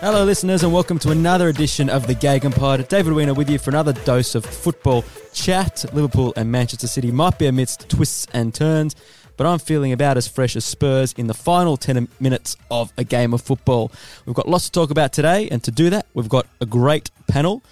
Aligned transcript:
Hello, 0.00 0.24
listeners, 0.24 0.62
and 0.62 0.72
welcome 0.72 0.98
to 1.00 1.10
another 1.10 1.50
edition 1.50 1.90
of 1.90 2.06
the 2.06 2.14
GegenPod. 2.14 2.88
David 2.88 3.12
Weiner 3.12 3.34
with 3.34 3.50
you 3.50 3.58
for 3.58 3.68
another 3.68 3.92
dose 3.92 4.34
of 4.34 4.46
football 4.46 5.04
chat. 5.34 5.84
Liverpool 5.92 6.32
and 6.36 6.50
Manchester 6.50 6.86
City 6.86 7.10
might 7.12 7.38
be 7.38 7.44
amidst 7.44 7.86
twists 7.90 8.26
and 8.32 8.54
turns, 8.54 8.96
but 9.36 9.46
I'm 9.46 9.58
feeling 9.58 9.92
about 9.92 10.16
as 10.16 10.26
fresh 10.26 10.56
as 10.56 10.64
Spurs 10.64 11.12
in 11.18 11.26
the 11.26 11.34
final 11.34 11.76
10 11.76 12.08
minutes 12.18 12.56
of 12.70 12.90
a 12.96 13.04
game 13.04 13.34
of 13.34 13.42
football. 13.42 13.92
We've 14.24 14.34
got 14.34 14.48
lots 14.48 14.64
to 14.64 14.72
talk 14.72 14.90
about 14.90 15.12
today, 15.12 15.50
and 15.50 15.62
to 15.64 15.70
do 15.70 15.90
that, 15.90 16.06
we've 16.14 16.30
got 16.30 16.46
a 16.62 16.66
great 16.66 17.10
panel. 17.28 17.62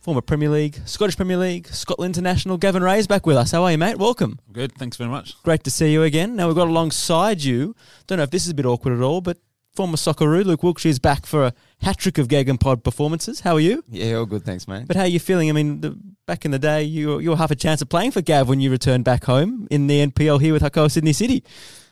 Former 0.00 0.22
Premier 0.22 0.48
League, 0.48 0.80
Scottish 0.86 1.16
Premier 1.16 1.36
League, 1.36 1.68
Scotland 1.68 2.16
International, 2.16 2.56
Gavin 2.56 2.82
Rae 2.82 2.98
is 2.98 3.06
back 3.06 3.26
with 3.26 3.36
us. 3.36 3.52
How 3.52 3.62
are 3.62 3.70
you, 3.70 3.78
mate? 3.78 3.96
Welcome. 3.96 4.40
Good, 4.52 4.72
thanks 4.72 4.96
very 4.96 5.08
much. 5.08 5.40
Great 5.44 5.62
to 5.62 5.70
see 5.70 5.92
you 5.92 6.02
again. 6.02 6.34
Now, 6.34 6.48
we've 6.48 6.56
got 6.56 6.66
alongside 6.66 7.44
you, 7.44 7.76
don't 8.08 8.16
know 8.18 8.24
if 8.24 8.32
this 8.32 8.44
is 8.44 8.50
a 8.50 8.54
bit 8.54 8.66
awkward 8.66 8.96
at 8.96 9.02
all, 9.02 9.20
but 9.20 9.38
former 9.74 9.96
Socceroo, 9.96 10.44
Luke 10.44 10.62
Wilkshire, 10.62 10.90
is 10.90 10.98
back 10.98 11.26
for 11.26 11.46
a 11.46 11.54
hat 11.80 11.98
trick 11.98 12.18
of 12.18 12.28
GegenPod 12.28 12.84
performances. 12.84 13.40
How 13.40 13.54
are 13.54 13.60
you? 13.60 13.82
Yeah, 13.90 14.14
all 14.14 14.26
good, 14.26 14.44
thanks, 14.44 14.68
mate. 14.68 14.86
But 14.86 14.96
how 14.96 15.02
are 15.02 15.08
you 15.08 15.18
feeling? 15.18 15.48
I 15.48 15.52
mean, 15.52 15.80
the, 15.80 15.98
back 16.26 16.44
in 16.44 16.52
the 16.52 16.58
day, 16.58 16.84
you, 16.84 17.18
you 17.18 17.30
were 17.30 17.36
half 17.36 17.50
a 17.50 17.56
chance 17.56 17.82
of 17.82 17.88
playing 17.88 18.12
for 18.12 18.22
Gav 18.22 18.48
when 18.48 18.60
you 18.60 18.70
returned 18.70 19.04
back 19.04 19.24
home 19.24 19.66
in 19.70 19.88
the 19.88 20.06
NPL 20.06 20.40
here 20.40 20.52
with 20.52 20.62
Hakoah 20.62 20.90
Sydney 20.90 21.12
City. 21.12 21.42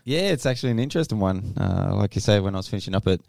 Yeah, 0.05 0.31
it's 0.31 0.47
actually 0.47 0.71
an 0.71 0.79
interesting 0.79 1.19
one. 1.19 1.55
Uh, 1.57 1.95
like 1.95 2.15
you 2.15 2.21
say, 2.21 2.39
when 2.39 2.55
I 2.55 2.59
was 2.59 2.69
finishing 2.69 2.95
up 2.95 3.07
at 3.09 3.21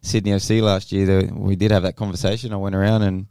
Sydney 0.00 0.32
FC 0.32 0.62
last 0.62 0.90
year, 0.90 1.06
the, 1.06 1.32
we 1.34 1.56
did 1.56 1.70
have 1.70 1.82
that 1.82 1.96
conversation. 1.96 2.52
I 2.52 2.56
went 2.56 2.74
around 2.74 3.02
and 3.02 3.26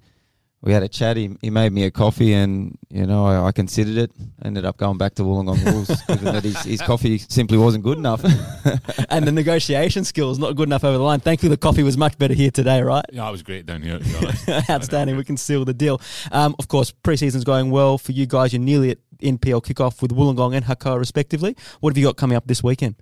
we 0.62 0.74
had 0.74 0.84
a 0.84 0.88
chat. 0.88 1.18
He, 1.18 1.36
he 1.42 1.50
made 1.50 1.72
me 1.72 1.84
a 1.84 1.92
coffee, 1.92 2.34
and 2.34 2.78
you 2.90 3.06
know 3.06 3.26
I, 3.26 3.48
I 3.48 3.52
considered 3.52 3.98
it. 3.98 4.12
Ended 4.44 4.66
up 4.66 4.78
going 4.78 4.98
back 4.98 5.14
to 5.16 5.24
Wollongong 5.24 5.64
Wolves, 5.72 6.02
given 6.08 6.26
that 6.26 6.44
his, 6.44 6.62
his 6.64 6.82
coffee 6.82 7.20
simply 7.20 7.58
wasn't 7.58 7.84
good 7.84 7.98
enough. 7.98 8.24
and 9.10 9.28
the 9.28 9.32
negotiation 9.32 10.04
skills 10.04 10.40
not 10.40 10.56
good 10.56 10.68
enough 10.68 10.84
over 10.84 10.98
the 10.98 11.04
line. 11.04 11.20
Thankfully, 11.20 11.50
the 11.50 11.58
coffee 11.58 11.84
was 11.84 11.98
much 11.98 12.18
better 12.18 12.34
here 12.34 12.52
today, 12.52 12.82
right? 12.82 13.06
Yeah, 13.12 13.28
it 13.28 13.32
was 13.32 13.44
great 13.44 13.66
down 13.66 13.84
here. 13.84 14.00
To 14.00 14.04
be 14.04 14.16
honest. 14.16 14.50
Outstanding. 14.70 15.16
We 15.16 15.24
can 15.24 15.38
seal 15.38 15.64
the 15.64 15.74
deal. 15.74 16.02
Um, 16.32 16.56
of 16.58 16.68
course, 16.68 16.92
preseason's 16.92 17.44
going 17.44 17.70
well 17.70 17.98
for 17.98 18.12
you 18.12 18.26
guys. 18.26 18.52
You're 18.52 18.62
nearly 18.62 18.92
at 18.92 18.98
NPL 19.20 19.64
kickoff 19.64 20.02
with 20.02 20.12
Wollongong 20.12 20.56
and 20.56 20.66
Hakoah, 20.66 20.98
respectively. 20.98 21.56
What 21.82 21.92
have 21.92 21.98
you 21.98 22.06
got 22.06 22.18
coming 22.18 22.36
up 22.36 22.48
this 22.48 22.64
weekend? 22.64 22.96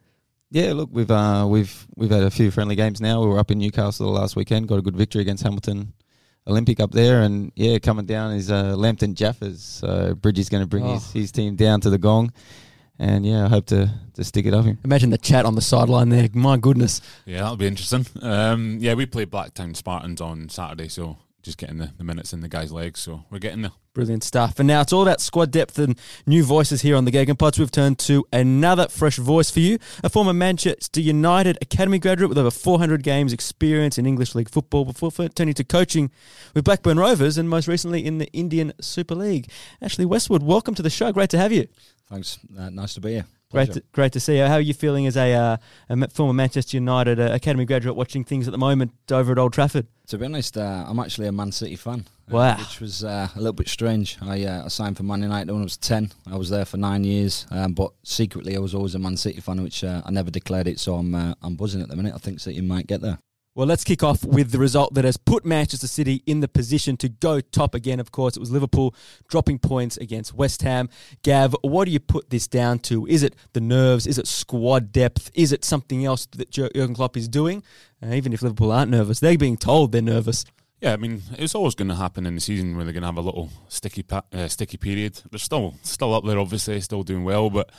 yeah, 0.52 0.74
look, 0.74 0.90
we've 0.92 1.10
uh, 1.12 1.46
we've 1.50 1.88
we've 1.96 2.12
had 2.12 2.24
a 2.24 2.32
few 2.32 2.52
friendly 2.52 2.76
games 2.76 3.02
now. 3.02 3.22
We 3.22 3.28
were 3.28 3.40
up 3.40 3.52
in 3.52 3.58
Newcastle 3.58 4.12
last 4.12 4.36
weekend, 4.36 4.68
got 4.68 4.78
a 4.80 4.82
good 4.82 4.96
victory 4.96 5.22
against 5.22 5.44
Hamilton 5.44 5.94
Olympic 6.48 6.80
up 6.80 6.92
there, 6.92 7.22
and 7.22 7.52
yeah, 7.56 7.80
coming 7.80 8.06
down 8.06 8.34
is 8.34 8.52
uh, 8.52 8.76
Lambton 8.76 9.16
Jaffas. 9.16 9.58
So 9.58 10.14
Bridgie's 10.16 10.50
going 10.50 10.64
to 10.64 10.68
bring 10.68 10.84
Oh. 10.86 10.94
his, 10.94 11.12
his 11.12 11.32
team 11.32 11.56
down 11.56 11.82
to 11.82 11.90
the 11.90 11.98
Gong, 11.98 12.32
and 13.00 13.26
yeah, 13.26 13.46
I 13.46 13.48
hope 13.50 13.66
to 13.68 13.90
to 14.14 14.24
stick 14.24 14.46
it 14.46 14.54
up 14.54 14.66
him. 14.66 14.78
Imagine 14.86 15.10
the 15.10 15.18
chat 15.18 15.46
on 15.46 15.56
the 15.56 15.62
sideline 15.62 16.10
there. 16.10 16.30
My 16.34 16.58
goodness. 16.58 17.02
yeah, 17.26 17.40
that'll 17.42 17.58
be 17.58 17.68
interesting. 17.68 18.06
Um, 18.22 18.78
yeah, 18.80 18.94
we 18.94 19.06
play 19.06 19.26
Blacktown 19.26 19.76
Spartans 19.76 20.22
on 20.22 20.50
Saturday, 20.50 20.88
so 20.88 21.18
just 21.42 21.58
getting 21.58 21.78
the, 21.78 21.92
the 21.98 22.04
minutes 22.04 22.32
in 22.34 22.42
the 22.42 22.48
guys' 22.48 22.72
legs. 22.72 23.00
So 23.00 23.24
we're 23.30 23.40
getting 23.40 23.62
there. 23.64 23.72
Brilliant 23.96 24.26
stuff. 24.26 24.60
And 24.60 24.68
now 24.68 24.82
it's 24.82 24.92
all 24.92 25.04
about 25.04 25.22
squad 25.22 25.52
depth 25.52 25.80
and 25.80 25.98
new 26.28 26.44
voices 26.44 26.82
here 26.82 26.98
on 26.98 27.06
the 27.06 27.12
GegenPods. 27.14 27.58
We've 27.58 27.72
turned 27.72 27.98
to 28.00 28.26
another 28.34 28.90
fresh 28.90 29.16
voice 29.16 29.50
for 29.50 29.62
you, 29.62 29.80
a 30.04 30.10
former 30.10 30.34
Manchester 30.34 31.00
United 31.00 31.58
Academy 31.62 31.98
graduate 31.98 32.28
with 32.28 32.38
over 32.38 32.52
400 32.52 33.04
games 33.04 33.32
experience 33.32 33.98
in 33.98 34.06
English 34.06 34.36
League 34.36 34.50
football 34.50 34.84
before 34.84 35.12
turning 35.30 35.54
to 35.54 35.64
coaching 35.64 36.12
with 36.54 36.66
Blackburn 36.66 37.00
Rovers 37.00 37.38
and 37.38 37.50
most 37.50 37.70
recently 37.70 38.06
in 38.06 38.18
the 38.18 38.30
Indian 38.34 38.74
Super 38.82 39.16
League. 39.16 39.50
Ashley 39.82 40.04
Westwood, 40.04 40.44
welcome 40.44 40.76
to 40.76 40.84
the 40.84 40.90
show. 40.90 41.14
Great 41.14 41.30
to 41.30 41.38
have 41.38 41.54
you. 41.54 41.70
Thanks. 42.10 42.38
Uh, 42.60 42.70
nice 42.70 42.96
to 42.96 43.00
be 43.00 43.14
here. 43.14 43.26
Great 43.50 43.72
to, 43.72 43.84
great 43.94 44.12
to 44.12 44.20
see 44.20 44.40
you. 44.40 44.44
How 44.44 44.56
are 44.56 44.60
you 44.60 44.74
feeling 44.74 45.08
as 45.08 45.16
a, 45.16 45.34
uh, 45.34 45.58
a 45.90 46.08
former 46.10 46.34
Manchester 46.34 46.76
United 46.76 47.18
uh, 47.18 47.30
Academy 47.32 47.64
graduate 47.64 47.96
watching 47.96 48.26
things 48.26 48.46
at 48.46 48.52
the 48.52 48.58
moment 48.58 48.92
over 49.10 49.32
at 49.32 49.40
Old 49.40 49.54
Trafford? 49.54 49.88
To 50.08 50.18
be 50.18 50.26
honest, 50.26 50.58
uh, 50.58 50.84
I'm 50.86 51.00
actually 51.00 51.28
a 51.28 51.32
Man 51.32 51.54
City 51.54 51.78
fan. 51.78 52.06
Wow. 52.30 52.58
which 52.58 52.80
was 52.80 53.04
uh, 53.04 53.28
a 53.36 53.38
little 53.38 53.54
bit 53.54 53.70
strange. 53.70 54.18
I, 54.22 54.44
uh, 54.46 54.66
I 54.66 54.68
signed 54.70 54.98
for 54.98 55.04
Man 55.04 55.22
United 55.22 55.52
when 55.52 55.62
I 55.62 55.64
was 55.64 55.78
10. 55.78 56.12
I 56.32 56.38
was 56.38 56.50
there 56.50 56.66
for 56.66 56.78
nine 56.78 57.04
years, 57.04 57.46
um, 57.52 57.74
but 57.74 57.92
secretly 58.04 58.56
I 58.56 58.60
was 58.60 58.74
always 58.74 58.96
a 58.96 59.00
Man 59.00 59.18
City 59.18 59.42
fan, 59.42 59.62
which 59.62 59.84
uh, 59.84 60.02
I 60.06 60.12
never 60.12 60.32
declared 60.32 60.68
it. 60.68 60.80
So 60.80 60.96
I'm 60.96 61.14
uh, 61.14 61.36
I'm 61.42 61.56
buzzing 61.56 61.82
at 61.82 61.90
the 61.90 61.96
minute. 61.96 62.14
I 62.16 62.18
think 62.18 62.40
City 62.40 62.62
might 62.62 62.88
get 62.88 63.02
there. 63.02 63.20
Well, 63.56 63.68
let's 63.68 63.86
kick 63.86 64.04
off 64.04 64.26
with 64.26 64.52
the 64.52 64.60
result 64.60 64.96
that 64.96 65.06
has 65.06 65.16
put 65.16 65.46
Manchester 65.46 65.88
City 65.88 66.22
in 66.26 66.42
the 66.42 66.48
position 66.50 66.98
to 66.98 67.08
go 67.08 67.40
top 67.40 67.74
again. 67.74 68.02
Of 68.02 68.12
course, 68.12 68.36
it 68.36 68.42
was 68.42 68.52
Liverpool 68.52 68.94
dropping 69.30 69.60
points 69.60 69.96
against 69.96 70.34
West 70.34 70.62
Ham. 70.64 70.90
Gav, 71.24 71.56
what 71.62 71.86
do 71.86 71.92
you 71.92 72.02
put 72.02 72.30
this 72.30 72.50
down 72.50 72.80
to? 72.80 73.08
Is 73.08 73.24
it 73.24 73.34
the 73.54 73.62
nerves? 73.62 74.08
Is 74.08 74.18
it 74.18 74.28
squad 74.28 74.92
depth? 74.92 75.32
Is 75.34 75.54
it 75.54 75.64
something 75.64 76.04
else 76.04 76.26
that 76.34 76.52
Jurgen 76.52 76.96
Klopp 76.96 77.16
is 77.16 77.30
doing? 77.30 77.64
Uh, 78.04 78.08
even 78.08 78.34
if 78.34 78.42
Liverpool 78.42 78.74
aren't 78.74 78.92
nervous, 78.92 79.22
they're 79.22 79.38
being 79.38 79.56
told 79.56 79.94
they're 79.94 80.02
nervous. 80.02 80.44
Yeah, 80.86 80.94
I 80.94 80.98
mean, 80.98 81.24
it's 81.40 81.56
always 81.56 81.74
going 81.74 81.88
to 81.88 81.96
happen 81.96 82.28
in 82.28 82.36
the 82.36 82.42
season 82.42 82.76
where 82.76 82.86
they're 82.86 82.94
going 82.94 83.02
to 83.02 83.08
have 83.08 83.18
a 83.18 83.22
little 83.22 83.50
sticky 83.70 84.04
pa- 84.04 84.22
uh, 84.32 84.48
sticky 84.48 84.78
period. 84.78 85.20
They're 85.32 85.40
still 85.40 85.74
still 85.82 86.14
up 86.14 86.24
there, 86.26 86.38
obviously, 86.38 86.80
still 86.80 87.02
doing 87.02 87.24
well, 87.24 87.50
but 87.50 87.72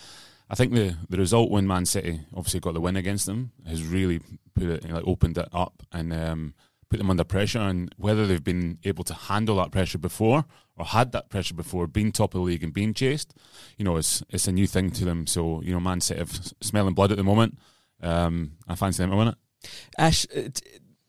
I 0.51 0.57
think 0.57 0.73
the, 0.73 0.97
the 1.09 1.17
result 1.17 1.53
when 1.53 1.69
Man 1.69 1.87
City 1.87 2.23
obviously 2.35 2.59
got 2.59 2.75
the 2.75 2.81
win 2.81 2.97
against 2.97 3.27
them 3.27 3.53
has 3.65 3.85
really 3.85 4.19
put 4.57 4.65
it 4.65 4.91
like 4.91 5.05
opened 5.07 5.39
it 5.39 5.49
up 5.53 5.85
and 5.93 6.13
um, 6.13 6.55
put 6.91 6.97
them 6.97 7.09
under 7.09 7.23
pressure. 7.23 7.61
And 7.61 7.95
whether 7.97 8.27
they've 8.27 8.43
been 8.43 8.81
able 8.83 9.05
to 9.05 9.15
handle 9.15 9.55
that 9.59 9.71
pressure 9.71 9.99
before 9.99 10.45
or 10.77 10.85
had 10.85 11.13
that 11.13 11.31
pressure 11.31 11.55
before, 11.55 11.87
being 11.87 12.11
top 12.11 12.35
of 12.35 12.41
the 12.41 12.45
league 12.45 12.65
and 12.65 12.75
being 12.75 12.93
chased, 12.93 13.35
you 13.79 13.85
know, 13.85 13.99
it's 13.99 14.21
it's 14.31 14.49
a 14.49 14.53
new 14.53 14.67
thing 14.67 14.91
to 14.91 15.05
them. 15.05 15.29
So 15.29 15.63
you 15.63 15.73
know, 15.73 15.79
Man 15.79 16.01
City 16.01 16.19
have 16.19 16.33
smelling 16.61 16.95
blood 16.95 17.13
at 17.13 17.19
the 17.19 17.23
moment. 17.23 17.57
Um, 18.03 18.55
I 18.67 18.75
fancy 18.75 19.05
them 19.05 19.11
to 19.11 19.17
win 19.17 19.29
it. 19.29 19.37
Ash, 19.97 20.27
uh, 20.37 20.49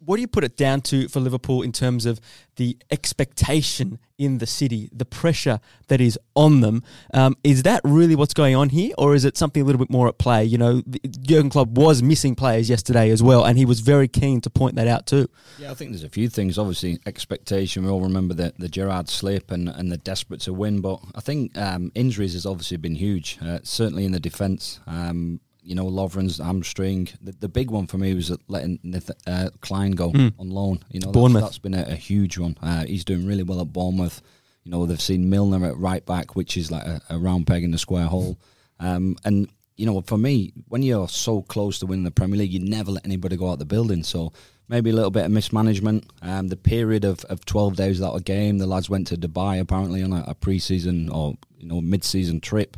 what 0.08 0.16
do 0.16 0.22
you 0.22 0.28
put 0.28 0.46
it 0.46 0.56
down 0.56 0.80
to 0.80 1.10
for 1.10 1.20
Liverpool 1.20 1.62
in 1.62 1.74
terms 1.74 2.06
of 2.06 2.22
the 2.56 2.78
expectation 2.90 4.00
in 4.18 4.38
the 4.38 4.48
city, 4.48 4.90
the 4.94 5.04
pressure 5.04 5.60
that 5.90 6.00
is 6.00 6.18
on 6.34 6.62
them? 6.62 6.82
Um, 7.14 7.36
is 7.44 7.64
that 7.64 7.82
really 7.84 8.16
what's 8.16 8.34
going 8.34 8.56
on 8.56 8.70
here, 8.70 8.94
or 8.98 9.16
is 9.16 9.26
it 9.26 9.36
something 9.36 9.62
a 9.62 9.66
little 9.66 9.80
bit 9.80 9.90
more 9.90 10.08
at 10.08 10.18
play? 10.18 10.46
You 10.46 10.58
know, 10.58 10.82
Jurgen 11.20 11.50
Klopp 11.50 11.68
was 11.68 12.02
missing 12.02 12.36
players 12.36 12.70
yesterday 12.70 13.10
as 13.10 13.22
well, 13.22 13.44
and 13.44 13.58
he 13.58 13.66
was 13.66 13.82
very 13.82 14.08
keen 14.08 14.40
to 14.42 14.50
point 14.50 14.76
that 14.76 14.88
out 14.88 15.08
too. 15.08 15.28
Yeah, 15.60 15.72
I 15.72 15.74
think 15.74 15.92
there's 15.92 16.06
a 16.06 16.10
few 16.10 16.30
things. 16.30 16.58
Obviously, 16.58 17.00
expectation. 17.06 17.84
We 17.84 17.90
all 17.90 18.02
remember 18.02 18.34
the, 18.34 18.54
the 18.58 18.70
Gerrard 18.70 19.10
slip 19.10 19.52
and, 19.52 19.68
and 19.68 19.92
the 19.92 19.98
desperate 19.98 20.40
to 20.42 20.54
win. 20.54 20.80
But 20.80 21.02
I 21.16 21.20
think 21.20 21.58
um, 21.58 21.92
injuries 21.96 22.32
has 22.32 22.46
obviously 22.46 22.78
been 22.78 22.96
huge, 22.96 23.40
uh, 23.42 23.60
certainly 23.64 24.06
in 24.06 24.14
the 24.14 24.22
defence. 24.22 24.80
Um, 24.88 25.42
you 25.68 25.76
know, 25.76 25.86
Lovren's 25.86 26.38
hamstring. 26.38 27.10
The, 27.22 27.34
the 27.34 27.50
big 27.50 27.70
one 27.72 27.88
for 27.88 27.98
me 27.98 28.14
was 28.14 28.32
letting 28.48 28.80
Nath- 28.84 29.12
uh, 29.28 29.50
Klein 29.62 29.92
go 29.92 30.12
Mm. 30.12 30.34
on 30.40 30.50
loan. 30.50 30.80
You 30.90 31.02
know. 31.02 31.12
That's, 31.12 31.46
that's 31.48 31.58
been 31.60 31.74
a, 31.74 31.84
a 31.90 31.96
huge 31.96 32.38
one. 32.38 32.56
Uh, 32.62 32.86
he's 32.86 33.04
doing 33.06 33.26
really 33.28 33.44
well 33.44 33.62
at 33.62 33.74
Bournemouth. 33.74 34.22
You 34.64 34.72
know, 34.72 34.86
they've 34.86 35.02
seen 35.02 35.30
Milner 35.30 35.66
at 35.66 35.78
right 35.78 36.06
back, 36.06 36.36
which 36.36 36.58
is 36.58 36.72
like 36.72 36.84
a, 36.86 37.02
a 37.10 37.18
round 37.20 37.48
peg 37.48 37.64
in 37.64 37.72
the 37.72 37.78
square 37.78 38.06
hole. 38.08 38.38
Um, 38.80 39.16
and 39.26 39.50
you 39.76 39.86
know, 39.86 40.02
for 40.02 40.18
me, 40.18 40.54
when 40.70 40.82
you're 40.84 41.08
so 41.10 41.42
close 41.44 41.80
to 41.80 41.86
winning 41.86 42.04
the 42.06 42.12
Premier 42.12 42.38
League, 42.40 42.52
you 42.54 42.60
never 42.60 42.92
let 42.92 43.06
anybody 43.06 43.38
go 43.38 43.50
out 43.52 43.60
the 43.60 43.66
building. 43.66 44.04
So 44.04 44.34
maybe 44.68 44.90
a 44.90 44.94
little 44.94 45.12
bit 45.12 45.26
of 45.26 45.32
mismanagement. 45.32 46.06
Um, 46.22 46.48
the 46.48 46.58
period 46.58 47.06
of, 47.06 47.24
of 47.26 47.46
12 47.46 47.76
days 47.76 48.00
without 48.00 48.16
a 48.16 48.22
game, 48.24 48.58
the 48.58 48.66
lads 48.68 48.90
went 48.90 49.08
to 49.08 49.16
Dubai 49.18 49.60
apparently 49.60 50.02
on 50.02 50.14
a, 50.14 50.24
a 50.28 50.34
pre-season 50.36 51.10
or 51.10 51.36
you 51.60 51.68
know 51.68 51.80
mid-season 51.82 52.40
trip. 52.42 52.78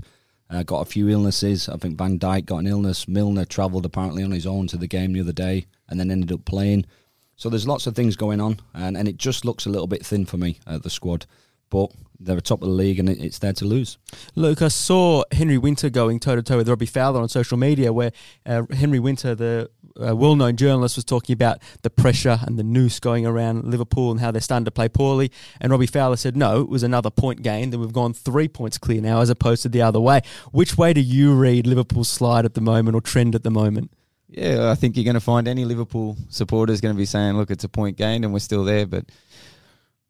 Uh, 0.50 0.64
got 0.64 0.82
a 0.82 0.86
few 0.86 1.10
illnesses. 1.10 1.70
I 1.70 1.78
think 1.78 1.98
Van 1.98 2.18
Dijk 2.18 2.46
got 2.46 2.58
an 2.58 2.68
illness. 2.68 3.08
Milner 3.08 3.46
travelled 3.46 3.86
apparently 3.86 4.24
on 4.24 4.32
his 4.32 4.48
own 4.48 4.68
to 4.68 4.78
the 4.78 4.88
game 4.88 5.14
the 5.14 5.22
other 5.22 5.32
day 5.32 5.68
and 5.88 6.00
then 6.00 6.10
ended 6.10 6.32
up 6.32 6.46
playing. 6.46 6.86
So 7.36 7.50
there's 7.50 7.68
lots 7.68 7.88
of 7.88 7.96
things 7.96 8.18
going 8.18 8.42
on, 8.42 8.60
and, 8.74 8.98
and 8.98 9.08
it 9.08 9.16
just 9.16 9.46
looks 9.46 9.66
a 9.66 9.70
little 9.70 9.88
bit 9.88 10.06
thin 10.06 10.26
for 10.26 10.36
me, 10.36 10.60
uh, 10.68 10.78
the 10.78 10.90
squad. 10.90 11.26
But 11.70 11.92
they're 12.20 12.40
top 12.42 12.62
of 12.62 12.68
the 12.68 12.74
league 12.74 13.00
and 13.00 13.08
it's 13.08 13.40
there 13.40 13.54
to 13.54 13.66
lose. 13.66 13.98
Luke, 14.36 14.62
I 14.62 14.68
saw 14.68 15.24
Henry 15.32 15.58
Winter 15.58 15.90
going 15.90 16.20
toe 16.20 16.36
to 16.36 16.44
toe 16.44 16.58
with 16.58 16.68
Robbie 16.68 16.86
Fowler 16.86 17.22
on 17.22 17.30
social 17.30 17.58
media, 17.58 17.94
where 17.94 18.12
uh, 18.46 18.64
Henry 18.74 19.00
Winter, 19.00 19.36
the 19.36 19.70
uh, 20.00 20.16
well 20.16 20.36
known 20.36 20.58
journalist, 20.58 20.98
was 20.98 21.06
talking 21.06 21.34
about 21.34 21.60
the 21.82 21.90
pressure 21.90 22.40
and 22.46 22.60
the 22.60 22.64
noose 22.64 23.00
going 23.00 23.26
around 23.26 23.66
Liverpool 23.66 24.12
and 24.12 24.20
how 24.20 24.32
they're 24.32 24.42
starting 24.42 24.66
to 24.66 24.72
play 24.72 24.90
poorly. 24.90 25.32
And 25.62 25.72
Robbie 25.72 25.88
Fowler 25.88 26.18
said, 26.18 26.36
no, 26.36 26.62
it 26.62 26.70
was 26.70 26.84
another 26.84 27.10
point 27.10 27.42
gain, 27.42 27.70
that 27.70 27.80
we've 27.80 27.94
gone 27.94 28.14
three 28.14 28.50
points 28.50 28.78
clear 28.78 29.02
now 29.02 29.22
as 29.22 29.30
opposed 29.30 29.62
to 29.64 29.70
the 29.70 29.82
other 29.82 30.02
way. 30.02 30.22
Which 30.52 30.78
way 30.78 30.94
do 30.94 31.02
you 31.02 31.34
read 31.36 31.66
Liverpool's 31.66 32.10
slide 32.10 32.44
at 32.44 32.54
the 32.54 32.62
moment 32.62 32.96
or 32.96 33.02
trend 33.02 33.34
at 33.34 33.44
the 33.44 33.52
moment? 33.52 33.92
Yeah, 34.32 34.70
I 34.70 34.76
think 34.76 34.96
you're 34.96 35.06
going 35.06 35.16
to 35.16 35.20
find 35.20 35.48
any 35.48 35.66
Liverpool 35.66 36.16
supporter 36.30 36.72
is 36.72 36.82
going 36.82 36.94
to 36.94 36.98
be 36.98 37.06
saying, 37.06 37.36
look, 37.36 37.50
it's 37.50 37.64
a 37.64 37.70
point 37.70 37.98
gain 37.98 38.24
and 38.24 38.32
we're 38.32 38.40
still 38.40 38.64
there. 38.64 38.86
But 38.86 39.06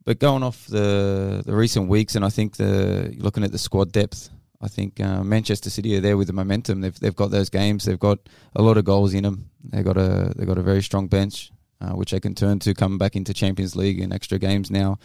but 0.06 0.20
going 0.20 0.44
off 0.44 0.66
the 0.68 1.44
the 1.46 1.56
recent 1.56 1.90
weeks, 1.90 2.16
and 2.16 2.26
I 2.26 2.30
think 2.30 2.58
the 2.58 3.14
looking 3.18 3.44
at 3.44 3.52
the 3.52 3.58
squad 3.58 3.92
depth, 3.92 4.30
I 4.62 4.68
think 4.68 5.00
uh, 5.00 5.24
Manchester 5.24 5.70
City 5.70 5.96
are 5.98 6.02
there 6.02 6.18
with 6.18 6.28
the 6.28 6.34
momentum. 6.34 6.82
They've 6.82 7.00
they've 7.00 7.16
got 7.16 7.32
those 7.32 7.50
games. 7.50 7.86
They've 7.86 8.00
got 8.00 8.20
a 8.56 8.62
lot 8.62 8.78
of 8.78 8.86
goals 8.86 9.14
in 9.14 9.24
them. 9.24 9.50
They've 9.64 9.86
got 9.86 9.98
a 9.98 10.34
they've 10.36 10.48
got 10.48 10.58
a 10.58 10.64
very 10.64 10.82
strong 10.82 11.08
bench, 11.08 11.52
uh, 11.82 11.92
which 11.92 12.12
they 12.12 12.20
can 12.20 12.36
turn 12.36 12.60
to 12.60 12.74
come 12.74 12.98
back 12.98 13.16
into 13.16 13.34
Champions 13.34 13.76
League 13.76 14.00
and 14.00 14.14
extra 14.14 14.40
games 14.40 14.72
now. 14.72 15.00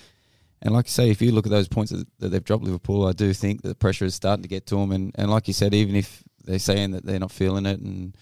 And 0.62 0.72
like 0.72 0.86
I 0.86 0.88
say, 0.88 1.10
if 1.10 1.20
you 1.20 1.30
look 1.30 1.46
at 1.46 1.50
those 1.50 1.68
points 1.68 1.92
that, 1.92 2.06
that 2.20 2.30
they've 2.30 2.42
dropped 2.42 2.64
Liverpool, 2.64 3.06
I 3.06 3.12
do 3.12 3.34
think 3.34 3.62
that 3.62 3.68
the 3.68 3.74
pressure 3.74 4.06
is 4.06 4.14
starting 4.14 4.42
to 4.42 4.48
get 4.48 4.66
to 4.68 4.76
them. 4.76 4.92
And, 4.92 5.12
and 5.16 5.30
like 5.30 5.46
you 5.46 5.52
said, 5.52 5.74
even 5.74 5.94
if 5.94 6.24
they're 6.42 6.58
saying 6.58 6.92
that 6.92 7.04
they're 7.04 7.18
not 7.18 7.30
feeling 7.30 7.66
it 7.66 7.80
and 7.80 8.16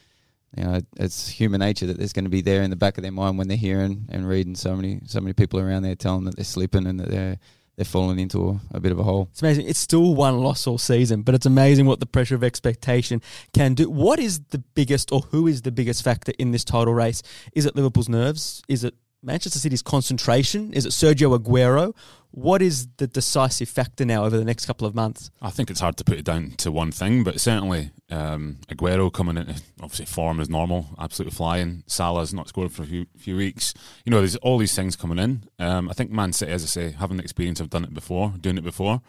you 0.57 0.65
know, 0.65 0.81
it's 0.97 1.29
human 1.29 1.61
nature 1.61 1.87
that 1.87 1.99
there's 1.99 2.13
going 2.13 2.25
to 2.25 2.31
be 2.31 2.43
there 2.43 2.63
in 2.63 2.71
the 2.71 2.77
back 2.77 2.99
of 2.99 3.03
their 3.03 3.13
mind 3.13 3.39
when 3.39 3.49
they're 3.49 3.57
hearing 3.57 4.07
and 4.11 4.29
reading 4.29 4.55
so 4.55 4.77
many 4.77 5.01
so 5.07 5.21
many 5.21 5.33
people 5.33 5.59
around 5.59 5.83
there 5.83 5.95
telling 5.95 6.25
them 6.25 6.25
that 6.27 6.37
they're 6.37 6.45
sleeping 6.45 6.87
and 6.87 7.01
that 7.01 7.11
they're 7.11 7.39
they're 7.77 7.85
falling 7.87 8.19
into 8.19 8.51
a, 8.51 8.77
a, 8.77 8.81
bit 8.81 8.93
of 8.93 8.99
a 8.99 9.03
hole. 9.03 9.29
It's 9.31 9.41
amazing. 9.41 9.67
It's 9.67 9.79
still 9.79 10.15
one 10.15 10.39
loss 10.41 10.67
all 10.67 10.77
season, 10.77 11.23
but 11.23 11.35
it's 11.35 11.47
amazing 11.47 11.87
what 11.87 12.01
the 12.01 12.07
pressure 12.07 12.35
of 12.35 12.45
expectation 12.45 13.23
can 13.55 13.73
do. 13.73 13.89
What 13.89 14.19
is 14.19 14.41
the 14.51 14.59
biggest, 14.59 15.11
or 15.11 15.21
who 15.21 15.47
is 15.47 15.63
the 15.63 15.73
biggest 15.73 16.05
factor 16.05 16.33
in 16.39 16.51
this 16.51 16.65
title 16.65 16.93
race? 16.93 17.23
Is 17.55 17.65
it 17.65 17.75
Liverpool's 17.75 18.11
nerves? 18.11 18.63
Is 18.69 18.85
it 18.85 18.95
Manchester 19.23 19.59
City's 19.59 19.83
concentration? 19.83 20.73
Is 20.73 20.85
it 20.85 20.91
Sergio 20.91 21.39
Aguero? 21.39 21.95
What 22.33 22.63
is 22.63 22.89
the 22.97 23.07
decisive 23.07 23.69
factor 23.69 24.05
now 24.05 24.25
over 24.25 24.37
the 24.37 24.45
next 24.45 24.67
couple 24.67 24.87
of 24.87 24.95
months? 24.95 25.31
I 25.41 25.51
think 25.51 25.71
it's 25.71 25.81
hard 25.81 25.97
to 25.99 26.05
put 26.05 26.19
it 26.19 26.25
down 26.25 26.53
to 26.59 26.73
one 26.73 26.91
thing, 26.91 27.23
but 27.23 27.39
certainly 27.41 27.91
um, 28.11 28.59
Aguero 28.69 29.13
coming 29.13 29.37
into 29.37 29.63
obviously 29.81 30.07
form 30.07 30.41
is 30.41 30.49
normal, 30.49 30.89
absolutely 30.99 31.37
flying. 31.37 31.85
Salah's 31.87 32.35
not 32.35 32.49
scored 32.49 32.73
for 32.73 32.83
a 32.83 32.87
few 32.87 33.07
few 33.17 33.37
weeks. 33.37 33.75
You 34.05 34.11
know, 34.11 34.19
there's 34.19 34.37
all 34.37 34.59
these 34.59 34.75
things 34.75 34.97
coming 34.97 35.19
in. 35.19 35.45
Um, 35.59 35.89
I 35.89 35.93
think 35.93 36.11
Man 36.11 36.33
City, 36.33 36.51
as 36.51 36.65
I 36.65 36.67
say, 36.67 36.91
having 36.93 37.19
the 37.19 37.23
experience 37.23 37.61
of 37.61 37.71
done 37.71 37.85
it 37.85 37.95
before, 37.95 38.33
doing 38.41 38.59
it 38.59 38.65
before, 38.65 39.03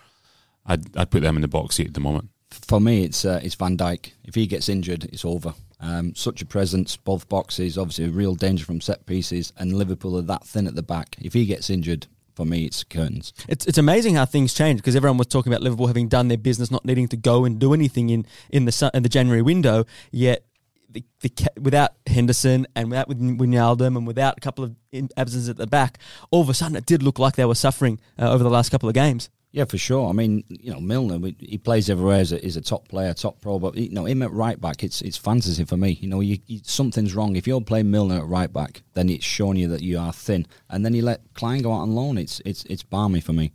I'd 0.65 0.95
I'd 0.97 1.09
put 1.09 1.21
them 1.23 1.37
in 1.37 1.41
the 1.41 1.47
box 1.47 1.75
seat 1.75 1.87
at 1.87 1.93
the 1.93 2.01
moment. 2.01 2.29
For 2.51 2.79
me, 2.79 3.03
it's 3.05 3.25
uh, 3.25 3.39
it's 3.41 3.55
Van 3.55 3.77
Dijk. 3.77 4.11
If 4.25 4.35
he 4.35 4.47
gets 4.47 4.69
injured, 4.69 5.05
it's 5.05 5.25
over. 5.25 5.55
Um, 5.83 6.15
such 6.15 6.41
a 6.41 6.45
presence, 6.45 6.95
both 6.95 7.27
boxes, 7.27 7.77
obviously 7.77 8.05
a 8.05 8.09
real 8.09 8.35
danger 8.35 8.63
from 8.63 8.79
set 8.79 9.05
pieces, 9.05 9.51
and 9.57 9.73
Liverpool 9.73 10.17
are 10.17 10.21
that 10.21 10.45
thin 10.45 10.65
at 10.65 10.75
the 10.75 10.81
back. 10.81 11.17
If 11.21 11.33
he 11.33 11.45
gets 11.45 11.69
injured, 11.69 12.07
for 12.35 12.45
me, 12.45 12.65
it's 12.65 12.83
curtains. 12.85 13.33
It's 13.49 13.65
it's 13.65 13.77
amazing 13.77 14.15
how 14.15 14.25
things 14.25 14.53
change 14.53 14.79
because 14.79 14.95
everyone 14.95 15.17
was 15.17 15.27
talking 15.27 15.51
about 15.51 15.61
Liverpool 15.61 15.87
having 15.87 16.07
done 16.07 16.29
their 16.29 16.37
business, 16.37 16.71
not 16.71 16.85
needing 16.85 17.07
to 17.09 17.17
go 17.17 17.45
and 17.45 17.59
do 17.59 17.73
anything 17.73 18.09
in 18.09 18.25
in 18.49 18.65
the 18.65 18.91
in 18.93 19.03
the 19.03 19.09
January 19.09 19.41
window. 19.41 19.85
Yet, 20.11 20.45
the, 20.89 21.03
the, 21.21 21.31
without 21.59 21.91
Henderson 22.07 22.65
and 22.75 22.89
without 22.89 23.09
Wijnaldum 23.09 23.97
and 23.97 24.07
without 24.07 24.37
a 24.37 24.41
couple 24.41 24.63
of 24.63 24.75
absences 25.17 25.49
at 25.49 25.57
the 25.57 25.67
back, 25.67 25.99
all 26.31 26.41
of 26.41 26.49
a 26.49 26.53
sudden 26.53 26.77
it 26.77 26.85
did 26.85 27.03
look 27.03 27.19
like 27.19 27.35
they 27.35 27.45
were 27.45 27.55
suffering 27.55 27.99
uh, 28.17 28.31
over 28.31 28.43
the 28.43 28.49
last 28.49 28.69
couple 28.69 28.87
of 28.89 28.95
games. 28.95 29.29
Yeah, 29.53 29.65
for 29.65 29.77
sure. 29.77 30.09
I 30.09 30.13
mean, 30.13 30.43
you 30.49 30.73
know, 30.73 30.79
Milner, 30.79 31.31
he 31.37 31.59
plays 31.59 31.87
everywhere 31.87 32.19
as 32.19 32.31
a, 32.31 32.43
as 32.43 32.57
a 32.57 32.61
top 32.61 32.87
player, 32.87 33.13
top 33.13 33.39
pro, 33.39 33.59
but 33.59 33.77
you 33.77 33.91
know, 33.91 34.05
him 34.05 34.23
at 34.23 34.31
right 34.31 34.59
back, 34.59 34.83
it's 34.83 34.99
it's 35.03 35.15
fantasy 35.15 35.63
for 35.63 35.77
me. 35.77 35.91
You 36.01 36.07
know, 36.07 36.21
you, 36.21 36.39
you, 36.47 36.61
something's 36.63 37.13
wrong 37.13 37.35
if 37.35 37.45
you're 37.45 37.61
playing 37.61 37.91
Milner 37.91 38.17
at 38.17 38.25
right 38.25 38.51
back, 38.51 38.81
then 38.95 39.09
it's 39.09 39.23
showing 39.23 39.57
you 39.57 39.67
that 39.67 39.83
you 39.83 39.99
are 39.99 40.11
thin, 40.11 40.47
and 40.71 40.83
then 40.83 40.95
you 40.95 41.03
let 41.03 41.21
Klein 41.35 41.61
go 41.61 41.71
out 41.71 41.81
on 41.81 41.93
loan. 41.93 42.17
It's 42.17 42.41
it's 42.43 42.63
it's 42.63 42.81
balmy 42.81 43.21
for 43.21 43.33
me. 43.33 43.51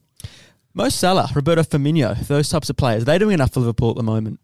Mo 0.72 0.88
Salah, 0.88 1.30
Roberto 1.34 1.64
Firmino, 1.64 2.16
those 2.28 2.48
types 2.48 2.70
of 2.70 2.76
players, 2.76 3.02
are 3.02 3.06
they 3.06 3.18
doing 3.18 3.34
enough 3.34 3.52
for 3.52 3.58
Liverpool 3.58 3.90
at 3.90 3.96
the 3.96 4.04
moment? 4.04 4.38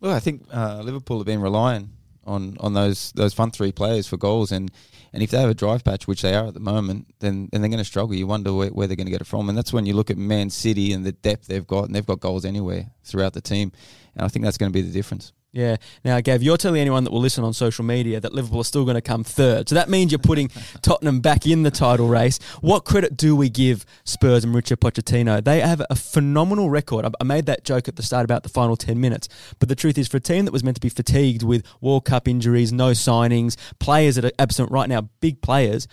Well, 0.00 0.14
I 0.14 0.20
think 0.20 0.44
uh, 0.52 0.82
Liverpool 0.84 1.16
have 1.18 1.26
been 1.26 1.40
relying 1.40 1.88
on 2.24 2.56
on 2.60 2.74
those 2.74 3.12
those 3.12 3.34
front 3.34 3.54
three 3.54 3.72
players 3.72 4.06
for 4.06 4.16
goals, 4.16 4.52
and 4.52 4.70
and 5.12 5.22
if 5.22 5.30
they 5.30 5.40
have 5.40 5.50
a 5.50 5.54
drive 5.54 5.82
patch, 5.82 6.06
which 6.06 6.22
they 6.22 6.34
are 6.34 6.46
at 6.46 6.54
the 6.54 6.60
moment, 6.60 7.14
then, 7.18 7.48
then 7.50 7.60
they're 7.60 7.70
going 7.70 7.78
to 7.78 7.84
struggle. 7.84 8.14
You 8.14 8.26
wonder 8.26 8.52
where, 8.52 8.68
where 8.68 8.86
they're 8.86 8.96
going 8.96 9.08
to 9.08 9.12
get 9.12 9.20
it 9.20 9.26
from. 9.26 9.48
And 9.48 9.58
that's 9.58 9.72
when 9.72 9.86
you 9.86 9.94
look 9.94 10.10
at 10.10 10.16
Man 10.16 10.50
City 10.50 10.92
and 10.92 11.04
the 11.04 11.12
depth 11.12 11.46
they've 11.46 11.66
got, 11.66 11.86
and 11.86 11.94
they've 11.94 12.06
got 12.06 12.20
goals 12.20 12.44
anywhere 12.44 12.90
throughout 13.02 13.32
the 13.32 13.40
team. 13.40 13.72
And 14.14 14.24
I 14.24 14.28
think 14.28 14.44
that's 14.44 14.58
going 14.58 14.70
to 14.70 14.76
be 14.76 14.82
the 14.82 14.92
difference. 14.92 15.32
Yeah. 15.52 15.76
Now, 16.04 16.20
Gav, 16.20 16.44
you're 16.44 16.56
telling 16.56 16.80
anyone 16.80 17.02
that 17.04 17.10
will 17.10 17.20
listen 17.20 17.42
on 17.42 17.52
social 17.52 17.84
media 17.84 18.20
that 18.20 18.32
Liverpool 18.32 18.60
are 18.60 18.64
still 18.64 18.84
going 18.84 18.94
to 18.94 19.00
come 19.00 19.24
third. 19.24 19.68
So 19.68 19.74
that 19.74 19.88
means 19.88 20.12
you're 20.12 20.20
putting 20.20 20.48
Tottenham 20.82 21.20
back 21.20 21.44
in 21.44 21.64
the 21.64 21.72
title 21.72 22.06
race. 22.06 22.38
What 22.60 22.84
credit 22.84 23.16
do 23.16 23.34
we 23.34 23.48
give 23.48 23.84
Spurs 24.04 24.44
and 24.44 24.54
Richard 24.54 24.80
Pochettino? 24.80 25.42
They 25.42 25.60
have 25.60 25.82
a 25.90 25.96
phenomenal 25.96 26.70
record. 26.70 27.04
I 27.20 27.24
made 27.24 27.46
that 27.46 27.64
joke 27.64 27.88
at 27.88 27.96
the 27.96 28.02
start 28.02 28.24
about 28.24 28.44
the 28.44 28.48
final 28.48 28.76
10 28.76 29.00
minutes. 29.00 29.28
But 29.58 29.68
the 29.68 29.74
truth 29.74 29.98
is, 29.98 30.06
for 30.06 30.18
a 30.18 30.20
team 30.20 30.44
that 30.44 30.52
was 30.52 30.62
meant 30.62 30.76
to 30.76 30.80
be 30.80 30.88
fatigued 30.88 31.42
with 31.42 31.66
World 31.80 32.04
Cup 32.04 32.28
injuries, 32.28 32.72
no 32.72 32.92
signings, 32.92 33.56
players 33.80 34.14
that 34.14 34.24
are 34.24 34.32
absent 34.38 34.70
right 34.70 34.88
now, 34.88 35.08
big 35.20 35.42
players, 35.42 35.88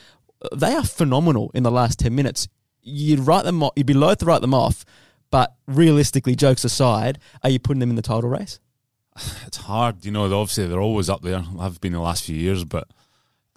they 0.56 0.74
are 0.74 0.84
phenomenal 0.84 1.50
in 1.56 1.64
the 1.64 1.72
last 1.72 1.98
10 2.00 2.14
minutes. 2.14 2.48
You'd 2.84 3.22
write 3.22 3.44
them 3.44 3.64
off, 3.64 3.74
you'd 3.76 3.88
be 3.88 3.96
loath 3.96 4.20
to 4.20 4.26
write 4.26 4.42
them 4.42 4.54
off. 4.54 4.86
But 5.32 5.56
realistically, 5.66 6.36
jokes 6.36 6.64
aside, 6.64 7.18
are 7.44 7.50
you 7.50 7.60
putting 7.60 7.80
them 7.80 7.90
in 7.90 7.96
the 7.96 8.02
title 8.02 8.30
race? 8.30 8.60
it's 9.46 9.58
hard. 9.58 10.06
You 10.06 10.12
know, 10.12 10.26
obviously 10.26 10.68
they're 10.68 10.80
always 10.80 11.10
up 11.10 11.22
there. 11.22 11.44
I've 11.60 11.82
been 11.82 11.94
the 11.94 12.00
last 12.00 12.24
few 12.24 12.36
years, 12.36 12.64
but 12.64 12.88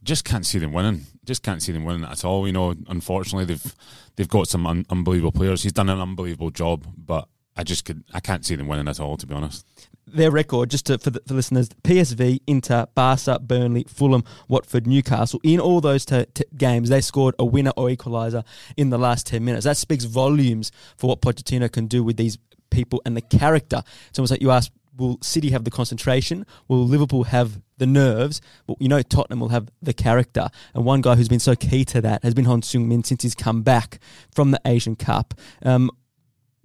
just 0.02 0.24
can't 0.24 0.46
see 0.46 0.58
them 0.58 0.72
winning. 0.72 1.06
Just 1.24 1.42
can't 1.42 1.62
see 1.62 1.72
them 1.72 1.84
winning 1.84 2.04
at 2.04 2.24
all. 2.24 2.46
You 2.46 2.52
know, 2.52 2.74
unfortunately 2.88 3.44
they've 3.44 3.74
they've 4.16 4.28
got 4.28 4.48
some 4.48 4.66
un- 4.66 4.86
unbelievable 4.90 5.32
players. 5.32 5.62
He's 5.62 5.72
done 5.72 5.88
an 5.88 6.00
unbelievable 6.00 6.50
job, 6.50 6.86
but 6.96 7.28
I 7.56 7.62
just 7.62 7.84
could 7.84 8.04
I 8.12 8.20
can't 8.20 8.44
see 8.44 8.54
them 8.54 8.68
winning 8.68 8.88
at 8.88 9.00
all. 9.00 9.16
To 9.16 9.26
be 9.26 9.34
honest, 9.34 9.66
their 10.06 10.30
record 10.30 10.70
just 10.70 10.86
to, 10.86 10.98
for 10.98 11.10
the 11.10 11.20
for 11.26 11.34
listeners: 11.34 11.68
PSV, 11.68 12.40
Inter, 12.46 12.86
Barca, 12.94 13.38
Burnley, 13.38 13.84
Fulham, 13.88 14.24
Watford, 14.48 14.86
Newcastle. 14.86 15.40
In 15.42 15.60
all 15.60 15.80
those 15.80 16.04
t- 16.04 16.26
t- 16.34 16.44
games, 16.56 16.88
they 16.88 17.00
scored 17.00 17.34
a 17.38 17.44
winner 17.44 17.72
or 17.76 17.88
equaliser 17.88 18.44
in 18.76 18.90
the 18.90 18.98
last 18.98 19.26
ten 19.26 19.44
minutes. 19.44 19.64
That 19.64 19.76
speaks 19.76 20.04
volumes 20.04 20.72
for 20.96 21.08
what 21.08 21.20
Pochettino 21.20 21.70
can 21.70 21.86
do 21.86 22.02
with 22.02 22.16
these 22.16 22.38
people 22.70 23.02
and 23.04 23.16
the 23.16 23.20
character. 23.20 23.82
It's 24.08 24.18
almost 24.18 24.30
like 24.30 24.42
you 24.42 24.50
ask 24.50 24.70
will 25.00 25.18
City 25.22 25.50
have 25.50 25.64
the 25.64 25.70
concentration? 25.70 26.46
Will 26.68 26.86
Liverpool 26.86 27.24
have 27.24 27.60
the 27.78 27.86
nerves? 27.86 28.40
Well, 28.66 28.76
you 28.78 28.88
know 28.88 29.02
Tottenham 29.02 29.40
will 29.40 29.48
have 29.48 29.68
the 29.82 29.92
character. 29.92 30.48
And 30.74 30.84
one 30.84 31.00
guy 31.00 31.16
who's 31.16 31.28
been 31.28 31.40
so 31.40 31.56
key 31.56 31.84
to 31.86 32.00
that 32.02 32.22
has 32.22 32.34
been 32.34 32.44
Son 32.44 32.60
Heung-min 32.60 33.02
since 33.02 33.22
he's 33.22 33.34
come 33.34 33.62
back 33.62 33.98
from 34.32 34.52
the 34.52 34.60
Asian 34.64 34.94
Cup. 34.94 35.34
Um, 35.62 35.90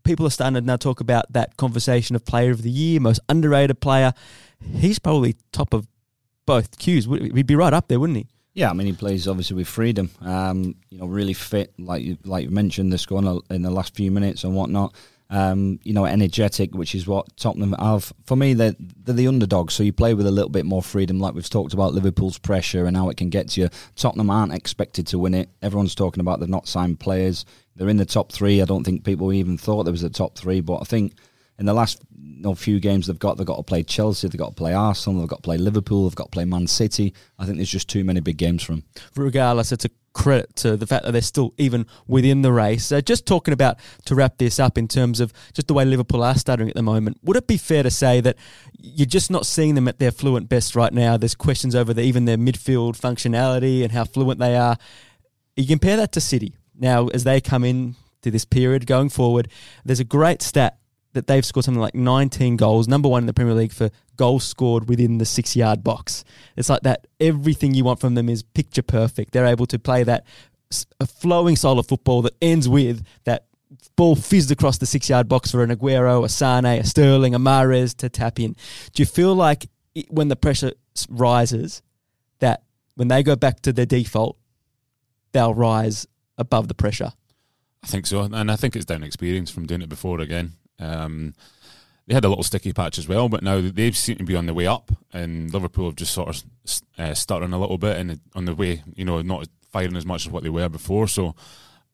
people 0.03 0.27
are 0.27 0.29
starting 0.29 0.55
to 0.55 0.61
now 0.61 0.75
talk 0.75 0.99
about 0.99 1.31
that 1.33 1.57
conversation 1.57 2.15
of 2.15 2.25
player 2.25 2.51
of 2.51 2.61
the 2.61 2.69
year, 2.69 2.99
most 2.99 3.21
underrated 3.29 3.79
player. 3.79 4.13
He's 4.61 4.99
probably 4.99 5.35
top 5.51 5.73
of 5.73 5.87
both 6.45 6.77
queues. 6.77 7.05
He'd 7.05 7.47
be 7.47 7.55
right 7.55 7.73
up 7.73 7.87
there, 7.87 7.99
wouldn't 7.99 8.17
he? 8.17 8.27
Yeah, 8.53 8.69
I 8.69 8.73
mean 8.73 8.87
he 8.87 8.93
plays 8.93 9.27
obviously 9.27 9.57
with 9.57 9.67
freedom. 9.67 10.11
Um, 10.21 10.75
you 10.89 10.99
know, 10.99 11.07
really 11.07 11.33
fit, 11.33 11.73
like 11.77 12.03
you 12.03 12.17
like 12.23 12.45
you 12.45 12.51
mentioned, 12.51 12.93
this 12.93 13.05
going 13.05 13.41
in 13.49 13.63
the 13.63 13.71
last 13.71 13.95
few 13.95 14.11
minutes 14.11 14.45
and 14.45 14.55
whatnot 14.55 14.95
um, 15.29 15.79
you 15.83 15.93
know, 15.93 16.05
energetic, 16.05 16.75
which 16.75 16.93
is 16.93 17.07
what 17.07 17.35
Tottenham 17.37 17.73
have. 17.79 18.13
For 18.25 18.35
me, 18.35 18.53
they're, 18.53 18.75
they're 18.79 19.15
the 19.15 19.27
underdogs, 19.27 19.73
so 19.73 19.83
you 19.83 19.93
play 19.93 20.13
with 20.13 20.27
a 20.27 20.31
little 20.31 20.49
bit 20.49 20.65
more 20.65 20.83
freedom, 20.83 21.19
like 21.19 21.33
we've 21.33 21.49
talked 21.49 21.73
about 21.73 21.93
Liverpool's 21.93 22.37
pressure 22.37 22.85
and 22.85 22.95
how 22.95 23.09
it 23.09 23.17
can 23.17 23.29
get 23.29 23.49
to 23.49 23.61
you. 23.61 23.69
Tottenham 23.95 24.29
aren't 24.29 24.53
expected 24.53 25.07
to 25.07 25.19
win 25.19 25.33
it. 25.33 25.49
Everyone's 25.61 25.95
talking 25.95 26.21
about 26.21 26.39
they've 26.39 26.49
not 26.49 26.67
signed 26.67 26.99
players. 26.99 27.45
They're 27.75 27.89
in 27.89 27.97
the 27.97 28.05
top 28.05 28.31
three. 28.31 28.61
I 28.61 28.65
don't 28.65 28.83
think 28.83 29.03
people 29.03 29.33
even 29.33 29.57
thought 29.57 29.83
there 29.83 29.91
was 29.91 30.03
a 30.03 30.09
top 30.09 30.37
three, 30.37 30.61
but 30.61 30.77
I 30.77 30.85
think 30.85 31.15
in 31.57 31.65
the 31.65 31.73
last 31.73 32.01
you 32.17 32.41
know, 32.41 32.55
few 32.55 32.79
games 32.79 33.07
they've 33.07 33.19
got, 33.19 33.37
they've 33.37 33.47
got 33.47 33.57
to 33.57 33.63
play 33.63 33.83
Chelsea, 33.83 34.27
they've 34.27 34.39
got 34.39 34.49
to 34.49 34.55
play 34.55 34.73
Arsenal, 34.73 35.21
they've 35.21 35.29
got 35.29 35.37
to 35.37 35.41
play 35.41 35.57
Liverpool, 35.57 36.03
they've 36.03 36.15
got 36.15 36.25
to 36.25 36.31
play 36.31 36.45
Man 36.45 36.67
City. 36.67 37.13
I 37.39 37.45
think 37.45 37.57
there's 37.57 37.69
just 37.69 37.89
too 37.89 38.03
many 38.03 38.19
big 38.19 38.37
games 38.37 38.63
for 38.63 38.73
them. 38.73 38.83
Regardless, 39.15 39.71
it's 39.71 39.85
a 39.85 39.89
credit 40.13 40.55
to 40.55 40.77
the 40.77 40.87
fact 40.87 41.05
that 41.05 41.11
they're 41.11 41.21
still 41.21 41.53
even 41.57 41.85
within 42.07 42.41
the 42.41 42.51
race. 42.51 42.85
So 42.85 43.01
just 43.01 43.25
talking 43.25 43.53
about 43.53 43.77
to 44.05 44.15
wrap 44.15 44.37
this 44.37 44.59
up 44.59 44.77
in 44.77 44.87
terms 44.87 45.19
of 45.19 45.31
just 45.53 45.67
the 45.67 45.73
way 45.73 45.85
Liverpool 45.85 46.23
are 46.23 46.35
stuttering 46.35 46.69
at 46.69 46.75
the 46.75 46.81
moment, 46.81 47.19
would 47.21 47.37
it 47.37 47.47
be 47.47 47.57
fair 47.57 47.83
to 47.83 47.91
say 47.91 48.21
that 48.21 48.37
you're 48.79 49.05
just 49.05 49.29
not 49.29 49.45
seeing 49.45 49.75
them 49.75 49.87
at 49.87 49.99
their 49.99 50.11
fluent 50.11 50.49
best 50.49 50.75
right 50.75 50.93
now? 50.93 51.17
There's 51.17 51.35
questions 51.35 51.75
over 51.75 51.93
the, 51.93 52.01
even 52.01 52.25
their 52.25 52.37
midfield 52.37 52.99
functionality 52.99 53.83
and 53.83 53.91
how 53.91 54.05
fluent 54.05 54.39
they 54.39 54.55
are. 54.55 54.77
You 55.55 55.67
compare 55.67 55.97
that 55.97 56.11
to 56.13 56.21
City 56.21 56.55
now 56.77 57.07
as 57.07 57.23
they 57.23 57.39
come 57.39 57.63
in 57.63 57.95
to 58.21 58.31
this 58.31 58.45
period 58.45 58.87
going 58.87 59.09
forward. 59.09 59.49
There's 59.83 59.99
a 59.99 60.05
great 60.05 60.41
stat 60.41 60.79
that 61.15 61.27
they've 61.27 61.45
scored 61.45 61.63
something 61.63 61.81
like 61.81 61.95
19 61.95 62.57
goals, 62.57 62.87
number 62.89 63.07
one 63.07 63.23
in 63.23 63.27
the 63.27 63.33
Premier 63.33 63.53
League 63.53 63.71
for 63.71 63.89
goals 64.17 64.43
scored 64.43 64.89
within 64.89 65.17
the 65.17 65.25
six 65.25 65.55
yard 65.55 65.83
box. 65.83 66.25
It's 66.57 66.69
like 66.69 66.81
that. 66.81 67.07
Everything 67.19 67.73
you 67.73 67.85
want 67.85 68.01
from 68.01 68.15
them 68.15 68.29
is 68.29 68.43
picture 68.43 68.83
perfect. 68.83 69.31
They're 69.31 69.45
able 69.45 69.65
to 69.67 69.79
play 69.79 70.03
that 70.03 70.25
flowing 71.07 71.55
style 71.55 71.79
of 71.79 71.87
football 71.87 72.21
that 72.23 72.35
ends 72.41 72.67
with 72.67 73.05
that 73.23 73.45
ball 73.95 74.15
fizzed 74.15 74.51
across 74.51 74.77
the 74.77 74.85
six 74.85 75.09
yard 75.09 75.29
box 75.29 75.51
for 75.51 75.63
an 75.63 75.69
Aguero, 75.69 76.25
a 76.25 76.29
Sane, 76.29 76.65
a 76.65 76.83
Sterling, 76.83 77.33
a 77.33 77.39
Mahrez 77.39 77.95
to 77.97 78.09
tap 78.09 78.39
in. 78.39 78.55
Do 78.93 79.01
you 79.01 79.05
feel 79.05 79.33
like 79.33 79.67
it, 79.93 80.11
when 80.11 80.27
the 80.27 80.35
pressure 80.35 80.73
rises, 81.09 81.81
that 82.39 82.63
when 82.95 83.07
they 83.07 83.23
go 83.23 83.37
back 83.37 83.61
to 83.61 83.71
their 83.71 83.85
default, 83.85 84.37
they'll 85.31 85.53
rise 85.53 86.07
above 86.37 86.67
the 86.67 86.75
pressure? 86.75 87.13
I 87.83 87.87
think 87.87 88.05
so, 88.05 88.21
and 88.21 88.51
I 88.51 88.57
think 88.57 88.75
it's 88.75 88.85
down 88.85 89.03
experience 89.03 89.49
from 89.49 89.65
doing 89.65 89.81
it 89.81 89.89
before 89.89 90.19
again. 90.19 90.53
Um, 90.79 91.33
they 92.07 92.13
had 92.13 92.25
a 92.25 92.29
little 92.29 92.43
sticky 92.43 92.73
patch 92.73 92.97
as 92.99 93.07
well, 93.07 93.29
but 93.29 93.41
now 93.41 93.61
they 93.61 93.91
seem 93.91 94.17
to 94.17 94.23
be 94.23 94.35
on 94.35 94.45
the 94.45 94.53
way 94.53 94.67
up, 94.67 94.91
and 95.11 95.51
Liverpool 95.51 95.87
have 95.87 95.95
just 95.95 96.13
sort 96.13 96.29
of 96.29 96.43
uh, 96.99 97.13
stuttering 97.13 97.53
a 97.53 97.59
little 97.59 97.77
bit 97.77 97.97
and 97.97 98.19
on 98.35 98.45
the 98.45 98.53
way, 98.53 98.83
you 98.95 99.05
know, 99.05 99.21
not 99.21 99.47
firing 99.71 99.95
as 99.95 100.05
much 100.05 100.25
as 100.27 100.31
what 100.31 100.43
they 100.43 100.49
were 100.49 100.69
before. 100.69 101.07
So, 101.07 101.35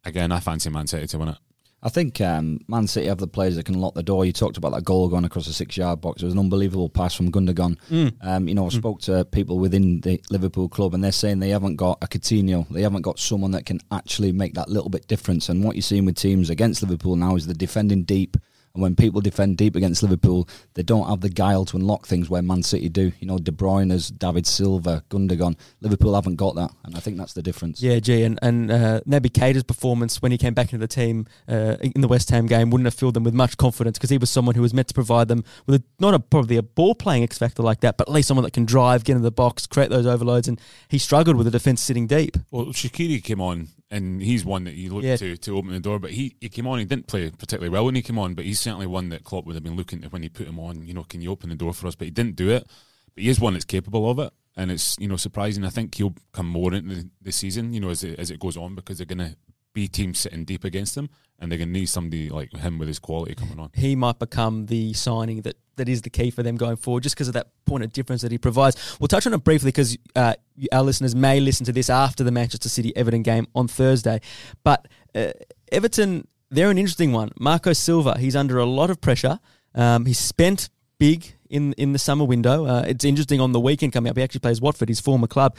again, 0.03 0.31
I 0.31 0.39
fancy 0.39 0.69
Man 0.69 0.87
City 0.87 1.07
to 1.07 1.17
win 1.17 1.29
it. 1.29 1.37
I 1.83 1.89
think 1.89 2.21
um, 2.21 2.59
Man 2.67 2.85
City 2.85 3.07
have 3.07 3.17
the 3.17 3.27
players 3.27 3.55
that 3.55 3.65
can 3.65 3.79
lock 3.79 3.95
the 3.95 4.03
door. 4.03 4.23
You 4.23 4.33
talked 4.33 4.57
about 4.57 4.73
that 4.73 4.83
goal 4.83 5.07
going 5.07 5.25
across 5.25 5.47
the 5.47 5.53
six-yard 5.53 5.99
box. 5.99 6.21
It 6.21 6.25
was 6.25 6.33
an 6.33 6.39
unbelievable 6.39 6.89
pass 6.89 7.15
from 7.15 7.31
Gundogan. 7.31 7.75
Mm. 7.89 8.13
Um, 8.21 8.47
you 8.47 8.53
know, 8.53 8.67
I 8.67 8.69
spoke 8.69 9.01
to 9.01 9.25
people 9.25 9.57
within 9.57 10.01
the 10.01 10.21
Liverpool 10.29 10.69
club, 10.69 10.93
and 10.93 11.03
they're 11.03 11.11
saying 11.11 11.39
they 11.39 11.49
haven't 11.49 11.77
got 11.77 11.97
a 12.03 12.07
Coutinho. 12.07 12.67
They 12.69 12.83
haven't 12.83 13.01
got 13.01 13.17
someone 13.17 13.51
that 13.51 13.65
can 13.65 13.79
actually 13.91 14.31
make 14.31 14.53
that 14.55 14.69
little 14.69 14.91
bit 14.91 15.07
difference. 15.07 15.49
And 15.49 15.63
what 15.63 15.75
you're 15.75 15.81
seeing 15.81 16.05
with 16.05 16.17
teams 16.17 16.51
against 16.51 16.83
Liverpool 16.83 17.15
now 17.15 17.35
is 17.35 17.47
they're 17.47 17.55
defending 17.55 18.03
deep. 18.03 18.37
And 18.73 18.81
when 18.81 18.95
people 18.95 19.21
defend 19.21 19.57
deep 19.57 19.75
against 19.75 20.01
Liverpool, 20.01 20.47
they 20.75 20.83
don't 20.83 21.07
have 21.07 21.21
the 21.21 21.29
guile 21.29 21.65
to 21.65 21.77
unlock 21.77 22.07
things 22.07 22.29
where 22.29 22.41
Man 22.41 22.63
City 22.63 22.89
do. 22.89 23.11
You 23.19 23.27
know, 23.27 23.37
De 23.37 23.51
Bruyne's, 23.51 24.09
David 24.09 24.47
Silva, 24.47 25.03
Gundogan. 25.09 25.57
Liverpool 25.81 26.15
haven't 26.15 26.35
got 26.35 26.55
that, 26.55 26.71
and 26.83 26.95
I 26.95 26.99
think 26.99 27.17
that's 27.17 27.33
the 27.33 27.41
difference. 27.41 27.81
Yeah, 27.81 27.99
gee, 27.99 28.23
and, 28.23 28.39
and 28.41 28.71
uh, 28.71 29.01
Naby 29.07 29.31
Keita's 29.31 29.63
performance 29.63 30.21
when 30.21 30.31
he 30.31 30.37
came 30.37 30.53
back 30.53 30.71
into 30.71 30.77
the 30.77 30.87
team 30.87 31.27
uh, 31.47 31.77
in 31.81 32.01
the 32.01 32.07
West 32.07 32.29
Ham 32.29 32.47
game 32.47 32.69
wouldn't 32.69 32.85
have 32.85 32.93
filled 32.93 33.13
them 33.13 33.23
with 33.23 33.33
much 33.33 33.57
confidence 33.57 33.97
because 33.97 34.09
he 34.09 34.17
was 34.17 34.29
someone 34.29 34.55
who 34.55 34.61
was 34.61 34.73
meant 34.73 34.87
to 34.87 34.93
provide 34.93 35.27
them 35.27 35.43
with 35.65 35.81
a, 35.81 35.83
not 35.99 36.13
a, 36.13 36.19
probably 36.19 36.57
a 36.57 36.63
ball 36.63 36.95
playing 36.95 37.23
X 37.23 37.37
factor 37.37 37.63
like 37.63 37.81
that, 37.81 37.97
but 37.97 38.07
at 38.07 38.13
least 38.13 38.27
someone 38.27 38.43
that 38.43 38.53
can 38.53 38.65
drive, 38.65 39.03
get 39.03 39.13
into 39.13 39.23
the 39.23 39.31
box, 39.31 39.67
create 39.67 39.89
those 39.89 40.05
overloads, 40.05 40.47
and 40.47 40.59
he 40.87 40.97
struggled 40.97 41.35
with 41.35 41.45
the 41.45 41.51
defence 41.51 41.81
sitting 41.81 42.07
deep. 42.07 42.37
Well, 42.49 42.67
Shaqiri 42.67 43.23
came 43.23 43.41
on, 43.41 43.67
and 43.91 44.21
he's 44.21 44.43
one 44.45 44.63
that 44.63 44.73
you 44.73 44.93
look 44.93 45.03
Yeah. 45.03 45.17
to 45.17 45.37
to 45.37 45.57
open 45.57 45.71
the 45.71 45.79
door. 45.79 45.99
But 45.99 46.11
he, 46.11 46.35
he 46.41 46.49
came 46.49 46.65
on, 46.65 46.79
he 46.79 46.85
didn't 46.85 47.07
play 47.07 47.29
particularly 47.29 47.69
well 47.69 47.85
when 47.85 47.95
he 47.95 48.01
came 48.01 48.17
on, 48.17 48.33
but 48.33 48.45
he's 48.45 48.59
certainly 48.59 48.87
one 48.87 49.09
that 49.09 49.23
Klopp 49.23 49.45
would 49.45 49.55
have 49.55 49.63
been 49.63 49.75
looking 49.75 50.01
to 50.01 50.07
when 50.09 50.23
he 50.23 50.29
put 50.29 50.47
him 50.47 50.59
on. 50.59 50.87
You 50.87 50.93
know, 50.93 51.03
can 51.03 51.21
you 51.21 51.29
open 51.31 51.49
the 51.49 51.55
door 51.55 51.73
for 51.73 51.87
us? 51.87 51.95
But 51.95 52.05
he 52.05 52.11
didn't 52.11 52.35
do 52.37 52.49
it. 52.49 52.65
But 53.13 53.23
he 53.23 53.29
is 53.29 53.39
one 53.39 53.53
that's 53.53 53.65
capable 53.65 54.09
of 54.09 54.17
it, 54.19 54.31
and 54.55 54.71
it's 54.71 54.95
you 54.99 55.07
know 55.09 55.17
surprising. 55.17 55.65
I 55.65 55.69
think 55.69 55.93
he'll 55.95 56.15
come 56.31 56.47
more 56.47 56.73
into 56.73 56.95
the, 56.95 57.09
the 57.21 57.31
season, 57.31 57.73
you 57.73 57.79
know, 57.81 57.89
as 57.89 58.03
it, 58.03 58.17
as 58.17 58.31
it 58.31 58.39
goes 58.39 58.55
on 58.57 58.73
because 58.73 58.97
they're 58.97 59.05
going 59.05 59.19
to 59.19 59.35
be 59.73 59.87
teams 59.87 60.19
sitting 60.19 60.45
deep 60.45 60.63
against 60.63 60.95
him, 60.97 61.09
and 61.39 61.51
they're 61.51 61.57
going 61.57 61.73
to 61.73 61.79
need 61.79 61.87
somebody 61.87 62.29
like 62.29 62.55
him 62.55 62.77
with 62.79 62.87
his 62.87 62.99
quality 62.99 63.35
coming 63.35 63.59
on. 63.59 63.69
He 63.73 63.95
might 63.95 64.19
become 64.19 64.67
the 64.67 64.93
signing 64.93 65.41
that, 65.41 65.57
that 65.81 65.89
is 65.89 66.03
the 66.03 66.11
key 66.11 66.29
for 66.29 66.43
them 66.43 66.57
going 66.57 66.75
forward 66.75 67.01
just 67.01 67.15
because 67.15 67.27
of 67.27 67.33
that 67.33 67.47
point 67.65 67.83
of 67.83 67.91
difference 67.91 68.21
that 68.21 68.31
he 68.31 68.37
provides. 68.37 68.97
We'll 68.99 69.07
touch 69.07 69.25
on 69.25 69.33
it 69.33 69.43
briefly 69.43 69.69
because 69.69 69.97
uh, 70.15 70.35
our 70.71 70.83
listeners 70.83 71.15
may 71.15 71.39
listen 71.39 71.65
to 71.65 71.71
this 71.71 71.89
after 71.89 72.23
the 72.23 72.31
Manchester 72.31 72.69
City 72.69 72.95
Everton 72.95 73.23
game 73.23 73.47
on 73.55 73.67
Thursday. 73.67 74.21
But 74.63 74.87
uh, 75.15 75.31
Everton, 75.71 76.27
they're 76.51 76.69
an 76.69 76.77
interesting 76.77 77.13
one. 77.13 77.31
Marco 77.39 77.73
Silva, 77.73 78.19
he's 78.19 78.35
under 78.35 78.59
a 78.59 78.65
lot 78.65 78.91
of 78.91 79.01
pressure. 79.01 79.39
Um, 79.73 80.05
he's 80.05 80.19
spent 80.19 80.69
big 80.99 81.33
in 81.49 81.73
in 81.73 81.93
the 81.93 81.99
summer 81.99 82.25
window. 82.25 82.65
Uh, 82.67 82.83
it's 82.85 83.03
interesting 83.03 83.39
on 83.39 83.53
the 83.53 83.59
weekend 83.59 83.91
coming 83.91 84.11
up. 84.11 84.17
He 84.17 84.21
actually 84.23 84.41
plays 84.41 84.61
Watford, 84.61 84.87
his 84.87 84.99
former 84.99 85.25
club. 85.25 85.55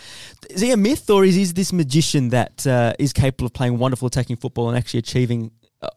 Is 0.50 0.60
he 0.60 0.70
a 0.70 0.76
myth 0.76 1.10
or 1.10 1.24
is 1.24 1.34
he 1.34 1.44
this 1.46 1.72
magician 1.72 2.28
that 2.28 2.64
uh, 2.64 2.92
is 3.00 3.12
capable 3.12 3.46
of 3.46 3.52
playing 3.52 3.78
wonderful 3.78 4.06
attacking 4.06 4.36
football 4.36 4.68
and 4.68 4.78
actually 4.78 4.98
achieving 4.98 5.50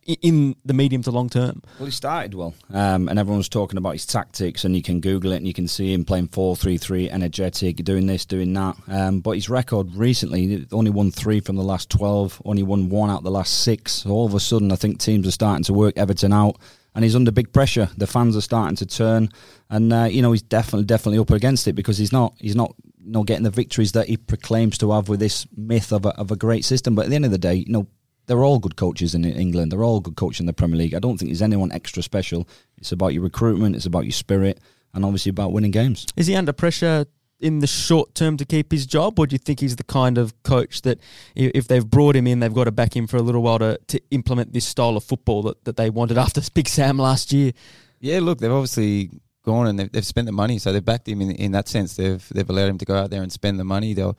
in 0.05 0.55
the 0.65 0.73
medium 0.73 1.01
to 1.03 1.11
long 1.11 1.29
term? 1.29 1.61
Well, 1.79 1.85
he 1.85 1.91
started 1.91 2.33
well, 2.33 2.53
um, 2.73 3.07
and 3.07 3.17
everyone's 3.19 3.49
talking 3.49 3.77
about 3.77 3.93
his 3.93 4.05
tactics, 4.05 4.63
and 4.63 4.75
you 4.75 4.81
can 4.81 4.99
Google 4.99 5.31
it 5.31 5.37
and 5.37 5.47
you 5.47 5.53
can 5.53 5.67
see 5.67 5.93
him 5.93 6.05
playing 6.05 6.27
4 6.29 6.55
3 6.55 6.77
3, 6.77 7.09
energetic, 7.09 7.77
doing 7.77 8.07
this, 8.07 8.25
doing 8.25 8.53
that. 8.53 8.75
Um, 8.87 9.19
but 9.19 9.31
his 9.31 9.49
record 9.49 9.95
recently, 9.95 10.67
only 10.71 10.91
won 10.91 11.11
three 11.11 11.39
from 11.39 11.55
the 11.55 11.63
last 11.63 11.89
12, 11.89 12.41
only 12.45 12.63
won 12.63 12.89
one 12.89 13.09
out 13.09 13.19
of 13.19 13.23
the 13.23 13.31
last 13.31 13.63
six. 13.63 13.93
So 13.93 14.11
all 14.11 14.25
of 14.25 14.33
a 14.33 14.39
sudden, 14.39 14.71
I 14.71 14.75
think 14.75 14.99
teams 14.99 15.27
are 15.27 15.31
starting 15.31 15.63
to 15.65 15.73
work 15.73 15.97
Everton 15.97 16.33
out, 16.33 16.57
and 16.93 17.03
he's 17.03 17.15
under 17.15 17.31
big 17.31 17.51
pressure. 17.51 17.89
The 17.97 18.07
fans 18.07 18.37
are 18.37 18.41
starting 18.41 18.77
to 18.77 18.85
turn, 18.85 19.29
and 19.69 19.91
uh, 19.91 20.07
you 20.09 20.21
know 20.21 20.31
he's 20.31 20.41
definitely 20.41 20.85
definitely 20.85 21.19
up 21.19 21.31
against 21.31 21.67
it 21.67 21.73
because 21.73 21.97
he's 21.97 22.11
not 22.11 22.33
he's 22.39 22.55
not 22.55 22.73
you 23.03 23.11
know 23.11 23.23
getting 23.23 23.43
the 23.43 23.49
victories 23.49 23.91
that 23.91 24.07
he 24.07 24.17
proclaims 24.17 24.77
to 24.79 24.91
have 24.91 25.09
with 25.09 25.19
this 25.19 25.45
myth 25.55 25.91
of 25.91 26.05
a, 26.05 26.09
of 26.09 26.31
a 26.31 26.35
great 26.35 26.65
system. 26.65 26.95
But 26.95 27.05
at 27.05 27.09
the 27.09 27.15
end 27.15 27.25
of 27.25 27.31
the 27.31 27.37
day, 27.37 27.55
you 27.55 27.71
know 27.71 27.87
they're 28.27 28.43
all 28.43 28.59
good 28.59 28.75
coaches 28.75 29.15
in 29.15 29.25
England. 29.25 29.71
They're 29.71 29.83
all 29.83 29.99
good 29.99 30.15
coaches 30.15 30.39
in 30.39 30.45
the 30.45 30.53
Premier 30.53 30.77
League. 30.77 30.93
I 30.93 30.99
don't 30.99 31.17
think 31.17 31.29
there's 31.29 31.41
anyone 31.41 31.71
extra 31.71 32.03
special. 32.03 32.47
It's 32.77 32.91
about 32.91 33.13
your 33.13 33.23
recruitment. 33.23 33.75
It's 33.75 33.85
about 33.85 34.05
your 34.05 34.11
spirit, 34.11 34.59
and 34.93 35.05
obviously 35.05 35.29
about 35.29 35.51
winning 35.51 35.71
games. 35.71 36.05
Is 36.15 36.27
he 36.27 36.35
under 36.35 36.53
pressure 36.53 37.05
in 37.39 37.59
the 37.59 37.67
short 37.67 38.15
term 38.15 38.37
to 38.37 38.45
keep 38.45 38.71
his 38.71 38.85
job, 38.85 39.19
or 39.19 39.27
do 39.27 39.33
you 39.33 39.39
think 39.39 39.59
he's 39.59 39.75
the 39.75 39.83
kind 39.83 40.17
of 40.17 40.41
coach 40.43 40.81
that 40.83 40.99
if 41.35 41.67
they've 41.67 41.85
brought 41.85 42.15
him 42.15 42.27
in, 42.27 42.39
they've 42.39 42.53
got 42.53 42.63
to 42.65 42.71
back 42.71 42.95
him 42.95 43.07
for 43.07 43.17
a 43.17 43.21
little 43.21 43.41
while 43.41 43.59
to, 43.59 43.77
to 43.87 44.01
implement 44.11 44.53
this 44.53 44.65
style 44.65 44.97
of 44.97 45.03
football 45.03 45.43
that, 45.43 45.63
that 45.65 45.77
they 45.77 45.89
wanted 45.89 46.17
after 46.17 46.41
Big 46.53 46.67
Sam 46.67 46.97
last 46.97 47.33
year? 47.33 47.51
Yeah, 47.99 48.19
look, 48.21 48.39
they've 48.39 48.51
obviously 48.51 49.09
gone 49.43 49.67
and 49.67 49.79
they've, 49.79 49.91
they've 49.91 50.05
spent 50.05 50.25
the 50.25 50.31
money, 50.31 50.59
so 50.59 50.71
they've 50.71 50.83
backed 50.83 51.07
him 51.07 51.21
in, 51.21 51.31
in 51.31 51.51
that 51.51 51.67
sense. 51.67 51.95
They've 51.95 52.25
they've 52.29 52.49
allowed 52.49 52.69
him 52.69 52.77
to 52.79 52.85
go 52.85 52.95
out 52.95 53.09
there 53.09 53.21
and 53.21 53.31
spend 53.31 53.59
the 53.59 53.63
money. 53.63 53.93
They'll, 53.93 54.17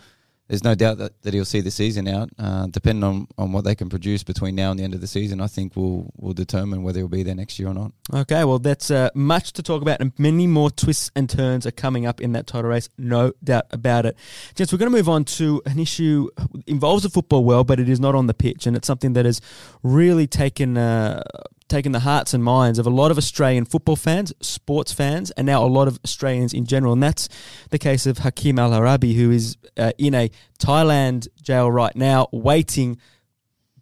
there's 0.49 0.63
no 0.63 0.75
doubt 0.75 0.99
that, 0.99 1.21
that 1.23 1.35
he'll 1.35 1.45
see 1.45 1.61
the 1.61 1.71
season 1.71 2.07
out. 2.07 2.31
Uh, 2.39 2.67
depending 2.69 3.03
on, 3.03 3.27
on 3.37 3.53
what 3.53 3.65
they 3.65 3.75
can 3.75 3.89
produce 3.89 4.23
between 4.23 4.55
now 4.55 4.71
and 4.71 4.79
the 4.79 4.85
end 4.85 4.95
of 4.95 5.01
the 5.01 5.07
season, 5.07 5.41
I 5.41 5.47
think 5.47 5.75
will 5.77 6.13
will 6.17 6.35
determine 6.35 6.83
whether 6.83 7.01
he'll 7.01 7.09
be 7.09 7.23
there 7.23 7.35
next 7.35 7.59
year 7.59 7.69
or 7.69 7.75
not. 7.75 7.93
Okay, 8.13 8.45
well, 8.45 8.59
that's 8.59 8.91
uh, 8.91 9.11
much 9.15 9.53
to 9.55 9.63
talk 9.63 9.83
about, 9.83 10.01
and 10.01 10.13
many 10.19 10.47
more 10.47 10.71
twists 10.71 11.11
and 11.17 11.29
turns 11.29 11.67
are 11.67 11.73
coming 11.73 12.07
up 12.07 12.21
in 12.21 12.33
that 12.33 12.47
title 12.47 12.71
race, 12.71 12.89
no 12.97 13.33
doubt 13.43 13.67
about 13.71 14.07
it. 14.07 14.17
Gents, 14.55 14.73
we're 14.73 14.79
going 14.79 14.91
to 14.91 14.97
move 14.97 15.09
on 15.09 15.25
to 15.25 15.63
an 15.67 15.79
issue 15.79 16.29
involves 16.67 17.03
the 17.03 17.11
football 17.11 17.45
world, 17.45 17.67
but 17.67 17.81
it 17.81 17.89
is 17.89 18.01
not 18.01 18.15
on 18.15 18.27
the 18.27 18.35
pitch, 18.35 18.67
and 18.67 18.77
it's 18.77 18.87
something 18.87 19.15
that 19.15 19.25
has 19.25 19.41
really 19.83 20.27
taken 20.27 20.77
uh, 20.77 21.23
taken 21.69 21.93
the 21.93 22.01
hearts 22.01 22.33
and 22.33 22.43
minds 22.45 22.79
of 22.79 22.87
a 22.87 22.91
lot 22.91 23.11
of 23.11 23.19
Australian 23.19 23.65
football 23.65 23.97
fans, 23.97 24.33
sports 24.41 24.93
fans, 24.93 25.31
and 25.33 25.47
now 25.47 25.65
a 25.65 25.67
lot 25.67 25.89
of 25.89 25.99
Australians 26.05 26.53
in 26.53 26.65
general. 26.65 26.93
And 26.93 27.03
that's 27.03 27.29
the 27.71 27.79
case 27.79 28.07
of 28.07 28.19
Hakeem 28.19 28.59
al-Araibi, 28.59 29.15
who 29.15 29.31
is 29.31 29.57
uh, 29.77 29.93
in 29.99 30.15
a 30.15 30.31
Thailand 30.59 31.29
jail 31.43 31.71
right 31.71 31.95
now, 31.97 32.29
waiting 32.33 32.99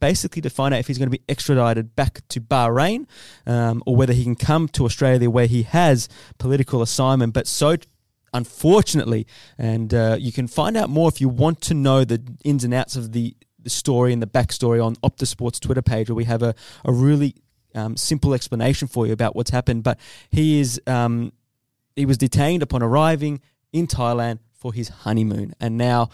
basically 0.00 0.43
to 0.43 0.50
find 0.50 0.75
out 0.75 0.81
if 0.81 0.87
he's 0.87 0.99
going 0.99 1.11
to 1.11 1.19
be 1.19 1.25
extradited 1.29 1.97
back 1.97 2.21
to 2.29 2.41
Bahrain 2.41 3.07
um, 3.47 3.83
or 3.87 3.97
whether 3.97 4.12
he 4.12 4.25
can 4.25 4.35
come 4.35 4.69
to 4.69 4.85
Australia 4.85 5.31
where 5.31 5.47
he 5.47 5.62
has 5.62 6.09
political 6.38 6.83
assignment. 6.83 7.33
But 7.33 7.47
so 7.47 7.76
unfortunately, 8.35 9.26
and 9.57 9.95
uh, 9.95 10.17
you 10.19 10.33
can 10.33 10.47
find 10.47 10.76
out 10.76 10.91
more 10.91 11.09
if 11.09 11.21
you 11.21 11.29
want 11.29 11.61
to 11.62 11.75
know 11.75 12.05
the 12.05 12.21
ins 12.45 12.64
and 12.64 12.75
outs 12.75 12.97
of 12.97 13.12
the, 13.12 13.35
the 13.59 13.71
story 13.71 14.12
and 14.12 14.21
the 14.21 14.26
backstory 14.26 14.85
on 14.85 14.97
Optus 14.97 15.29
Sports 15.29 15.59
Twitter 15.59 15.83
page, 15.83 16.11
where 16.11 16.17
we 16.17 16.25
have 16.25 16.43
a, 16.43 16.55
a 16.85 16.93
really 16.93 17.37
um, 17.75 17.97
simple 17.97 18.35
explanation 18.35 18.88
for 18.88 19.07
you 19.07 19.12
about 19.12 19.35
what's 19.35 19.50
happened. 19.50 19.83
But 19.83 19.99
he 20.31 20.61
is 20.61 20.81
um, 20.87 21.33
he 21.97 22.07
was 22.07 22.19
detained 22.19 22.62
upon 22.62 22.83
arriving 22.83 23.40
in 23.73 23.87
Thailand 23.87 24.38
for 24.52 24.73
his 24.73 24.88
honeymoon, 24.88 25.54
and 25.61 25.76
now 25.76 26.11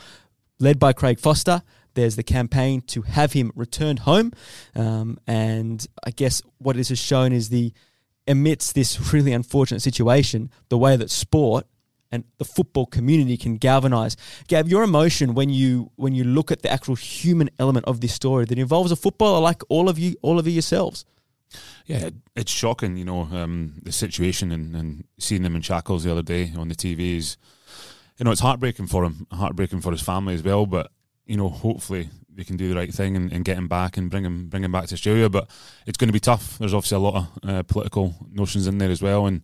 led 0.58 0.78
by 0.78 0.92
Craig 0.92 1.18
Foster. 1.18 1.62
There's 1.94 2.16
the 2.16 2.22
campaign 2.22 2.82
to 2.82 3.02
have 3.02 3.32
him 3.32 3.50
returned 3.54 4.00
home, 4.00 4.32
um, 4.76 5.18
and 5.26 5.84
I 6.04 6.10
guess 6.10 6.42
what 6.58 6.76
this 6.76 6.88
has 6.90 6.98
shown 6.98 7.32
is 7.32 7.48
the 7.48 7.72
amidst 8.26 8.74
this 8.74 9.12
really 9.12 9.32
unfortunate 9.32 9.80
situation, 9.80 10.50
the 10.68 10.78
way 10.78 10.96
that 10.96 11.10
sport 11.10 11.66
and 12.12 12.24
the 12.38 12.44
football 12.44 12.86
community 12.86 13.36
can 13.36 13.56
galvanize. 13.56 14.16
Gab, 14.48 14.68
your 14.68 14.82
emotion 14.82 15.34
when 15.34 15.50
you 15.50 15.90
when 15.96 16.14
you 16.14 16.24
look 16.24 16.50
at 16.50 16.62
the 16.62 16.70
actual 16.70 16.94
human 16.94 17.50
element 17.58 17.86
of 17.86 18.00
this 18.00 18.12
story 18.12 18.44
that 18.46 18.58
involves 18.58 18.92
a 18.92 18.96
footballer 18.96 19.40
like 19.40 19.62
all 19.68 19.88
of 19.88 19.98
you, 19.98 20.16
all 20.22 20.38
of 20.38 20.46
you 20.46 20.52
yourselves. 20.52 21.04
Yeah, 21.86 21.98
it- 22.06 22.14
it's 22.36 22.52
shocking, 22.52 22.96
you 22.96 23.04
know, 23.04 23.22
um, 23.32 23.74
the 23.82 23.92
situation 23.92 24.52
and, 24.52 24.74
and 24.76 25.04
seeing 25.18 25.42
them 25.42 25.56
in 25.56 25.62
shackles 25.62 26.04
the 26.04 26.12
other 26.12 26.22
day 26.22 26.52
on 26.56 26.68
the 26.68 26.74
TV 26.74 27.16
is, 27.16 27.36
you 28.18 28.24
know, 28.24 28.30
it's 28.30 28.40
heartbreaking 28.40 28.86
for 28.86 29.04
him, 29.04 29.26
heartbreaking 29.32 29.80
for 29.80 29.90
his 29.92 30.02
family 30.02 30.34
as 30.34 30.42
well. 30.42 30.66
But 30.66 30.90
you 31.26 31.36
know, 31.36 31.48
hopefully 31.48 32.08
they 32.34 32.42
can 32.44 32.56
do 32.56 32.68
the 32.68 32.74
right 32.74 32.92
thing 32.92 33.14
and, 33.16 33.32
and 33.32 33.44
get 33.44 33.56
him 33.56 33.68
back 33.68 33.96
and 33.96 34.10
bring 34.10 34.24
him 34.24 34.48
bring 34.48 34.64
him 34.64 34.72
back 34.72 34.86
to 34.86 34.94
Australia. 34.94 35.28
But 35.28 35.48
it's 35.86 35.96
going 35.98 36.08
to 36.08 36.12
be 36.12 36.18
tough. 36.20 36.58
There's 36.58 36.74
obviously 36.74 36.96
a 36.96 37.00
lot 37.00 37.14
of 37.42 37.48
uh, 37.48 37.62
political 37.64 38.14
notions 38.32 38.66
in 38.66 38.78
there 38.78 38.90
as 38.90 39.00
well, 39.02 39.26
and 39.26 39.42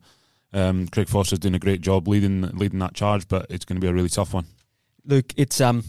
um, 0.52 0.88
Craig 0.88 1.08
Foster's 1.08 1.38
doing 1.38 1.54
a 1.54 1.58
great 1.60 1.80
job 1.80 2.08
leading 2.08 2.42
leading 2.56 2.78
that 2.80 2.94
charge. 2.94 3.28
But 3.28 3.46
it's 3.50 3.64
going 3.64 3.76
to 3.76 3.84
be 3.84 3.88
a 3.88 3.92
really 3.94 4.08
tough 4.08 4.34
one. 4.34 4.46
Luke, 5.04 5.32
it's 5.36 5.60
um 5.60 5.84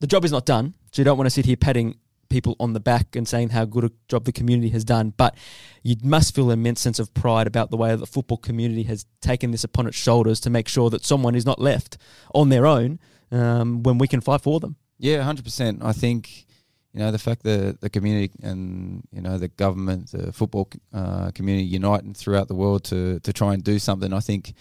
the 0.00 0.06
job 0.06 0.24
is 0.24 0.32
not 0.32 0.44
done, 0.44 0.74
so 0.92 1.00
you 1.00 1.04
don't 1.04 1.16
want 1.16 1.26
to 1.26 1.30
sit 1.30 1.46
here 1.46 1.56
patting 1.56 1.96
people 2.28 2.56
on 2.60 2.72
the 2.72 2.80
back 2.80 3.16
and 3.16 3.26
saying 3.26 3.50
how 3.50 3.64
good 3.64 3.84
a 3.84 3.90
job 4.08 4.24
the 4.24 4.32
community 4.32 4.68
has 4.70 4.84
done, 4.84 5.12
but 5.16 5.36
you 5.82 5.96
must 6.02 6.34
feel 6.34 6.50
an 6.50 6.58
immense 6.58 6.80
sense 6.80 6.98
of 6.98 7.12
pride 7.14 7.46
about 7.46 7.70
the 7.70 7.76
way 7.76 7.94
the 7.96 8.06
football 8.06 8.38
community 8.38 8.84
has 8.84 9.06
taken 9.20 9.50
this 9.50 9.64
upon 9.64 9.86
its 9.86 9.96
shoulders 9.96 10.40
to 10.40 10.50
make 10.50 10.68
sure 10.68 10.90
that 10.90 11.04
someone 11.04 11.34
is 11.34 11.46
not 11.46 11.60
left 11.60 11.96
on 12.34 12.48
their 12.48 12.66
own 12.66 12.98
um, 13.30 13.82
when 13.82 13.98
we 13.98 14.08
can 14.08 14.20
fight 14.20 14.40
for 14.40 14.60
them. 14.60 14.76
Yeah, 14.98 15.22
hundred 15.22 15.44
percent. 15.44 15.82
I 15.82 15.92
think 15.92 16.46
you 16.92 17.00
know 17.00 17.10
the 17.10 17.18
fact 17.18 17.44
that 17.44 17.80
the 17.80 17.90
community 17.90 18.32
and 18.42 19.06
you 19.12 19.20
know 19.20 19.38
the 19.38 19.48
government, 19.48 20.10
the 20.12 20.32
football 20.32 20.68
uh, 20.92 21.30
community 21.32 21.66
uniting 21.66 22.14
throughout 22.14 22.48
the 22.48 22.54
world 22.54 22.84
to 22.84 23.20
to 23.20 23.32
try 23.32 23.54
and 23.54 23.62
do 23.62 23.78
something. 23.78 24.12
I 24.12 24.20
think 24.20 24.54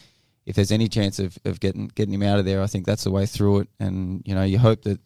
if 0.45 0.55
there's 0.55 0.71
any 0.71 0.87
chance 0.87 1.19
of, 1.19 1.37
of 1.45 1.59
getting 1.59 1.87
getting 1.87 2.13
him 2.13 2.23
out 2.23 2.39
of 2.39 2.45
there, 2.45 2.61
I 2.61 2.67
think 2.67 2.85
that's 2.85 3.03
the 3.03 3.11
way 3.11 3.25
through 3.25 3.61
it. 3.61 3.69
And 3.79 4.21
you 4.25 4.35
know 4.35 4.43
you 4.43 4.59
hope 4.59 4.83
that 4.83 4.99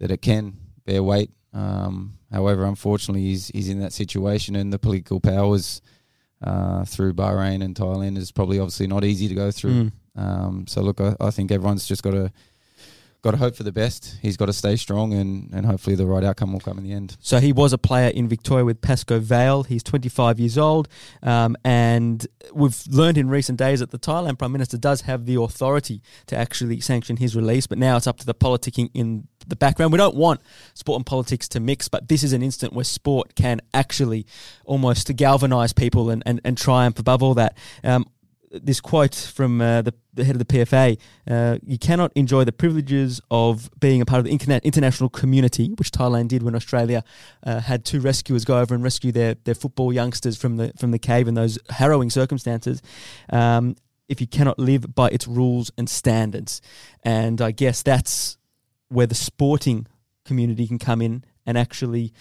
that 0.00 0.10
it 0.10 0.22
can 0.22 0.56
bear 0.84 1.02
weight. 1.02 1.30
Um, 1.52 2.18
however, 2.30 2.64
unfortunately, 2.64 3.22
he's 3.22 3.48
he's 3.48 3.68
in 3.68 3.80
that 3.80 3.92
situation, 3.92 4.56
and 4.56 4.72
the 4.72 4.78
political 4.78 5.20
powers 5.20 5.80
uh, 6.42 6.84
through 6.84 7.14
Bahrain 7.14 7.62
and 7.64 7.74
Thailand 7.74 8.16
is 8.18 8.32
probably 8.32 8.58
obviously 8.58 8.86
not 8.86 9.04
easy 9.04 9.28
to 9.28 9.34
go 9.34 9.50
through. 9.50 9.84
Mm. 9.84 9.92
Um, 10.16 10.66
so 10.66 10.82
look, 10.82 11.00
I, 11.00 11.16
I 11.20 11.30
think 11.30 11.50
everyone's 11.50 11.86
just 11.86 12.02
got 12.02 12.12
to 12.12 12.32
got 13.22 13.32
to 13.32 13.36
hope 13.36 13.56
for 13.56 13.64
the 13.64 13.72
best. 13.72 14.16
He's 14.22 14.36
got 14.36 14.46
to 14.46 14.52
stay 14.52 14.76
strong, 14.76 15.12
and, 15.12 15.50
and 15.52 15.66
hopefully 15.66 15.96
the 15.96 16.06
right 16.06 16.22
outcome 16.22 16.52
will 16.52 16.60
come 16.60 16.78
in 16.78 16.84
the 16.84 16.92
end. 16.92 17.16
So 17.20 17.40
he 17.40 17.52
was 17.52 17.72
a 17.72 17.78
player 17.78 18.08
in 18.08 18.28
Victoria 18.28 18.64
with 18.64 18.80
Pascoe 18.80 19.18
Vale. 19.18 19.64
He's 19.64 19.82
25 19.82 20.38
years 20.38 20.56
old, 20.56 20.88
um, 21.22 21.56
and 21.64 22.26
we've 22.52 22.80
learned 22.88 23.18
in 23.18 23.28
recent 23.28 23.58
days 23.58 23.80
that 23.80 23.90
the 23.90 23.98
Thailand 23.98 24.38
Prime 24.38 24.52
Minister 24.52 24.78
does 24.78 25.02
have 25.02 25.26
the 25.26 25.34
authority 25.40 26.02
to 26.26 26.36
actually 26.36 26.80
sanction 26.80 27.16
his 27.16 27.34
release. 27.34 27.66
But 27.66 27.78
now 27.78 27.96
it's 27.96 28.06
up 28.06 28.18
to 28.18 28.26
the 28.26 28.34
politicking 28.34 28.90
in 28.94 29.26
the 29.46 29.56
background. 29.56 29.92
We 29.92 29.98
don't 29.98 30.16
want 30.16 30.40
sport 30.74 30.98
and 30.98 31.06
politics 31.06 31.48
to 31.48 31.60
mix, 31.60 31.88
but 31.88 32.08
this 32.08 32.22
is 32.22 32.32
an 32.32 32.42
instant 32.42 32.72
where 32.72 32.84
sport 32.84 33.34
can 33.34 33.60
actually 33.74 34.26
almost 34.64 35.14
galvanise 35.16 35.72
people 35.72 36.10
and, 36.10 36.22
and, 36.24 36.40
and 36.44 36.56
triumph 36.56 36.98
above 36.98 37.22
all 37.22 37.34
that. 37.34 37.56
Um, 37.82 38.06
this 38.50 38.80
quote 38.80 39.14
from 39.14 39.60
uh, 39.60 39.82
the, 39.82 39.94
the, 40.14 40.24
head 40.24 40.34
of 40.34 40.38
the 40.38 40.44
PFA 40.44 40.98
uh, 41.28 41.58
You 41.62 41.78
cannot 41.78 42.12
enjoy 42.14 42.44
the 42.44 42.52
privileges 42.52 43.20
of 43.30 43.70
being 43.78 44.00
a 44.00 44.06
part 44.06 44.20
of 44.20 44.24
the 44.24 44.36
interna- 44.36 44.62
international 44.62 45.08
community, 45.10 45.74
which 45.76 45.90
Thailand 45.90 46.28
did 46.28 46.42
when 46.42 46.54
Australia 46.54 47.04
uh, 47.44 47.60
had 47.60 47.84
two 47.84 48.00
rescuers 48.00 48.44
go 48.44 48.58
over 48.58 48.74
and 48.74 48.82
rescue 48.82 49.12
their, 49.12 49.34
their 49.44 49.54
football 49.54 49.92
youngsters 49.92 50.36
from 50.36 50.56
the, 50.56 50.72
from 50.78 50.90
the 50.90 50.98
cave 50.98 51.28
in 51.28 51.34
those 51.34 51.58
harrowing 51.70 52.10
circumstances. 52.10 52.82
Um, 53.30 53.76
if 54.08 54.20
you 54.20 54.26
cannot 54.26 54.58
live 54.58 54.94
by 54.94 55.08
its 55.08 55.28
rules 55.28 55.70
and 55.76 55.88
standards. 55.88 56.62
And 57.02 57.40
I 57.42 57.50
guess 57.50 57.82
that's 57.82 58.38
where 58.88 59.06
the 59.06 59.14
sporting 59.14 59.86
community 60.24 60.66
can 60.66 60.78
come 60.78 61.02
in 61.02 61.24
and 61.44 61.58
actually 61.58 62.12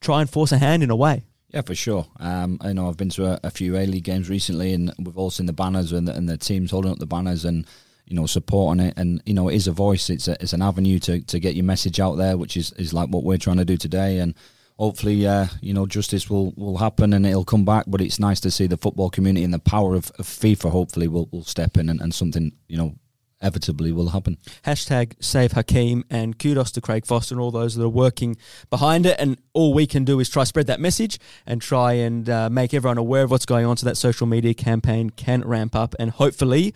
try 0.00 0.20
and 0.20 0.28
force 0.28 0.52
a 0.52 0.58
hand 0.58 0.82
in 0.82 0.90
a 0.90 0.96
way. 0.96 1.27
Yeah, 1.50 1.62
for 1.62 1.74
sure. 1.74 2.06
Um, 2.20 2.58
I 2.60 2.72
know 2.74 2.88
I've 2.88 2.98
been 2.98 3.08
to 3.10 3.26
a, 3.26 3.40
a 3.42 3.50
few 3.50 3.76
A 3.76 3.86
League 3.86 4.04
games 4.04 4.28
recently, 4.28 4.74
and 4.74 4.92
we've 4.98 5.16
all 5.16 5.30
seen 5.30 5.46
the 5.46 5.52
banners 5.52 5.92
and 5.92 6.06
the, 6.06 6.14
and 6.14 6.28
the 6.28 6.36
teams 6.36 6.70
holding 6.70 6.90
up 6.90 6.98
the 6.98 7.06
banners 7.06 7.44
and 7.44 7.66
you 8.04 8.14
know 8.14 8.26
supporting 8.26 8.84
it. 8.84 8.94
And 8.98 9.22
you 9.24 9.32
know, 9.32 9.48
it 9.48 9.54
is 9.54 9.66
a 9.66 9.72
voice. 9.72 10.10
It's 10.10 10.28
a, 10.28 10.36
it's 10.42 10.52
an 10.52 10.60
avenue 10.60 10.98
to, 11.00 11.22
to 11.22 11.40
get 11.40 11.54
your 11.54 11.64
message 11.64 12.00
out 12.00 12.16
there, 12.16 12.36
which 12.36 12.56
is, 12.56 12.72
is 12.72 12.92
like 12.92 13.08
what 13.08 13.24
we're 13.24 13.38
trying 13.38 13.56
to 13.56 13.64
do 13.64 13.78
today. 13.78 14.18
And 14.18 14.34
hopefully, 14.78 15.26
uh, 15.26 15.46
you 15.62 15.72
know, 15.72 15.86
justice 15.86 16.28
will, 16.28 16.52
will 16.56 16.76
happen 16.76 17.14
and 17.14 17.24
it'll 17.24 17.46
come 17.46 17.64
back. 17.64 17.84
But 17.86 18.02
it's 18.02 18.20
nice 18.20 18.40
to 18.40 18.50
see 18.50 18.66
the 18.66 18.76
football 18.76 19.08
community 19.08 19.44
and 19.44 19.54
the 19.54 19.58
power 19.58 19.94
of, 19.94 20.12
of 20.18 20.26
FIFA. 20.26 20.70
Hopefully, 20.70 21.08
will 21.08 21.30
will 21.32 21.44
step 21.44 21.78
in 21.78 21.88
and, 21.88 22.02
and 22.02 22.12
something 22.12 22.52
you 22.68 22.76
know 22.76 22.94
inevitably 23.40 23.92
will 23.92 24.08
happen. 24.10 24.38
Hashtag 24.64 25.14
save 25.20 25.52
Hakeem 25.52 26.04
and 26.10 26.38
kudos 26.38 26.70
to 26.72 26.80
Craig 26.80 27.06
Foster 27.06 27.34
and 27.34 27.40
all 27.40 27.50
those 27.50 27.74
that 27.74 27.84
are 27.84 27.88
working 27.88 28.36
behind 28.70 29.06
it. 29.06 29.16
And 29.18 29.38
all 29.52 29.72
we 29.74 29.86
can 29.86 30.04
do 30.04 30.20
is 30.20 30.28
try 30.28 30.44
spread 30.44 30.66
that 30.66 30.80
message 30.80 31.18
and 31.46 31.62
try 31.62 31.94
and 31.94 32.28
uh, 32.28 32.50
make 32.50 32.74
everyone 32.74 32.98
aware 32.98 33.22
of 33.22 33.30
what's 33.30 33.46
going 33.46 33.66
on 33.66 33.76
so 33.76 33.86
that 33.86 33.96
social 33.96 34.26
media 34.26 34.54
campaign 34.54 35.10
can 35.10 35.42
ramp 35.42 35.74
up 35.74 35.94
and 35.98 36.10
hopefully 36.10 36.74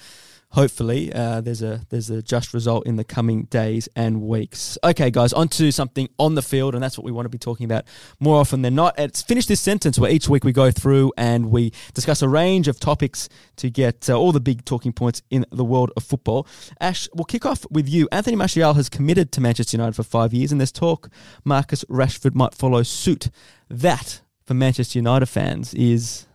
hopefully 0.53 1.13
uh, 1.13 1.41
there's 1.41 1.63
a 1.63 1.81
there's 1.91 2.11
a 2.11 2.23
just 2.23 2.55
result 2.55 2.87
in 2.87 2.97
the 2.97 3.05
coming 3.05 3.45
days 3.45 3.89
and 3.97 4.23
weeks. 4.23 4.79
Okay, 4.85 5.11
guys, 5.11 5.33
on 5.33 5.49
to 5.49 5.71
something 5.73 6.09
on 6.19 6.35
the 6.35 6.43
field, 6.43 6.75
and 6.75 6.83
that's 6.83 6.97
what 6.97 7.05
we 7.05 7.13
want 7.13 7.25
to 7.25 7.31
be 7.31 7.39
talking 7.39 7.65
about 7.65 7.85
more 8.21 8.37
often 8.37 8.63
than 8.63 8.75
not. 8.75 8.99
It's 8.99 9.23
finish 9.23 9.47
this 9.47 9.61
sentence 9.61 9.99
where 9.99 10.11
each 10.11 10.29
week 10.29 10.45
we 10.45 10.53
go 10.53 10.71
through 10.71 11.13
and 11.17 11.51
we 11.51 11.73
discuss 11.95 12.23
a 12.23 12.29
range 12.29 12.69
of 12.69 12.79
topics 12.79 13.29
to 13.57 13.71
get 13.71 14.09
uh, 14.09 14.19
all 14.19 14.33
the 14.33 14.41
big 14.41 14.65
talking 14.65 14.93
points 14.93 15.23
in 15.31 15.45
the 15.51 15.65
world 15.65 15.91
of 15.97 16.05
football. 16.05 16.47
Ash, 16.81 17.09
we'll 17.15 17.25
kick 17.25 17.47
off 17.47 17.67
with 17.71 17.89
you. 17.89 18.09
Anthony 18.13 18.37
Martial 18.37 18.75
has 18.75 18.89
committed 18.89 19.33
to 19.33 19.41
Manchester 19.41 19.77
United 19.77 19.97
for 19.97 20.03
five 20.03 20.33
years, 20.33 20.53
and 20.53 20.61
there's 20.61 20.73
talk 20.73 21.09
Marcus 21.45 21.85
Rashford 21.85 22.35
might 22.35 22.55
follow 22.55 22.83
suit. 22.83 23.31
That 23.69 24.21
for 24.45 24.55
Manchester 24.55 24.99
United 24.99 25.27
fans 25.27 25.73
is 25.75 26.27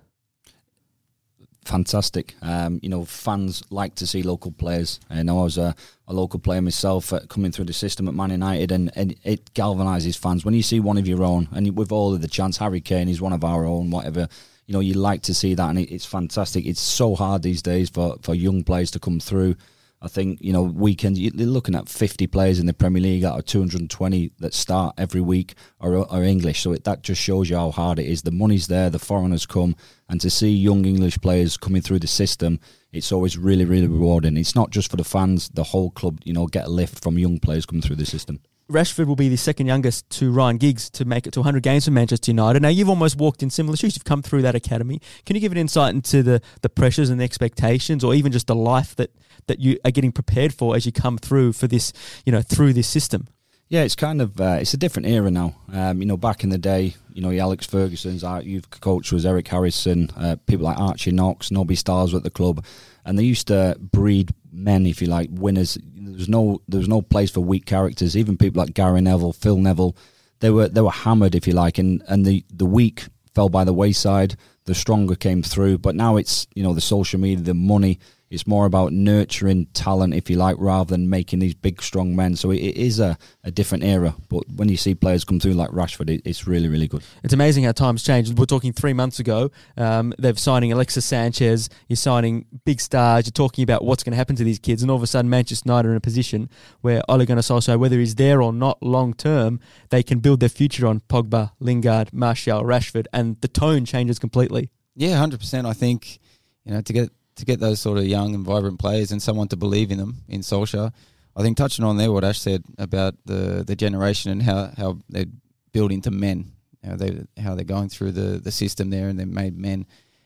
fantastic. 1.67 2.35
Um, 2.41 2.79
you 2.81 2.89
know, 2.89 3.05
fans 3.05 3.63
like 3.69 3.95
to 3.95 4.07
see 4.07 4.23
local 4.23 4.51
players. 4.51 4.99
I 5.09 5.23
know 5.23 5.41
I 5.41 5.43
was 5.43 5.57
a, 5.57 5.75
a 6.07 6.13
local 6.13 6.39
player 6.39 6.61
myself 6.61 7.13
uh, 7.13 7.19
coming 7.27 7.51
through 7.51 7.65
the 7.65 7.73
system 7.73 8.07
at 8.07 8.13
Man 8.13 8.31
United, 8.31 8.71
and, 8.71 8.91
and 8.95 9.15
it 9.23 9.53
galvanises 9.53 10.17
fans 10.17 10.45
when 10.45 10.53
you 10.53 10.63
see 10.63 10.79
one 10.79 10.97
of 10.97 11.07
your 11.07 11.23
own. 11.23 11.47
And 11.53 11.75
we've 11.75 11.91
all 11.91 12.13
of 12.13 12.21
the 12.21 12.27
chance. 12.27 12.57
Harry 12.57 12.81
Kane 12.81 13.09
is 13.09 13.21
one 13.21 13.33
of 13.33 13.43
our 13.43 13.65
own. 13.65 13.91
Whatever. 13.91 14.27
You 14.65 14.73
know, 14.73 14.79
you 14.81 14.95
like 14.95 15.21
to 15.23 15.33
see 15.33 15.53
that, 15.53 15.69
and 15.69 15.79
it, 15.79 15.91
it's 15.93 16.05
fantastic. 16.05 16.65
It's 16.65 16.81
so 16.81 17.15
hard 17.15 17.43
these 17.43 17.61
days 17.61 17.89
for, 17.89 18.17
for 18.21 18.35
young 18.35 18.63
players 18.63 18.91
to 18.91 18.99
come 18.99 19.19
through. 19.19 19.55
I 20.01 20.07
think 20.07 20.39
you 20.41 20.53
know 20.53 20.61
weekend 20.61 21.17
you're 21.17 21.31
looking 21.47 21.73
at 21.73 21.89
50 21.89 22.27
players 22.27 22.59
in 22.59 22.67
the 22.67 22.73
Premier 22.73 23.01
League 23.01 23.23
out 23.23 23.39
of 23.39 23.45
220 23.45 24.31
that 24.39 24.53
start 24.53 24.93
every 24.97 25.21
week 25.21 25.55
are, 25.79 25.97
are 26.11 26.23
English. 26.23 26.61
So 26.61 26.71
it, 26.71 26.83
that 26.83 27.01
just 27.01 27.21
shows 27.21 27.49
you 27.49 27.55
how 27.55 27.71
hard 27.71 27.97
it 27.97 28.05
is. 28.05 28.21
The 28.21 28.31
money's 28.31 28.67
there, 28.67 28.89
the 28.89 28.99
foreigners 28.99 29.45
come, 29.45 29.75
and 30.07 30.21
to 30.21 30.29
see 30.29 30.51
young 30.51 30.85
English 30.85 31.17
players 31.19 31.57
coming 31.57 31.81
through 31.81 31.99
the 31.99 32.07
system, 32.07 32.59
it's 32.91 33.11
always 33.11 33.37
really 33.37 33.65
really 33.65 33.87
rewarding. 33.87 34.37
It's 34.37 34.55
not 34.55 34.69
just 34.69 34.91
for 34.91 34.97
the 34.97 35.03
fans; 35.03 35.49
the 35.49 35.63
whole 35.63 35.89
club, 35.89 36.19
you 36.23 36.33
know, 36.33 36.45
get 36.45 36.67
a 36.67 36.69
lift 36.69 37.03
from 37.03 37.17
young 37.17 37.39
players 37.39 37.65
coming 37.65 37.81
through 37.81 37.95
the 37.95 38.05
system. 38.05 38.39
Rashford 38.69 39.05
will 39.05 39.15
be 39.15 39.29
the 39.29 39.37
second 39.37 39.67
youngest 39.67 40.09
to 40.09 40.29
Ryan 40.29 40.57
Giggs 40.57 40.89
to 40.89 41.05
make 41.05 41.25
it 41.25 41.31
to 41.31 41.39
100 41.39 41.63
games 41.63 41.85
for 41.85 41.91
Manchester 41.91 42.31
United. 42.31 42.61
Now, 42.61 42.67
you've 42.67 42.89
almost 42.89 43.15
walked 43.15 43.41
in 43.41 43.49
similar 43.49 43.77
shoes. 43.77 43.95
You've 43.95 44.03
come 44.03 44.21
through 44.21 44.41
that 44.41 44.55
academy. 44.55 44.99
Can 45.25 45.37
you 45.37 45.39
give 45.39 45.53
an 45.53 45.57
insight 45.57 45.95
into 45.95 46.21
the, 46.21 46.41
the 46.63 46.67
pressures 46.67 47.09
and 47.09 47.17
the 47.17 47.23
expectations, 47.23 48.03
or 48.03 48.13
even 48.13 48.33
just 48.33 48.47
the 48.47 48.55
life 48.55 48.93
that, 48.97 49.11
that 49.47 49.59
you 49.59 49.79
are 49.83 49.91
getting 49.91 50.11
prepared 50.11 50.53
for 50.53 50.75
as 50.75 50.85
you 50.85 50.91
come 50.91 51.17
through 51.17 51.53
for 51.53 51.67
this, 51.67 51.93
you 52.25 52.31
know, 52.31 52.41
through 52.41 52.73
this 52.73 52.87
system? 52.87 53.27
Yeah, 53.69 53.81
it's 53.81 53.95
kind 53.95 54.21
of 54.21 54.39
uh, 54.39 54.59
it's 54.61 54.73
a 54.73 54.77
different 54.77 55.07
era 55.07 55.29
now. 55.29 55.55
Um, 55.73 55.99
you 55.99 56.05
know, 56.05 56.15
back 56.15 56.43
in 56.43 56.49
the 56.49 56.57
day, 56.57 56.95
you 57.11 57.21
know, 57.21 57.31
Alex 57.31 57.65
Ferguson's 57.65 58.23
our 58.23 58.41
youth 58.41 58.69
coach 58.69 59.11
was 59.11 59.25
Eric 59.25 59.47
Harrison. 59.49 60.09
Uh, 60.15 60.37
people 60.45 60.65
like 60.65 60.79
Archie 60.79 61.11
Knox, 61.11 61.51
Nobby 61.51 61.77
were 61.85 62.17
at 62.17 62.23
the 62.23 62.29
club, 62.29 62.63
and 63.03 63.19
they 63.19 63.23
used 63.23 63.47
to 63.47 63.77
breed 63.79 64.31
men, 64.53 64.85
if 64.85 65.01
you 65.01 65.07
like, 65.07 65.29
winners. 65.31 65.77
There's 65.83 66.29
no 66.29 66.61
there's 66.69 66.87
no 66.87 67.01
place 67.01 67.29
for 67.29 67.41
weak 67.41 67.65
characters. 67.65 68.15
Even 68.15 68.37
people 68.37 68.61
like 68.61 68.73
Gary 68.73 69.01
Neville, 69.01 69.33
Phil 69.33 69.57
Neville, 69.57 69.97
they 70.39 70.49
were 70.49 70.69
they 70.69 70.81
were 70.81 70.91
hammered, 70.91 71.35
if 71.35 71.45
you 71.45 71.53
like, 71.53 71.77
and 71.77 72.01
and 72.07 72.25
the 72.25 72.45
the 72.49 72.65
weak 72.65 73.07
fell 73.35 73.49
by 73.49 73.65
the 73.65 73.73
wayside. 73.73 74.37
The 74.67 74.75
stronger 74.75 75.15
came 75.15 75.41
through, 75.41 75.79
but 75.79 75.95
now 75.95 76.17
it's 76.17 76.45
you 76.53 76.61
know 76.61 76.73
the 76.73 76.81
social 76.81 77.19
media, 77.19 77.43
the 77.43 77.53
money. 77.55 77.99
It's 78.29 78.45
more 78.45 78.65
about 78.65 78.91
nurturing 78.91 79.67
talent, 79.67 80.13
if 80.13 80.29
you 80.29 80.35
like, 80.35 80.57
rather 80.59 80.89
than 80.89 81.09
making 81.09 81.39
these 81.39 81.53
big, 81.53 81.81
strong 81.81 82.13
men. 82.13 82.35
So 82.35 82.51
it, 82.51 82.57
it 82.57 82.75
is 82.75 82.99
a, 82.99 83.17
a 83.45 83.51
different 83.51 83.85
era. 83.85 84.15
But 84.27 84.43
when 84.53 84.67
you 84.67 84.75
see 84.75 84.95
players 84.95 85.23
come 85.23 85.39
through 85.39 85.53
like 85.53 85.69
Rashford, 85.69 86.09
it, 86.09 86.23
it's 86.25 86.45
really, 86.45 86.67
really 86.67 86.89
good. 86.89 87.03
It's 87.23 87.33
amazing 87.33 87.63
how 87.63 87.71
times 87.71 88.03
change. 88.03 88.29
We're 88.33 88.45
talking 88.45 88.73
three 88.73 88.91
months 88.91 89.19
ago. 89.19 89.49
Um, 89.77 90.13
they're 90.17 90.35
signing 90.35 90.73
Alexis 90.73 91.05
Sanchez. 91.05 91.69
You're 91.87 91.95
signing 91.95 92.47
big 92.65 92.81
stars. 92.81 93.27
You're 93.27 93.31
talking 93.31 93.63
about 93.63 93.85
what's 93.85 94.03
going 94.03 94.11
to 94.11 94.17
happen 94.17 94.35
to 94.35 94.43
these 94.43 94.59
kids. 94.59 94.81
And 94.81 94.91
all 94.91 94.97
of 94.97 95.03
a 95.03 95.07
sudden, 95.07 95.29
Manchester 95.29 95.69
United 95.69 95.87
are 95.87 95.91
in 95.91 95.97
a 95.97 96.01
position 96.01 96.49
where 96.81 97.01
Ole 97.07 97.25
Gunnar 97.25 97.41
Solskjaer, 97.41 97.79
whether 97.79 97.97
he's 97.97 98.15
there 98.15 98.41
or 98.41 98.51
not 98.51 98.83
long 98.83 99.13
term, 99.13 99.61
they 99.89 100.03
can 100.03 100.19
build 100.19 100.41
their 100.41 100.49
future 100.49 100.85
on 100.85 100.99
Pogba, 101.07 101.51
Lingard, 101.61 102.11
Martial, 102.11 102.63
Rashford. 102.63 103.05
And 103.13 103.39
the 103.39 103.47
tone 103.47 103.85
changes 103.85 104.19
completely. 104.19 104.56
Yeah, 104.97 105.23
100%. 105.23 105.65
I 105.67 105.73
think, 105.73 106.19
you 106.65 106.73
know, 106.73 106.81
to 106.81 106.91
get 106.91 107.11
to 107.35 107.45
get 107.45 107.59
those 107.59 107.79
sort 107.79 107.99
of 107.99 108.05
young 108.05 108.33
and 108.33 108.43
vibrant 108.43 108.79
players 108.79 109.11
and 109.11 109.21
someone 109.21 109.47
to 109.49 109.55
believe 109.55 109.91
in 109.91 109.99
them 109.99 110.23
in 110.27 110.41
Solskjaer. 110.41 110.91
I 111.35 111.41
think 111.43 111.55
touching 111.55 111.85
on 111.85 111.97
there 111.97 112.11
what 112.11 112.23
Ash 112.23 112.39
said 112.39 112.63
about 112.79 113.13
the 113.25 113.63
the 113.65 113.75
generation 113.75 114.31
and 114.31 114.41
how, 114.41 114.71
how 114.75 114.97
they're 115.07 115.25
building 115.71 116.01
to 116.01 116.11
men, 116.11 116.51
how 116.83 116.95
they 116.95 117.23
how 117.39 117.53
they're 117.53 117.63
going 117.63 117.89
through 117.89 118.13
the, 118.13 118.39
the 118.39 118.51
system 118.51 118.89
there 118.89 119.07
and 119.07 119.19
they're 119.19 119.27
made 119.27 119.55
men. 119.55 119.85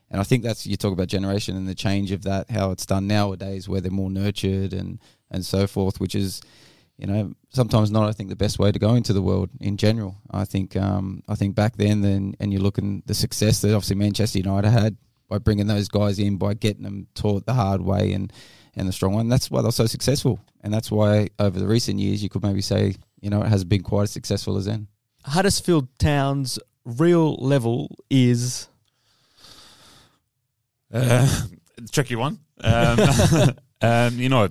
And 0.09 0.21
I 0.21 0.23
think 0.23 0.41
that's 0.41 0.65
you 0.65 0.77
talk 0.77 0.93
about 0.93 1.07
generation 1.07 1.57
and 1.57 1.67
the 1.67 1.75
change 1.75 2.11
of 2.13 2.23
that, 2.23 2.49
how 2.49 2.71
it's 2.71 2.85
done 2.85 3.07
nowadays, 3.07 3.67
where 3.67 3.81
they're 3.81 3.91
more 3.91 4.09
nurtured 4.09 4.71
and 4.71 4.99
and 5.29 5.45
so 5.45 5.67
forth, 5.67 5.99
which 5.99 6.15
is, 6.15 6.41
you 7.01 7.07
know, 7.07 7.33
sometimes 7.49 7.89
not. 7.89 8.07
I 8.07 8.11
think 8.11 8.29
the 8.29 8.35
best 8.35 8.59
way 8.59 8.71
to 8.71 8.77
go 8.77 8.93
into 8.93 9.11
the 9.11 9.23
world 9.23 9.49
in 9.59 9.75
general. 9.75 10.17
I 10.29 10.45
think 10.45 10.77
um, 10.77 11.23
I 11.27 11.33
think 11.33 11.55
back 11.55 11.75
then, 11.75 12.01
then 12.01 12.35
and 12.39 12.53
you 12.53 12.59
look 12.59 12.77
at 12.77 12.83
the 13.07 13.15
success 13.15 13.59
that 13.61 13.73
obviously 13.73 13.95
Manchester 13.95 14.37
United 14.37 14.69
had 14.69 14.97
by 15.27 15.39
bringing 15.39 15.65
those 15.65 15.87
guys 15.87 16.19
in, 16.19 16.37
by 16.37 16.53
getting 16.53 16.83
them 16.83 17.07
taught 17.15 17.45
the 17.45 17.53
hard 17.53 17.81
way 17.81 18.11
and, 18.11 18.31
and 18.75 18.87
the 18.87 18.91
strong 18.91 19.13
one. 19.13 19.29
That's 19.29 19.49
why 19.49 19.61
they're 19.61 19.71
so 19.71 19.87
successful. 19.87 20.39
And 20.61 20.73
that's 20.73 20.91
why 20.91 21.29
over 21.39 21.57
the 21.57 21.65
recent 21.65 21.99
years, 21.99 22.21
you 22.21 22.29
could 22.29 22.43
maybe 22.43 22.61
say, 22.61 22.95
you 23.21 23.29
know, 23.29 23.41
it 23.41 23.47
hasn't 23.47 23.69
been 23.69 23.81
quite 23.81 24.03
as 24.03 24.11
successful 24.11 24.57
as 24.57 24.65
then. 24.65 24.87
Huddersfield 25.23 25.87
Town's 25.97 26.59
real 26.85 27.35
level 27.35 27.97
is. 28.09 28.67
Uh, 30.93 31.27
tricky 31.91 32.15
one. 32.15 32.39
Um, 32.59 32.99
um, 33.81 34.19
you 34.19 34.29
know, 34.29 34.49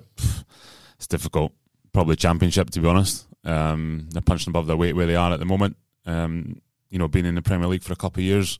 it's 0.97 1.07
difficult. 1.07 1.53
Probably 1.93 2.15
championship, 2.15 2.69
to 2.71 2.79
be 2.79 2.87
honest. 2.87 3.27
Um, 3.43 4.07
they're 4.11 4.21
punching 4.21 4.51
above 4.51 4.67
their 4.67 4.77
weight 4.77 4.95
where 4.95 5.07
they 5.07 5.15
are 5.15 5.31
at 5.31 5.39
the 5.39 5.45
moment. 5.45 5.75
Um, 6.05 6.61
you 6.89 6.99
know, 6.99 7.07
being 7.07 7.25
in 7.25 7.35
the 7.35 7.41
Premier 7.41 7.67
League 7.67 7.83
for 7.83 7.93
a 7.93 7.97
couple 7.97 8.21
of 8.21 8.25
years, 8.25 8.59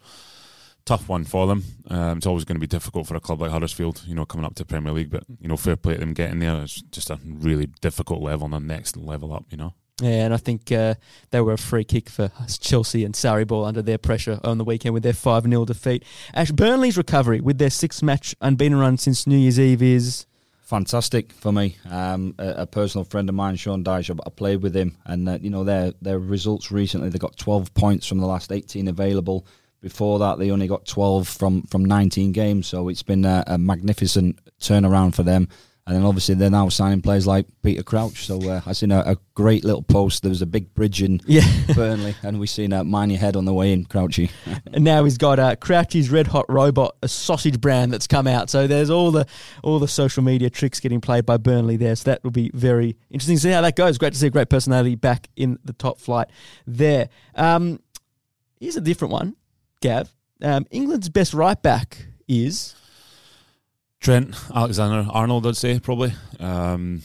tough 0.86 1.08
one 1.08 1.24
for 1.24 1.48
them. 1.48 1.64
Um, 1.90 2.18
it's 2.18 2.28
always 2.28 2.46
going 2.46 2.56
to 2.56 2.62
be 2.62 2.68
difficult 2.68 3.08
for 3.08 3.16
a 3.16 3.20
club 3.20 3.42
like 3.42 3.52
Huddersfield, 3.52 4.04
you 4.06 4.16
know, 4.16 4.26
coming 4.26 4.46
up 4.46 4.56
to 4.56 4.66
Premier 4.66 4.94
League. 4.94 5.12
But 5.12 5.24
you 5.40 5.48
know, 5.48 5.58
fair 5.58 5.76
play 5.76 5.96
to 5.96 6.00
them 6.00 6.14
getting 6.14 6.40
there. 6.40 6.62
It's 6.62 6.82
just 6.82 7.10
a 7.10 7.20
really 7.24 7.68
difficult 7.82 8.22
level 8.22 8.46
and 8.46 8.54
the 8.54 8.60
next 8.60 8.98
level 8.98 9.34
up. 9.34 9.46
You 9.50 9.58
know. 9.58 9.74
Yeah, 10.02 10.26
and 10.26 10.34
I 10.34 10.38
think 10.38 10.72
uh, 10.72 10.96
they 11.30 11.42
were 11.42 11.54
a 11.54 11.58
free 11.58 11.84
kick 11.84 12.10
for 12.10 12.32
Chelsea 12.60 13.06
and 13.06 13.14
Sarri 13.14 13.46
ball 13.46 13.66
under 13.66 13.84
their 13.84 14.00
pressure 14.00 14.40
on 14.44 14.58
the 14.58 14.64
weekend 14.64 14.94
with 14.94 15.04
their 15.04 15.14
5 15.14 15.44
0 15.44 15.66
defeat. 15.66 16.04
Ash 16.34 16.52
Burnley's 16.52 16.98
recovery 16.98 17.40
with 17.40 17.60
their 17.60 17.70
six 17.70 18.02
match 18.02 18.36
unbeaten 18.42 18.80
run 18.80 18.98
since 18.98 19.28
New 19.28 19.38
Year's 19.38 19.60
Eve 19.60 19.84
is. 19.84 20.26
Fantastic 20.72 21.34
for 21.34 21.52
me. 21.52 21.76
Um, 21.90 22.34
a, 22.38 22.62
a, 22.62 22.66
personal 22.66 23.04
friend 23.04 23.28
of 23.28 23.36
mine, 23.36 23.58
Sean 23.58 23.84
Dyche, 23.84 24.18
I 24.26 24.30
played 24.30 24.62
with 24.62 24.74
him, 24.74 24.96
and 25.04 25.28
uh, 25.28 25.38
you 25.42 25.50
know 25.50 25.66
their 25.66 25.92
their 26.02 26.18
results 26.18 26.72
recently. 26.72 27.10
They 27.10 27.20
got 27.20 27.36
12 27.36 27.74
points 27.74 28.08
from 28.08 28.20
the 28.20 28.26
last 28.26 28.54
18 28.54 28.88
available. 28.88 29.46
Before 29.82 30.18
that, 30.20 30.40
they 30.40 30.50
only 30.50 30.70
got 30.70 30.86
12 30.86 31.28
from, 31.28 31.64
from 31.64 31.84
19 31.84 32.32
games. 32.32 32.68
So 32.68 32.88
it's 32.88 33.04
been 33.04 33.26
a, 33.26 33.44
a 33.48 33.58
magnificent 33.58 34.40
turnaround 34.62 35.14
for 35.14 35.24
them. 35.24 35.50
And 35.88 35.96
then 35.96 36.06
obviously 36.06 36.36
they're 36.36 36.52
now 36.52 36.70
signing 36.70 37.02
players 37.02 37.26
like 37.26 37.48
Peter 37.64 37.82
Crouch. 37.82 38.26
So 38.26 38.40
uh, 38.50 38.62
I 38.66 38.74
seen 38.74 38.92
a, 38.92 39.00
a, 39.00 39.18
great 39.34 39.66
little 39.66 39.82
post. 39.82 40.22
There 40.22 40.30
was 40.30 40.44
a 40.44 40.46
big 40.46 40.74
bridge 40.76 41.02
in 41.02 41.20
yeah. 41.26 41.42
Burnley, 41.74 42.16
and 42.22 42.40
we 42.40 42.46
seen 42.46 42.72
uh, 42.72 42.84
Mind 42.84 43.12
Your 43.12 43.20
Head 43.20 43.36
on 43.36 43.46
the 43.46 43.54
way 43.54 43.74
in, 43.74 43.86
Crouchy. 43.86 44.30
and 44.74 44.84
now 44.84 45.04
he's 45.04 45.18
got 45.18 45.40
uh, 45.40 45.56
Crouchy's 45.56 46.12
Red 46.12 46.28
Hot 46.28 46.46
Robot, 46.50 46.96
a 47.02 47.08
sausage 47.08 47.60
brand 47.60 47.92
that's 47.92 48.06
come 48.06 48.28
out. 48.28 48.50
So 48.50 48.68
there's 48.68 48.92
all 48.92 49.10
the 49.10 49.26
all 49.64 49.80
the 49.80 49.88
social 49.88 50.22
media 50.22 50.50
tricks 50.50 50.80
getting 50.80 51.02
played 51.02 51.26
by 51.26 51.38
Burnley 51.38 51.78
there. 51.78 51.96
So 51.96 52.12
that 52.12 52.24
will 52.24 52.32
be 52.32 52.52
very 52.54 52.96
interesting 53.10 53.38
to 53.38 53.42
see 53.42 53.50
how 53.50 53.62
that 53.62 53.76
goes. 53.76 53.98
Great 53.98 54.14
to 54.14 54.20
see 54.20 54.28
a 54.28 54.32
great 54.32 54.50
personality 54.50 54.96
back 54.96 55.30
in 55.36 55.58
the 55.66 55.74
top 55.74 56.00
flight 56.00 56.30
there. 56.68 57.10
Um, 57.34 57.80
here's 58.60 58.78
a 58.78 58.82
different 58.82 59.12
one. 59.12 59.36
Gav, 59.82 60.14
um, 60.44 60.68
England's 60.70 61.10
best 61.10 61.34
right 61.34 61.60
back 61.62 62.06
is 62.28 62.76
Trent 64.02 64.36
Alexander 64.54 65.10
Arnold. 65.12 65.48
I'd 65.48 65.56
say 65.56 65.80
probably. 65.80 66.14
Um, 66.40 67.02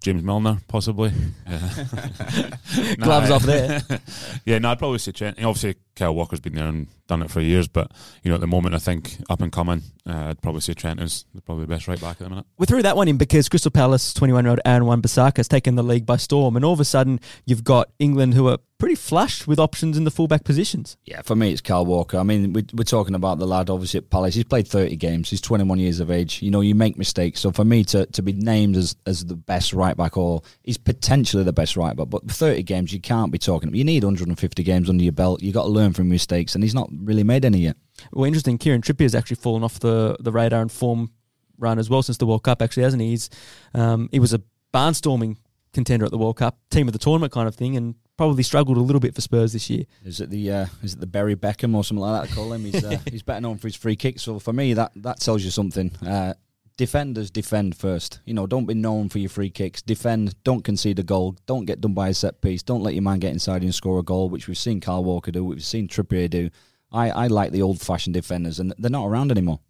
James 0.00 0.22
Milner, 0.22 0.58
possibly. 0.68 1.10
Gloves 2.98 3.30
off 3.30 3.42
there. 3.42 3.80
yeah, 4.44 4.58
no, 4.58 4.70
I'd 4.70 4.78
probably 4.78 4.98
say 4.98 5.12
Trent. 5.12 5.38
Obviously, 5.38 5.76
Kyle 5.96 6.14
Walker's 6.14 6.40
been 6.40 6.54
there 6.54 6.68
and 6.68 6.88
done 7.06 7.22
it 7.22 7.30
for 7.30 7.40
years, 7.40 7.68
but 7.68 7.90
you 8.22 8.30
know, 8.30 8.34
at 8.34 8.40
the 8.40 8.46
moment, 8.46 8.74
I 8.74 8.78
think 8.78 9.16
up 9.30 9.40
and 9.40 9.50
coming, 9.50 9.82
uh, 10.06 10.26
I'd 10.28 10.42
probably 10.42 10.60
say 10.60 10.74
Trent 10.74 11.00
is 11.00 11.24
probably 11.44 11.64
the 11.64 11.68
best 11.68 11.88
right 11.88 12.00
back 12.00 12.12
at 12.12 12.24
the 12.24 12.28
minute. 12.28 12.46
We 12.58 12.66
threw 12.66 12.82
that 12.82 12.96
one 12.96 13.08
in 13.08 13.16
because 13.16 13.48
Crystal 13.48 13.70
Palace, 13.70 14.12
21 14.14 14.44
year 14.44 14.50
old 14.50 14.60
Aaron 14.64 14.84
Wan-Bissaka 14.84 15.38
has 15.38 15.48
taken 15.48 15.74
the 15.74 15.82
league 15.82 16.06
by 16.06 16.16
storm, 16.16 16.54
and 16.54 16.64
all 16.64 16.74
of 16.74 16.80
a 16.80 16.84
sudden, 16.84 17.20
you've 17.46 17.64
got 17.64 17.90
England 17.98 18.34
who 18.34 18.48
are 18.48 18.58
pretty 18.78 18.94
flush 18.94 19.46
with 19.46 19.58
options 19.58 19.96
in 19.96 20.04
the 20.04 20.10
fullback 20.10 20.44
positions. 20.44 20.96
Yeah, 21.04 21.22
for 21.22 21.34
me, 21.34 21.50
it's 21.50 21.60
Kyle 21.60 21.86
Walker. 21.86 22.18
I 22.18 22.22
mean, 22.22 22.52
we're 22.52 22.84
talking 22.84 23.14
about 23.14 23.38
the 23.38 23.46
lad 23.46 23.70
obviously 23.70 23.98
at 23.98 24.10
Palace. 24.10 24.34
He's 24.34 24.44
played 24.44 24.68
30 24.68 24.96
games. 24.96 25.30
He's 25.30 25.40
21 25.40 25.78
years 25.78 26.00
of 26.00 26.10
age. 26.10 26.42
You 26.42 26.50
know, 26.50 26.60
you 26.60 26.74
make 26.74 26.98
mistakes. 26.98 27.40
So 27.40 27.50
for 27.52 27.64
me 27.64 27.84
to, 27.84 28.06
to 28.06 28.22
be 28.22 28.32
named 28.32 28.76
as, 28.76 28.96
as 29.06 29.24
the 29.24 29.34
best 29.34 29.72
right 29.72 29.96
back, 29.96 30.16
or 30.16 30.42
he's 30.62 30.76
potentially 30.76 31.42
the 31.42 31.52
best 31.52 31.76
right 31.76 31.96
back, 31.96 32.08
but 32.10 32.30
30 32.30 32.62
games, 32.64 32.92
you 32.92 33.00
can't 33.00 33.32
be 33.32 33.38
talking. 33.38 33.74
You 33.74 33.84
need 33.84 34.04
150 34.04 34.62
games 34.62 34.90
under 34.90 35.02
your 35.02 35.12
belt. 35.12 35.42
you 35.42 35.52
got 35.52 35.62
to 35.62 35.68
learn 35.68 35.85
from 35.92 36.08
mistakes, 36.08 36.54
and 36.54 36.64
he's 36.64 36.74
not 36.74 36.88
really 36.92 37.24
made 37.24 37.44
any 37.44 37.58
yet. 37.58 37.76
Well, 38.12 38.24
interesting. 38.24 38.58
Kieran 38.58 38.82
Trippier 38.82 39.02
has 39.02 39.14
actually 39.14 39.36
fallen 39.36 39.62
off 39.62 39.80
the, 39.80 40.16
the 40.20 40.32
radar 40.32 40.60
and 40.62 40.70
form 40.70 41.12
run 41.58 41.78
as 41.78 41.88
well 41.88 42.02
since 42.02 42.18
the 42.18 42.26
World 42.26 42.42
Cup, 42.42 42.62
actually, 42.62 42.82
hasn't 42.82 43.02
he? 43.02 43.10
He's, 43.10 43.30
um, 43.74 44.08
he 44.12 44.20
was 44.20 44.34
a 44.34 44.42
barnstorming 44.72 45.36
contender 45.72 46.04
at 46.04 46.10
the 46.10 46.18
World 46.18 46.36
Cup, 46.36 46.58
team 46.70 46.88
of 46.88 46.92
the 46.92 46.98
tournament 46.98 47.32
kind 47.32 47.48
of 47.48 47.54
thing, 47.54 47.76
and 47.76 47.94
probably 48.16 48.42
struggled 48.42 48.76
a 48.76 48.80
little 48.80 49.00
bit 49.00 49.14
for 49.14 49.20
Spurs 49.20 49.52
this 49.52 49.68
year. 49.70 49.84
Is 50.04 50.20
it 50.20 50.30
the 50.30 50.50
uh, 50.50 50.66
is 50.82 50.94
it 50.94 51.00
the 51.00 51.06
Bury 51.06 51.36
Beckham 51.36 51.74
or 51.74 51.84
something 51.84 52.02
like 52.02 52.22
that? 52.22 52.32
I 52.32 52.34
call 52.34 52.52
him. 52.52 52.64
He's 52.64 52.84
uh, 52.84 52.98
he's 53.10 53.22
better 53.22 53.40
known 53.40 53.58
for 53.58 53.68
his 53.68 53.76
free 53.76 53.96
kicks. 53.96 54.22
So 54.22 54.38
for 54.38 54.52
me, 54.52 54.74
that 54.74 54.92
that 54.96 55.20
tells 55.20 55.44
you 55.44 55.50
something. 55.50 55.90
Uh, 56.04 56.34
defenders 56.76 57.30
defend 57.30 57.76
first. 57.76 58.20
You 58.24 58.34
know, 58.34 58.46
don't 58.46 58.66
be 58.66 58.74
known 58.74 59.08
for 59.08 59.18
your 59.18 59.30
free 59.30 59.50
kicks. 59.50 59.82
Defend. 59.82 60.34
Don't 60.44 60.64
concede 60.64 60.98
a 60.98 61.02
goal. 61.02 61.36
Don't 61.46 61.64
get 61.64 61.80
done 61.80 61.94
by 61.94 62.08
a 62.08 62.14
set 62.14 62.40
piece. 62.40 62.62
Don't 62.62 62.82
let 62.82 62.94
your 62.94 63.02
man 63.02 63.18
get 63.18 63.32
inside 63.32 63.62
and 63.62 63.74
score 63.74 63.98
a 63.98 64.02
goal, 64.02 64.28
which 64.28 64.48
we've 64.48 64.58
seen 64.58 64.80
Carl 64.80 65.04
Walker 65.04 65.30
do. 65.30 65.44
We've 65.44 65.64
seen 65.64 65.88
Trippier 65.88 66.28
do. 66.28 66.50
I, 66.92 67.10
I 67.10 67.26
like 67.26 67.52
the 67.52 67.62
old 67.62 67.80
fashioned 67.80 68.14
defenders, 68.14 68.60
and 68.60 68.72
they're 68.78 68.90
not 68.90 69.06
around 69.06 69.30
anymore. 69.30 69.60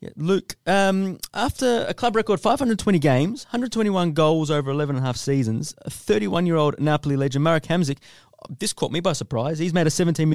Yeah, 0.00 0.10
Luke, 0.14 0.54
um, 0.66 1.18
after 1.34 1.84
a 1.88 1.94
club 1.94 2.14
record 2.14 2.40
520 2.40 3.00
games, 3.00 3.44
121 3.46 4.12
goals 4.12 4.48
over 4.48 4.70
11 4.70 4.94
and 4.94 5.04
a 5.04 5.06
half 5.06 5.16
seasons, 5.16 5.74
31 5.88 6.46
year 6.46 6.54
old 6.54 6.78
Napoli 6.78 7.16
legend 7.16 7.42
Marek 7.42 7.64
Hamsik, 7.64 7.98
this 8.60 8.72
caught 8.72 8.92
me 8.92 9.00
by 9.00 9.12
surprise. 9.12 9.58
He's 9.58 9.74
made 9.74 9.88
a 9.88 9.90
17 9.90 10.34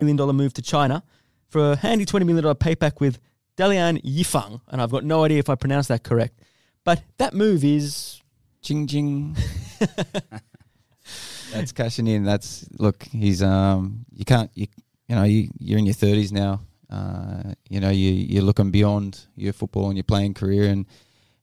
Million 0.00 0.16
dollar 0.16 0.32
move 0.32 0.54
to 0.54 0.62
China 0.62 1.02
for 1.48 1.72
a 1.72 1.76
handy 1.76 2.06
$20 2.06 2.24
million 2.24 2.44
payback 2.54 3.00
with 3.00 3.18
Dalian 3.56 4.02
Yifang, 4.02 4.60
and 4.68 4.80
I've 4.80 4.90
got 4.90 5.04
no 5.04 5.24
idea 5.24 5.38
if 5.38 5.50
I 5.50 5.54
pronounced 5.54 5.88
that 5.88 6.04
correct. 6.04 6.40
But 6.84 7.02
that 7.18 7.34
move 7.34 7.64
is... 7.64 8.20
Ching 8.62 8.86
ching. 8.86 9.36
That's 11.52 11.72
cashing 11.72 12.06
in. 12.06 12.24
That's 12.24 12.66
look. 12.78 13.02
He's 13.04 13.42
um. 13.42 14.04
You 14.12 14.24
can't. 14.24 14.50
You 14.54 14.66
you 15.08 15.16
know 15.16 15.24
you 15.24 15.48
you're 15.58 15.78
in 15.78 15.86
your 15.86 15.94
thirties 15.94 16.32
now. 16.32 16.60
Uh. 16.88 17.54
You 17.68 17.80
know 17.80 17.90
you 17.90 18.10
you're 18.10 18.42
looking 18.42 18.70
beyond 18.70 19.26
your 19.36 19.52
football 19.52 19.88
and 19.88 19.96
your 19.96 20.04
playing 20.04 20.34
career 20.34 20.70
and 20.70 20.86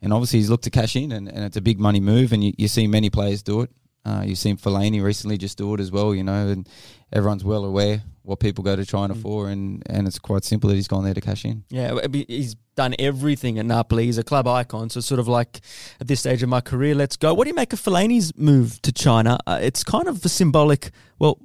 and 0.01 0.13
obviously 0.13 0.39
he's 0.39 0.49
looked 0.49 0.65
to 0.65 0.69
cash 0.69 0.95
in 0.95 1.11
and, 1.11 1.27
and 1.27 1.43
it's 1.43 1.57
a 1.57 1.61
big 1.61 1.79
money 1.79 1.99
move 1.99 2.31
and 2.31 2.43
you, 2.43 2.53
you 2.57 2.67
see 2.67 2.87
many 2.87 3.09
players 3.09 3.41
do 3.41 3.61
it. 3.61 3.71
Uh, 4.05 4.23
you've 4.25 4.37
seen 4.37 4.55
Fellaini 4.55 5.03
recently 5.03 5.37
just 5.37 5.57
do 5.57 5.73
it 5.73 5.79
as 5.79 5.91
well, 5.91 6.13
you 6.13 6.23
know, 6.23 6.47
and 6.47 6.69
everyone's 7.11 7.43
well 7.43 7.65
aware 7.65 8.01
what 8.27 8.41
people 8.41 8.61
go 8.61 8.75
to 8.75 8.85
China 8.85 9.15
mm. 9.15 9.21
for, 9.21 9.49
and, 9.49 9.81
and 9.85 10.05
it's 10.05 10.19
quite 10.19 10.43
simple 10.43 10.69
that 10.69 10.75
he's 10.75 10.89
gone 10.89 11.05
there 11.05 11.13
to 11.13 11.21
cash 11.21 11.45
in. 11.45 11.63
Yeah, 11.69 11.97
he's 12.11 12.55
done 12.75 12.93
everything 12.99 13.57
at 13.57 13.65
Napoli. 13.65 14.05
He's 14.05 14.17
a 14.17 14.23
club 14.23 14.47
icon, 14.47 14.89
so 14.89 14.99
sort 14.99 15.19
of 15.19 15.29
like 15.29 15.61
at 16.01 16.07
this 16.07 16.19
stage 16.19 16.43
of 16.43 16.49
my 16.49 16.59
career, 16.59 16.93
let's 16.93 17.15
go. 17.15 17.33
What 17.33 17.45
do 17.45 17.49
you 17.49 17.55
make 17.55 17.71
of 17.71 17.79
Fellaini's 17.79 18.35
move 18.35 18.81
to 18.81 18.91
China? 18.91 19.39
Uh, 19.47 19.59
it's 19.61 19.83
kind 19.83 20.09
of 20.09 20.25
a 20.25 20.29
symbolic. 20.29 20.91
Well, 21.19 21.39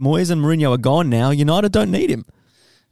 Moyes 0.00 0.30
and 0.30 0.42
Mourinho 0.42 0.74
are 0.74 0.78
gone 0.78 1.08
now. 1.08 1.30
United 1.30 1.70
don't 1.70 1.92
need 1.92 2.10
him. 2.10 2.26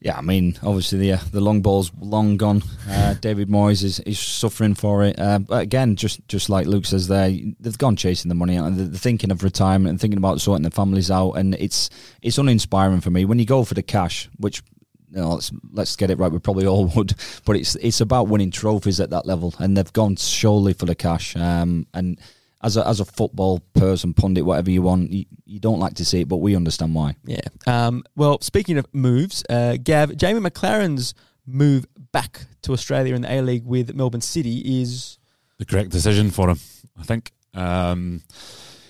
Yeah, 0.05 0.19
I 0.19 0.21
mean, 0.21 0.59
obviously 0.63 0.99
the 0.99 1.13
uh, 1.15 1.19
the 1.33 1.41
long 1.41 1.63
ball's 1.63 1.91
long 1.99 2.37
gone. 2.37 2.63
Uh, 2.87 3.15
David 3.23 3.49
Moyes 3.49 3.83
is, 3.83 4.01
is 4.01 4.19
suffering 4.19 4.75
for 4.75 5.03
it. 5.03 5.19
Uh, 5.19 5.39
but 5.39 5.63
again, 5.63 5.97
just 5.97 6.21
just 6.29 6.51
like 6.51 6.67
Luke 6.67 6.85
says 6.85 7.09
there, 7.09 7.35
they've 7.59 7.79
gone 7.79 7.97
chasing 7.97 8.29
the 8.29 8.35
money 8.35 8.57
and 8.57 8.77
they're 8.77 8.99
thinking 8.99 9.31
of 9.31 9.43
retirement 9.43 9.89
and 9.89 9.99
thinking 9.99 10.19
about 10.19 10.43
sorting 10.43 10.63
their 10.63 10.71
families 10.71 11.11
out. 11.11 11.33
And 11.33 11.55
it's 11.55 11.89
it's 12.21 12.37
uninspiring 12.37 13.01
for 13.01 13.09
me 13.09 13.25
when 13.25 13.39
you 13.39 13.47
go 13.47 13.65
for 13.65 13.73
the 13.73 13.83
cash, 13.83 14.29
which 14.37 14.63
you 15.11 15.23
know, 15.23 15.31
let's 15.31 15.51
let's 15.73 15.97
get 15.97 16.11
it 16.11 16.19
right. 16.19 16.31
We 16.31 16.39
probably 16.39 16.67
all 16.67 16.85
would, 16.97 17.15
but 17.47 17.57
it's 17.57 17.75
it's 17.77 18.03
about 18.03 18.29
winning 18.29 18.51
trophies 18.51 19.01
at 19.01 19.09
that 19.09 19.25
level, 19.25 19.55
and 19.59 19.75
they've 19.75 19.93
gone 19.95 20.19
solely 20.19 20.75
for 20.75 20.85
the 20.85 20.95
cash. 20.95 21.35
Um, 21.35 21.87
and 21.95 22.21
as 22.65 22.77
a 22.77 22.89
as 22.89 22.99
a 22.99 23.05
football 23.05 23.61
person, 23.75 24.15
pundit, 24.15 24.45
whatever 24.45 24.71
you 24.71 24.83
want, 24.83 25.13
you, 25.13 25.27
you 25.45 25.61
don't 25.61 25.79
like 25.79 25.95
to 25.95 26.05
see 26.05 26.23
it, 26.23 26.29
but 26.29 26.39
we 26.39 26.57
understand 26.57 26.95
why. 26.95 27.15
Yeah. 27.25 27.41
Um, 27.67 28.03
well, 28.17 28.41
speaking 28.41 28.79
of 28.79 28.87
moves, 28.93 29.45
uh, 29.49 29.77
Gav, 29.83 30.17
Jamie 30.17 30.41
Maclaren's 30.41 31.15
move 31.47 31.87
back 32.11 32.47
to 32.63 32.73
Australia 32.73 33.15
in 33.15 33.23
the 33.23 33.33
A 33.33 33.43
League 33.43 33.67
with 33.67 33.95
Melbourne 33.95 34.23
City 34.23 34.81
is 34.81 35.19
the 35.59 35.67
correct 35.67 35.91
decision 35.91 36.31
for 36.31 36.49
him. 36.49 36.59
I 36.99 37.03
think. 37.03 37.33
Um, 37.53 38.23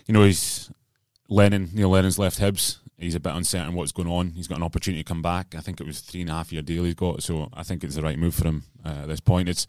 you 0.07 0.15
know, 0.15 0.23
he's 0.23 0.71
Lennon. 1.29 1.71
Neil 1.75 1.91
Lennon's 1.91 2.19
left 2.19 2.39
Hibs. 2.39 2.79
He's 2.97 3.17
a 3.17 3.21
bit 3.21 3.35
uncertain 3.35 3.75
what's 3.75 3.93
going 3.93 4.09
on. 4.09 4.31
He's 4.31 4.47
got 4.47 4.59
an 4.59 4.63
opportunity 4.63 5.03
to 5.03 5.09
come 5.09 5.21
back. 5.21 5.55
I 5.57 5.61
think 5.61 5.81
it 5.81 5.87
was 5.87 6.01
three 6.01 6.21
and 6.21 6.31
a 6.31 6.35
half 6.35 6.53
year 6.53 6.63
deal 6.63 6.85
he's 6.85 6.95
got, 6.95 7.23
so 7.23 7.49
I 7.53 7.65
think 7.65 7.83
it's 7.83 7.97
the 7.97 8.03
right 8.03 8.19
move 8.19 8.35
for 8.37 8.47
him 8.47 8.63
uh, 8.85 9.01
at 9.03 9.09
this 9.09 9.21
point. 9.21 9.49
It's 9.49 9.67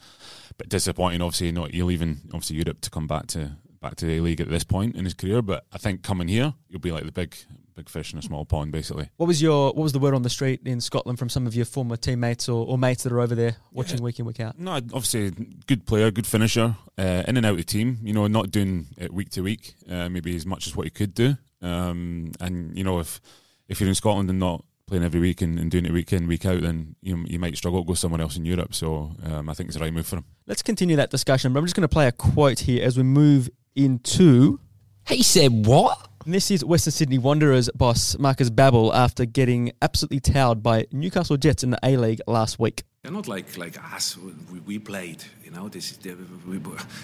a 0.52 0.54
bit 0.54 0.70
disappointing, 0.70 1.22
obviously, 1.22 1.52
not 1.52 1.74
you 1.74 1.86
leaving 1.86 2.22
obviously 2.28 2.58
Europe 2.58 2.82
to 2.82 2.90
come 2.92 3.08
back 3.08 3.26
to 3.28 3.58
back 3.86 3.96
to 3.98 4.06
the 4.06 4.20
league 4.20 4.42
at 4.42 4.50
this 4.50 4.64
point 4.64 4.96
in 4.96 5.06
his 5.06 5.14
career. 5.14 5.42
But 5.42 5.66
I 5.72 5.78
think 5.78 6.02
coming 6.02 6.28
here, 6.28 6.54
you'll 6.70 6.80
be 6.80 6.92
like 6.92 7.06
the 7.06 7.12
big 7.12 7.36
big 7.76 7.90
fish 7.90 8.14
in 8.14 8.20
a 8.20 8.22
small 8.22 8.46
pond, 8.46 8.72
basically. 8.72 9.10
What 9.18 9.28
was 9.28 9.42
your 9.42 9.68
what 9.68 9.84
was 9.84 9.92
the 9.92 10.00
word 10.00 10.16
on 10.16 10.24
the 10.24 10.30
street 10.30 10.62
in 10.66 10.82
Scotland 10.82 11.20
from 11.20 11.30
some 11.30 11.46
of 11.46 11.56
your 11.56 11.66
former 11.66 11.98
teammates 11.98 12.50
or, 12.50 12.66
or 12.66 12.78
mates 12.78 13.04
that 13.04 13.12
are 13.12 13.20
over 13.20 13.36
there 13.36 13.58
watching 13.72 14.02
week 14.02 14.20
in 14.20 14.26
week 14.26 14.40
out? 14.40 14.58
No, 14.58 14.74
obviously 14.74 15.32
good 15.68 15.86
player, 15.86 16.10
good 16.10 16.26
finisher, 16.26 16.76
uh, 16.98 17.24
in 17.28 17.38
and 17.38 17.46
out 17.46 17.52
of 17.52 17.58
the 17.58 17.64
team. 17.64 18.00
You 18.02 18.14
know, 18.14 18.26
not 18.28 18.50
doing 18.50 18.88
it 18.98 19.14
week 19.14 19.30
to 19.32 19.42
week, 19.42 19.76
uh, 19.90 20.10
maybe 20.10 20.36
as 20.36 20.46
much 20.46 20.66
as 20.68 20.76
what 20.76 20.86
he 20.86 20.90
could 20.90 21.14
do. 21.14 21.38
Um, 21.62 22.32
and 22.40 22.76
you 22.76 22.84
know, 22.84 23.00
if 23.00 23.22
if 23.68 23.80
you're 23.80 23.90
in 23.90 23.96
Scotland 23.96 24.30
and 24.30 24.40
not 24.40 24.64
playing 24.88 25.04
every 25.04 25.20
week 25.20 25.42
and, 25.42 25.58
and 25.60 25.72
doing 25.72 25.86
it 25.86 25.92
week 25.92 26.14
in 26.14 26.28
week 26.28 26.46
out, 26.46 26.62
then 26.62 26.96
you 27.02 27.24
you 27.28 27.40
might 27.40 27.58
struggle 27.58 27.84
to 27.84 27.88
go 27.88 27.94
somewhere 27.94 28.22
else 28.22 28.38
in 28.38 28.46
Europe. 28.46 28.74
So 28.74 29.12
um, 29.24 29.50
I 29.50 29.54
think 29.54 29.68
it's 29.68 29.78
the 29.78 29.84
right 29.84 29.94
move 29.94 30.08
for 30.08 30.18
him. 30.18 30.26
Let's 30.48 30.62
continue 30.62 30.96
that 30.96 31.10
discussion. 31.10 31.54
But 31.54 31.60
I'm 31.60 31.66
just 31.66 31.76
going 31.76 31.82
to 31.82 31.88
play 31.88 32.08
a 32.08 32.12
quote 32.12 32.60
here 32.60 32.84
as 32.84 32.98
we 32.98 33.04
move 33.04 33.50
into. 33.76 34.60
He 35.08 35.22
said 35.22 35.66
what? 35.68 36.08
And 36.26 36.34
this 36.34 36.50
is 36.50 36.66
Western 36.66 36.92
Sydney 36.92 37.20
Wanderers 37.20 37.70
boss 37.76 38.18
Markus 38.18 38.50
Babbel 38.50 38.92
after 38.92 39.26
getting 39.26 39.72
absolutely 39.84 40.20
towed 40.20 40.64
by 40.64 40.88
Newcastle 40.92 41.38
Jets 41.38 41.64
in 41.64 41.70
the 41.70 41.80
A 41.84 41.98
League 41.98 42.20
last 42.26 42.58
week. 42.58 42.84
They're 43.04 43.12
not 43.12 43.28
like 43.28 43.56
like 43.58 43.78
us. 43.94 44.18
We, 44.18 44.60
we 44.62 44.80
played, 44.80 45.24
you 45.44 45.52
know. 45.52 45.70
This 45.70 46.00
we, 46.48 46.60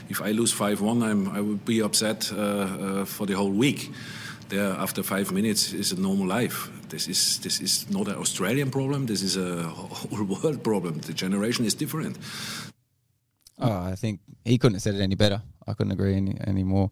if 0.09 0.19
I 0.19 0.31
lose 0.31 0.51
five 0.51 0.81
one, 0.81 1.03
I'm 1.03 1.29
I 1.29 1.39
would 1.39 1.63
be 1.63 1.83
upset 1.83 2.31
uh, 2.33 2.37
uh, 2.37 3.05
for 3.05 3.27
the 3.27 3.33
whole 3.33 3.51
week. 3.51 3.91
There, 4.49 4.73
after 4.73 5.03
five 5.03 5.31
minutes, 5.31 5.71
is 5.71 5.91
a 5.91 6.01
normal 6.01 6.25
life. 6.25 6.71
This 6.89 7.07
is 7.07 7.37
this 7.41 7.61
is 7.61 7.87
not 7.91 8.07
an 8.07 8.15
Australian 8.15 8.71
problem. 8.71 9.05
This 9.05 9.21
is 9.21 9.37
a 9.37 9.63
whole 9.69 10.23
world 10.23 10.63
problem. 10.63 10.99
The 11.01 11.13
generation 11.13 11.65
is 11.65 11.75
different. 11.75 12.17
Oh, 13.61 13.83
I 13.83 13.95
think 13.95 14.19
he 14.43 14.57
couldn't 14.57 14.75
have 14.75 14.81
said 14.81 14.95
it 14.95 15.01
any 15.01 15.15
better. 15.15 15.41
I 15.67 15.73
couldn't 15.73 15.91
agree 15.91 16.15
any, 16.15 16.63
more. 16.63 16.91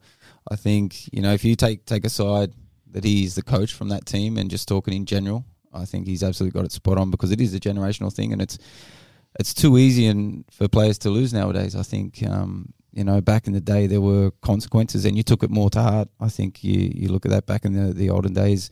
I 0.49 0.55
think 0.55 1.11
you 1.11 1.21
know 1.21 1.33
if 1.33 1.43
you 1.43 1.55
take 1.55 1.85
take 1.85 2.05
aside 2.05 2.53
that 2.91 3.03
he's 3.03 3.35
the 3.35 3.41
coach 3.41 3.73
from 3.73 3.89
that 3.89 4.05
team 4.05 4.37
and 4.37 4.49
just 4.49 4.67
talking 4.67 4.93
in 4.93 5.05
general, 5.05 5.45
I 5.73 5.85
think 5.85 6.07
he's 6.07 6.23
absolutely 6.23 6.59
got 6.59 6.65
it 6.65 6.71
spot 6.71 6.97
on 6.97 7.11
because 7.11 7.31
it 7.31 7.41
is 7.41 7.53
a 7.53 7.59
generational 7.59 8.13
thing 8.13 8.33
and 8.33 8.41
it's 8.41 8.57
it's 9.39 9.53
too 9.53 9.77
easy 9.77 10.07
and 10.07 10.45
for 10.51 10.67
players 10.67 10.97
to 10.99 11.09
lose 11.09 11.33
nowadays. 11.33 11.75
I 11.75 11.83
think 11.83 12.23
um, 12.27 12.73
you 12.91 13.03
know 13.03 13.19
back 13.21 13.47
in 13.47 13.53
the 13.53 13.61
day 13.61 13.87
there 13.87 14.01
were 14.01 14.31
consequences 14.41 15.05
and 15.05 15.17
you 15.17 15.23
took 15.23 15.43
it 15.43 15.49
more 15.49 15.69
to 15.71 15.81
heart. 15.81 16.09
I 16.19 16.29
think 16.29 16.63
you 16.63 16.91
you 16.93 17.09
look 17.09 17.25
at 17.25 17.31
that 17.31 17.47
back 17.47 17.65
in 17.65 17.73
the, 17.73 17.93
the 17.93 18.11
olden 18.11 18.33
days, 18.33 18.69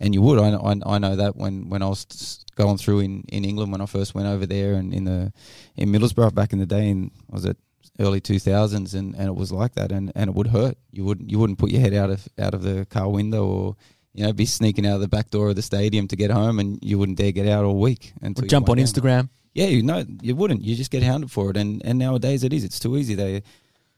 and 0.00 0.14
you 0.14 0.22
would. 0.22 0.38
I, 0.38 0.50
I, 0.50 0.94
I 0.94 0.98
know 0.98 1.16
that 1.16 1.36
when, 1.36 1.68
when 1.68 1.82
I 1.82 1.88
was 1.88 2.44
going 2.56 2.78
through 2.78 3.00
in, 3.00 3.24
in 3.28 3.44
England 3.44 3.72
when 3.72 3.80
I 3.80 3.86
first 3.86 4.14
went 4.14 4.28
over 4.28 4.46
there 4.46 4.74
and 4.74 4.92
in 4.92 5.04
the 5.04 5.32
in 5.76 5.90
Middlesbrough 5.90 6.34
back 6.34 6.52
in 6.52 6.58
the 6.58 6.66
day 6.66 6.88
and 6.90 7.10
was 7.28 7.44
it 7.44 7.56
early 7.98 8.20
two 8.20 8.38
thousands 8.38 8.94
and, 8.94 9.14
and 9.14 9.28
it 9.28 9.34
was 9.34 9.52
like 9.52 9.74
that 9.74 9.92
and, 9.92 10.12
and 10.14 10.30
it 10.30 10.34
would 10.34 10.48
hurt. 10.48 10.76
You 10.92 11.04
wouldn't 11.04 11.30
you 11.30 11.38
wouldn't 11.38 11.58
put 11.58 11.70
your 11.70 11.80
head 11.80 11.94
out 11.94 12.10
of 12.10 12.28
out 12.38 12.54
of 12.54 12.62
the 12.62 12.86
car 12.86 13.08
window 13.08 13.46
or 13.46 13.76
you 14.14 14.24
know, 14.24 14.32
be 14.32 14.46
sneaking 14.46 14.86
out 14.86 14.94
of 14.94 15.00
the 15.00 15.08
back 15.08 15.30
door 15.30 15.50
of 15.50 15.56
the 15.56 15.62
stadium 15.62 16.06
to 16.08 16.16
get 16.16 16.30
home, 16.30 16.60
and 16.60 16.78
you 16.82 16.98
wouldn't 16.98 17.18
dare 17.18 17.32
get 17.32 17.48
out 17.48 17.64
all 17.64 17.78
week. 17.78 18.12
Or 18.22 18.30
jump 18.30 18.68
on 18.68 18.78
Instagram. 18.78 19.28
Yeah, 19.54 19.66
you 19.66 19.82
know, 19.82 20.04
you 20.22 20.36
wouldn't. 20.36 20.62
You 20.62 20.76
just 20.76 20.90
get 20.90 21.02
hounded 21.02 21.30
for 21.30 21.50
it, 21.50 21.56
and 21.56 21.84
and 21.84 21.98
nowadays 21.98 22.44
it 22.44 22.52
is. 22.52 22.64
It's 22.64 22.78
too 22.78 22.96
easy. 22.96 23.14
They 23.14 23.42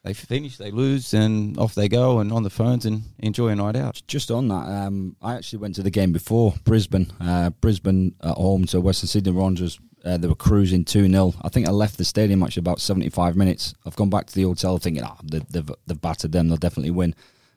they 0.07 0.14
finish, 0.14 0.57
they 0.57 0.71
lose, 0.71 1.12
and 1.14 1.59
off 1.59 1.75
they 1.75 1.88
go, 1.88 2.21
and 2.21 2.33
on 2.33 2.45
the 2.45 2.51
phones 2.51 2.87
and 2.87 3.03
enjoy 3.19 3.49
a 3.49 3.57
night 3.57 3.75
out. 3.75 4.01
Just 4.07 4.31
on 4.31 4.47
that, 4.49 4.69
um, 4.69 5.16
I 5.21 5.35
actually 5.35 5.59
went 5.59 5.75
to 5.75 5.83
the 5.83 5.90
game 5.90 6.12
before 6.12 6.55
Brisbane. 6.62 7.12
Uh, 7.21 7.51
Brisbane 7.51 8.14
at 8.23 8.37
home 8.37 8.66
to 8.66 8.81
Western 8.81 9.09
Sydney 9.09 9.33
Wanderers. 9.33 9.81
Uh, 10.05 10.16
they 10.16 10.29
were 10.29 10.37
cruising 10.37 10.85
2 10.85 11.09
0. 11.09 11.35
I 11.42 11.49
think 11.49 11.66
I 11.66 11.73
left 11.73 11.99
the 11.99 12.05
stadium 12.05 12.45
actually 12.45 12.61
about 12.61 12.81
75 12.81 13.35
minutes. 13.35 13.75
I've 13.85 13.97
gone 13.97 14.09
back 14.09 14.27
to 14.27 14.35
the 14.35 14.45
hotel 14.45 14.79
thinking, 14.79 15.03
oh, 15.03 15.16
they've, 15.25 15.47
they've, 15.49 15.71
they've 15.88 16.01
battered 16.01 16.31
them, 16.31 16.49
they'll 16.49 16.57
definitely 16.57 16.92
win. 16.92 17.12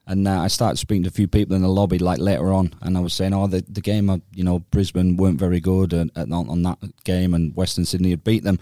And 0.07 0.27
uh, 0.27 0.41
I 0.41 0.47
started 0.47 0.77
speaking 0.77 1.03
to 1.03 1.09
a 1.09 1.11
few 1.11 1.27
people 1.27 1.55
in 1.55 1.61
the 1.61 1.67
lobby 1.67 1.99
like 1.99 2.17
later 2.17 2.51
on, 2.51 2.73
and 2.81 2.97
I 2.97 2.99
was 2.99 3.13
saying, 3.13 3.31
"Oh, 3.31 3.45
the, 3.45 3.63
the 3.69 3.79
game, 3.79 4.09
uh, 4.09 4.17
you 4.33 4.43
know, 4.43 4.57
Brisbane 4.71 5.17
weren't 5.17 5.37
very 5.37 5.59
good 5.59 5.93
and 5.93 6.09
on, 6.15 6.49
on, 6.49 6.63
that 6.63 6.79
game, 7.03 7.35
and 7.35 7.55
Western 7.55 7.85
Sydney 7.85 8.09
had 8.09 8.23
beat 8.23 8.43
them." 8.43 8.57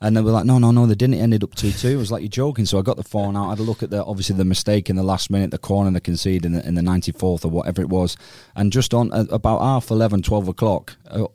And 0.00 0.16
they 0.16 0.20
were 0.20 0.30
like, 0.30 0.44
"No, 0.44 0.58
no, 0.58 0.70
no, 0.70 0.86
they 0.86 0.94
didn't. 0.94 1.14
It 1.14 1.22
ended 1.22 1.42
up 1.42 1.54
two 1.54 1.72
two. 1.72 1.94
I 1.94 1.96
was 1.96 2.12
like, 2.12 2.22
"You're 2.22 2.28
joking." 2.28 2.66
So 2.66 2.78
I 2.78 2.82
got 2.82 2.96
the 2.96 3.04
phone 3.04 3.36
out. 3.36 3.46
I 3.46 3.50
had 3.50 3.58
a 3.58 3.62
look 3.62 3.82
at 3.82 3.90
the 3.90 4.04
obviously 4.04 4.36
the 4.36 4.44
mistake 4.44 4.88
in 4.88 4.96
the 4.96 5.02
last 5.02 5.30
minute, 5.30 5.50
the 5.50 5.58
corner 5.58 5.90
they 5.90 6.00
conceded 6.00 6.44
in 6.44 6.52
the, 6.52 6.66
in 6.66 6.74
the 6.74 6.82
94th 6.82 7.44
or 7.44 7.48
whatever 7.48 7.82
it 7.82 7.88
was, 7.88 8.16
and 8.54 8.72
just 8.72 8.94
on 8.94 9.12
uh, 9.12 9.24
about 9.30 9.60
half 9.60 9.90
11, 9.90 10.22
12 10.22 10.48
o'clock, 10.48 10.96
uh, 11.10 11.26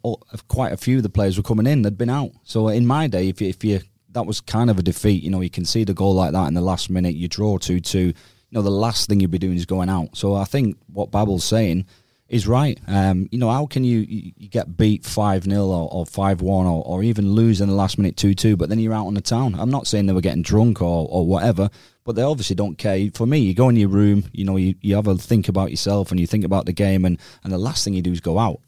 quite 0.47 0.71
a 0.71 0.77
few 0.77 0.97
of 0.97 1.03
the 1.03 1.09
players 1.09 1.35
were 1.35 1.43
coming 1.43 1.67
in. 1.67 1.81
They'd 1.81 1.97
been 1.97 2.09
out. 2.09 2.31
So 2.43 2.69
in 2.69 2.87
my 2.87 3.07
day, 3.07 3.27
if 3.27 3.41
you, 3.41 3.49
if 3.49 3.63
you 3.65 3.81
that 4.11 4.25
was 4.25 4.39
kind 4.39 4.69
of 4.69 4.79
a 4.79 4.83
defeat. 4.83 5.23
You 5.23 5.31
know, 5.31 5.41
you 5.41 5.49
concede 5.49 5.89
a 5.89 5.93
goal 5.93 6.13
like 6.13 6.31
that 6.31 6.47
in 6.47 6.53
the 6.53 6.61
last 6.61 6.89
minute, 6.89 7.15
you 7.15 7.27
draw 7.27 7.57
two 7.57 7.79
two 7.79 8.13
you 8.53 8.59
know, 8.59 8.61
the 8.61 8.69
last 8.69 9.09
thing 9.09 9.19
you'd 9.19 9.31
be 9.31 9.39
doing 9.39 9.57
is 9.57 9.65
going 9.65 9.89
out. 9.89 10.15
So 10.15 10.35
I 10.35 10.43
think 10.43 10.77
what 10.85 11.09
Babbel's 11.09 11.43
saying 11.43 11.87
is 12.33 12.47
right. 12.47 12.79
Um, 12.87 13.29
you 13.31 13.37
know, 13.37 13.49
how 13.49 13.67
can 13.67 13.83
you, 13.83 13.99
you 13.99 14.49
get 14.49 14.75
beat 14.75 15.05
5 15.05 15.43
0 15.43 15.61
or 15.63 16.05
5 16.05 16.41
1 16.41 16.65
or, 16.65 16.83
or 16.83 17.03
even 17.03 17.31
lose 17.31 17.61
in 17.61 17.69
the 17.69 17.75
last 17.75 17.97
minute 17.97 18.17
2 18.17 18.33
2, 18.33 18.57
but 18.57 18.69
then 18.69 18.79
you're 18.79 18.93
out 18.93 19.05
on 19.05 19.13
the 19.13 19.21
town? 19.21 19.55
I'm 19.57 19.69
not 19.69 19.85
saying 19.85 20.07
they 20.07 20.13
were 20.13 20.21
getting 20.21 20.41
drunk 20.41 20.81
or, 20.81 21.07
or 21.09 21.27
whatever, 21.27 21.69
but 22.03 22.15
they 22.15 22.23
obviously 22.23 22.55
don't 22.55 22.77
care. 22.77 23.09
For 23.13 23.27
me, 23.27 23.37
you 23.39 23.53
go 23.53 23.69
in 23.69 23.75
your 23.75 23.89
room, 23.89 24.25
you 24.33 24.45
know, 24.45 24.57
you, 24.57 24.73
you 24.81 24.95
have 24.95 25.07
a 25.07 25.15
think 25.15 25.47
about 25.47 25.69
yourself 25.69 26.09
and 26.09 26.19
you 26.19 26.25
think 26.25 26.43
about 26.43 26.65
the 26.65 26.73
game, 26.73 27.05
and, 27.05 27.19
and 27.43 27.53
the 27.53 27.59
last 27.59 27.83
thing 27.83 27.93
you 27.93 28.01
do 28.01 28.11
is 28.11 28.19
go 28.19 28.39
out. 28.39 28.59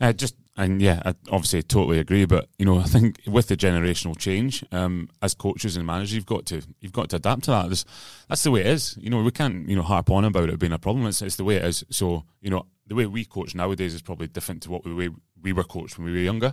Uh, 0.00 0.12
just 0.12 0.34
and 0.60 0.82
yeah, 0.82 1.00
I 1.04 1.14
obviously 1.30 1.62
totally 1.62 1.98
agree. 1.98 2.26
But 2.26 2.48
you 2.58 2.66
know, 2.66 2.78
I 2.78 2.84
think 2.84 3.20
with 3.26 3.48
the 3.48 3.56
generational 3.56 4.16
change, 4.16 4.62
um, 4.70 5.08
as 5.22 5.34
coaches 5.34 5.76
and 5.76 5.86
managers, 5.86 6.14
you've 6.14 6.26
got 6.26 6.44
to 6.46 6.60
you've 6.80 6.92
got 6.92 7.08
to 7.10 7.16
adapt 7.16 7.44
to 7.44 7.50
that. 7.52 7.68
That's, 7.70 7.84
that's 8.28 8.42
the 8.42 8.50
way 8.50 8.60
it 8.60 8.66
is. 8.66 8.96
You 9.00 9.08
know, 9.08 9.22
we 9.22 9.30
can't 9.30 9.66
you 9.68 9.74
know 9.74 9.82
harp 9.82 10.10
on 10.10 10.24
about 10.24 10.50
it 10.50 10.58
being 10.58 10.72
a 10.72 10.78
problem. 10.78 11.06
It's, 11.06 11.22
it's 11.22 11.36
the 11.36 11.44
way 11.44 11.56
it 11.56 11.64
is. 11.64 11.82
So 11.90 12.24
you 12.42 12.50
know, 12.50 12.66
the 12.86 12.94
way 12.94 13.06
we 13.06 13.24
coach 13.24 13.54
nowadays 13.54 13.94
is 13.94 14.02
probably 14.02 14.26
different 14.26 14.62
to 14.64 14.70
what 14.70 14.84
the 14.84 14.94
way 14.94 15.08
we 15.40 15.54
were 15.54 15.64
coached 15.64 15.96
when 15.96 16.06
we 16.06 16.12
were 16.12 16.18
younger, 16.18 16.52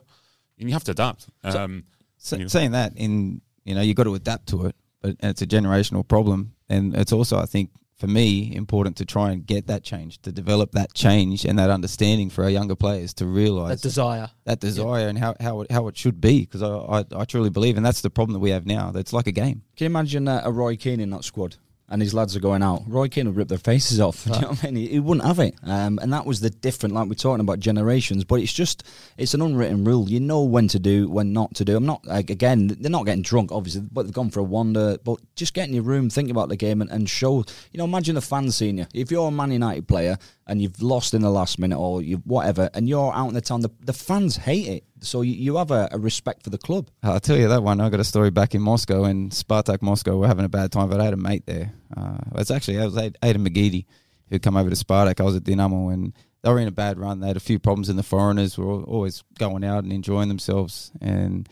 and 0.58 0.70
you 0.70 0.74
have 0.74 0.86
to 0.86 0.92
adapt. 0.92 1.28
Um, 1.44 1.84
so, 2.18 2.38
you 2.38 2.44
know. 2.44 2.48
Saying 2.48 2.72
that, 2.72 2.94
in 2.96 3.42
you 3.66 3.76
know, 3.76 3.82
you've 3.82 3.98
got 3.98 4.06
to 4.06 4.16
adapt 4.16 4.48
to 4.50 4.68
it, 4.68 4.76
but 5.02 5.18
it's 5.20 5.42
a 5.42 5.48
generational 5.48 6.08
problem, 6.08 6.54
and 6.70 6.96
it's 6.96 7.12
also, 7.12 7.38
I 7.38 7.46
think, 7.46 7.72
for 7.98 8.08
me 8.08 8.56
important 8.56 8.96
to 8.98 9.06
try 9.06 9.32
and 9.32 9.46
get 9.46 9.68
that 9.68 9.84
change, 9.84 10.22
to 10.22 10.32
develop 10.32 10.72
that 10.74 10.94
change 10.94 11.46
and 11.46 11.58
that 11.58 11.70
understanding 11.70 12.30
for 12.30 12.44
our 12.44 12.50
younger 12.50 12.76
players 12.76 13.14
to 13.16 13.26
realise 13.26 13.82
that 13.82 13.88
desire, 13.88 14.30
that 14.46 14.60
desire, 14.60 15.02
yeah. 15.02 15.10
and 15.10 15.18
how 15.18 15.36
how 15.40 15.62
it, 15.62 15.72
how 15.72 15.88
it 15.88 15.98
should 15.98 16.22
be. 16.22 16.42
Because 16.42 16.62
I, 16.62 16.70
I, 16.70 17.22
I 17.22 17.26
truly 17.26 17.50
believe, 17.50 17.78
and 17.78 17.86
that's 17.86 18.02
the 18.02 18.10
problem 18.10 18.34
that 18.34 18.40
we 18.40 18.52
have 18.52 18.66
now. 18.66 18.92
That's 18.92 19.14
like 19.14 19.28
a 19.28 19.32
game. 19.32 19.64
Can 19.76 19.86
you 19.86 19.88
imagine 19.88 20.28
uh, 20.28 20.42
a 20.44 20.52
Roy 20.52 20.76
Keane 20.76 21.00
in 21.00 21.10
that 21.10 21.24
squad? 21.24 21.56
And 21.90 22.02
his 22.02 22.14
lads 22.14 22.36
are 22.36 22.42
going 22.42 22.62
out, 22.62 22.84
Roy 22.86 23.08
Keane 23.08 23.28
would 23.28 23.38
rip 23.38 23.48
their 23.48 23.58
faces 23.58 24.00
off. 24.00 24.28
Right. 24.28 24.36
you 24.36 24.42
know 24.42 24.48
what 24.50 24.64
I 24.64 24.68
mean? 24.68 24.76
He, 24.76 24.88
he 24.90 25.00
wouldn't 25.00 25.26
have 25.26 25.40
it. 25.40 25.56
Um, 25.64 26.00
and 26.02 26.12
that 26.12 26.26
was 26.26 26.42
the 26.42 26.50
different, 26.50 26.96
like 26.96 27.08
we're 27.08 27.16
talking 27.16 27.40
about 27.40 27.60
generations, 27.60 28.24
but 28.26 28.42
it's 28.42 28.52
just, 28.52 28.84
it's 29.18 29.34
an 29.34 29.42
unwritten 29.42 29.86
rule. 29.86 30.10
You 30.10 30.20
know 30.20 30.44
when 30.44 30.68
to 30.70 30.80
do, 30.80 31.10
when 31.10 31.32
not 31.32 31.56
to 31.56 31.66
do. 31.66 31.78
I'm 31.78 31.86
not, 31.86 32.06
like, 32.06 32.30
again, 32.30 32.68
they're 32.68 32.92
not 32.92 33.06
getting 33.06 33.22
drunk, 33.22 33.52
obviously, 33.52 33.82
but 33.92 34.04
they've 34.04 34.14
gone 34.14 34.32
for 34.32 34.42
a 34.42 34.44
wander. 34.44 34.98
But 35.04 35.20
just 35.36 35.54
get 35.54 35.68
in 35.68 35.74
your 35.74 35.84
room, 35.84 36.10
think 36.10 36.30
about 36.30 36.50
the 36.50 36.58
game, 36.58 36.82
and, 36.82 36.92
and 36.92 37.10
show, 37.10 37.46
you 37.72 37.78
know, 37.78 37.86
imagine 37.86 38.16
the 38.16 38.22
fans 38.22 38.58
seeing 38.58 38.78
you. 38.78 38.88
If 38.94 39.10
you're 39.10 39.30
a 39.30 39.32
Man 39.32 39.52
United 39.52 39.88
player 39.88 40.18
and 40.46 40.62
you've 40.62 40.82
lost 40.82 41.14
in 41.14 41.22
the 41.22 41.30
last 41.30 41.58
minute 41.58 41.80
or 41.80 42.02
you 42.02 42.18
whatever, 42.26 42.70
and 42.74 42.90
you're 42.90 43.14
out 43.14 43.30
in 43.30 43.34
the 43.34 43.42
town, 43.42 43.62
the, 43.62 43.72
the 43.80 43.94
fans 43.94 44.36
hate 44.36 44.68
it. 44.68 44.84
So 45.02 45.22
you, 45.22 45.34
you 45.34 45.58
have 45.58 45.72
a, 45.72 45.90
a, 45.92 46.00
respect 46.00 46.44
for 46.44 46.50
the 46.50 46.58
club. 46.58 46.90
I'll 47.04 47.20
tell 47.20 47.38
you 47.38 47.48
that 47.50 47.64
one. 47.64 47.80
I 47.80 47.90
got 47.90 48.00
a 48.00 48.04
story 48.06 48.32
back 48.32 48.56
in 48.56 48.62
Moscow, 48.62 49.04
and 49.04 49.32
Spartak 49.32 49.82
Moscow 49.82 50.18
were 50.18 50.28
having 50.28 50.46
a 50.46 50.50
bad 50.50 50.72
time, 50.72 50.90
but 50.90 51.00
I 51.00 51.06
had 51.06 51.14
a 51.14 51.18
mate 51.18 51.46
there. 51.46 51.74
Uh, 51.96 52.18
it's 52.36 52.52
actually, 52.52 52.78
it 52.78 52.86
was 52.86 52.96
Aiden 52.96 53.48
McGeady 53.48 53.86
who'd 54.30 54.42
come 54.42 54.58
over 54.58 54.70
to 54.70 54.76
Spartak. 54.76 55.20
I 55.20 55.24
was 55.24 55.36
at 55.36 55.44
Dinamo, 55.44 55.94
and 55.94 56.14
they 56.42 56.50
were 56.50 56.60
in 56.60 56.68
a 56.68 56.72
bad 56.72 57.00
run. 57.00 57.20
They 57.20 57.28
had 57.28 57.38
a 57.38 57.42
few 57.42 57.60
problems, 57.60 57.90
and 57.90 57.98
the 57.98 58.04
foreigners 58.04 58.58
were 58.58 58.84
always 58.84 59.24
going 59.38 59.64
out 59.64 59.84
and 59.84 59.94
enjoying 59.94 60.30
themselves. 60.30 60.92
And 61.02 61.48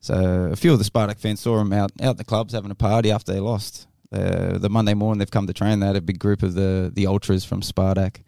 so 0.00 0.48
a 0.52 0.56
few 0.56 0.72
of 0.72 0.78
the 0.78 0.84
Spartak 0.84 1.18
fans 1.18 1.40
saw 1.40 1.58
them 1.58 1.72
out 1.72 1.92
out 2.00 2.16
the 2.16 2.24
clubs 2.24 2.54
having 2.54 2.70
a 2.70 2.76
party 2.76 3.10
after 3.10 3.32
they 3.32 3.40
lost. 3.40 3.86
Uh, 4.10 4.56
the 4.56 4.70
Monday 4.70 4.94
morning 4.94 5.18
they've 5.18 5.30
come 5.30 5.46
to 5.46 5.52
train. 5.52 5.80
They 5.80 5.86
had 5.86 5.96
a 5.96 6.00
big 6.00 6.18
group 6.18 6.42
of 6.42 6.54
the 6.54 6.90
the 6.92 7.06
ultras 7.06 7.44
from 7.44 7.60
Spartak 7.60 8.22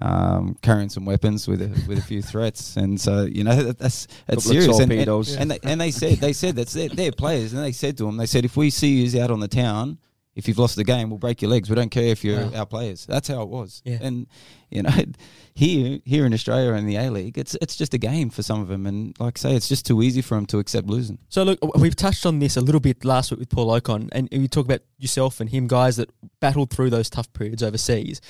um, 0.00 0.56
carrying 0.62 0.88
some 0.88 1.04
weapons 1.04 1.46
with 1.46 1.60
a, 1.60 1.68
with 1.86 1.98
a 1.98 2.02
few 2.02 2.22
threats, 2.22 2.76
and 2.76 3.00
so 3.00 3.24
you 3.24 3.44
know 3.44 3.54
that, 3.54 3.78
that's 3.78 4.08
that's 4.26 4.44
serious. 4.44 4.78
And, 4.78 4.90
and, 4.90 5.10
and, 5.38 5.50
they, 5.50 5.58
and, 5.62 5.80
they, 5.80 5.90
said 5.90 6.18
they 6.18 6.32
said 6.32 6.56
that's 6.56 6.72
their, 6.72 6.88
their, 6.88 7.12
players, 7.12 7.52
and 7.52 7.62
they 7.62 7.72
said 7.72 7.98
to 7.98 8.04
them, 8.04 8.16
they 8.16 8.26
said 8.26 8.44
if 8.44 8.56
we 8.56 8.70
see 8.70 9.02
you 9.02 9.22
out 9.22 9.30
on 9.30 9.40
the 9.40 9.48
town, 9.48 9.98
if 10.34 10.48
you've 10.48 10.58
lost 10.58 10.76
the 10.76 10.84
game, 10.84 11.10
we'll 11.10 11.18
break 11.18 11.42
your 11.42 11.50
legs. 11.50 11.68
We 11.68 11.76
don't 11.76 11.90
care 11.90 12.06
if 12.06 12.24
you're 12.24 12.46
wow. 12.46 12.60
our 12.60 12.66
players. 12.66 13.04
That's 13.04 13.28
how 13.28 13.42
it 13.42 13.48
was. 13.48 13.82
Yeah. 13.84 13.98
And 14.00 14.26
you 14.70 14.82
know, 14.82 14.90
here 15.54 16.00
here 16.04 16.24
in 16.24 16.32
Australia 16.32 16.72
in 16.72 16.86
the 16.86 16.96
A 16.96 17.10
League, 17.10 17.36
it's 17.36 17.54
it's 17.60 17.76
just 17.76 17.92
a 17.92 17.98
game 17.98 18.30
for 18.30 18.42
some 18.42 18.62
of 18.62 18.68
them, 18.68 18.86
and 18.86 19.14
like 19.20 19.38
I 19.38 19.40
say, 19.40 19.54
it's 19.54 19.68
just 19.68 19.84
too 19.84 20.02
easy 20.02 20.22
for 20.22 20.36
them 20.36 20.46
to 20.46 20.58
accept 20.58 20.86
losing. 20.86 21.18
So 21.28 21.42
look, 21.42 21.58
we've 21.76 21.96
touched 21.96 22.24
on 22.24 22.38
this 22.38 22.56
a 22.56 22.62
little 22.62 22.80
bit 22.80 23.04
last 23.04 23.30
week 23.30 23.40
with 23.40 23.50
Paul 23.50 23.68
Okon, 23.78 24.08
and 24.12 24.28
you 24.32 24.48
talk 24.48 24.64
about 24.64 24.80
yourself 24.98 25.40
and 25.40 25.50
him, 25.50 25.66
guys 25.66 25.96
that 25.96 26.10
battled 26.40 26.70
through 26.70 26.90
those 26.90 27.10
tough 27.10 27.30
periods 27.34 27.62
overseas. 27.62 28.20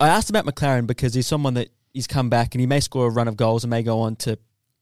I 0.00 0.08
asked 0.08 0.30
about 0.30 0.46
Maclaren 0.46 0.86
because 0.86 1.14
he's 1.14 1.26
someone 1.26 1.54
that 1.54 1.68
he's 1.92 2.06
come 2.06 2.28
back 2.28 2.54
and 2.54 2.60
he 2.60 2.66
may 2.66 2.80
score 2.80 3.06
a 3.06 3.10
run 3.10 3.28
of 3.28 3.36
goals 3.36 3.64
and 3.64 3.70
may 3.70 3.82
go 3.82 4.00
on 4.00 4.16
to 4.16 4.38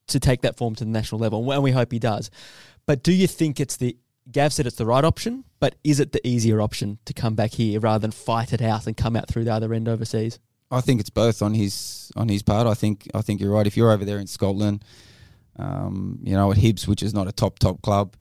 to 0.08 0.20
take 0.20 0.42
that 0.42 0.56
form 0.56 0.74
to 0.74 0.84
the 0.84 0.90
national 0.90 1.20
level, 1.20 1.50
and 1.52 1.62
we 1.62 1.70
hope 1.70 1.92
he 1.92 1.98
does. 1.98 2.30
But 2.86 3.02
do 3.02 3.12
you 3.12 3.26
think 3.26 3.60
it's 3.60 3.76
the 3.76 3.96
Gav 4.30 4.52
said 4.52 4.66
it's 4.66 4.76
the 4.76 4.86
right 4.86 5.04
option, 5.04 5.44
but 5.58 5.74
is 5.82 5.98
it 5.98 6.12
the 6.12 6.26
easier 6.26 6.60
option 6.60 6.98
to 7.06 7.12
come 7.12 7.34
back 7.34 7.52
here 7.52 7.80
rather 7.80 8.00
than 8.00 8.12
fight 8.12 8.52
it 8.52 8.62
out 8.62 8.86
and 8.86 8.96
come 8.96 9.16
out 9.16 9.28
through 9.28 9.44
the 9.44 9.52
other 9.52 9.72
end 9.74 9.88
overseas? 9.88 10.38
I 10.70 10.80
think 10.80 11.00
it's 11.00 11.10
both 11.10 11.42
on 11.42 11.54
his 11.54 12.10
on 12.16 12.28
his 12.28 12.42
part. 12.42 12.66
I 12.66 12.74
think 12.74 13.08
I 13.14 13.22
think 13.22 13.40
you're 13.40 13.52
right. 13.52 13.66
If 13.66 13.76
you're 13.76 13.90
over 13.90 14.04
there 14.04 14.18
in 14.18 14.26
Scotland, 14.26 14.84
um, 15.58 16.18
you 16.22 16.34
know, 16.34 16.50
at 16.50 16.58
Hibs, 16.58 16.86
which 16.86 17.02
is 17.02 17.12
not 17.12 17.28
a 17.28 17.32
top 17.32 17.58
top 17.58 17.82
club, 17.82 18.16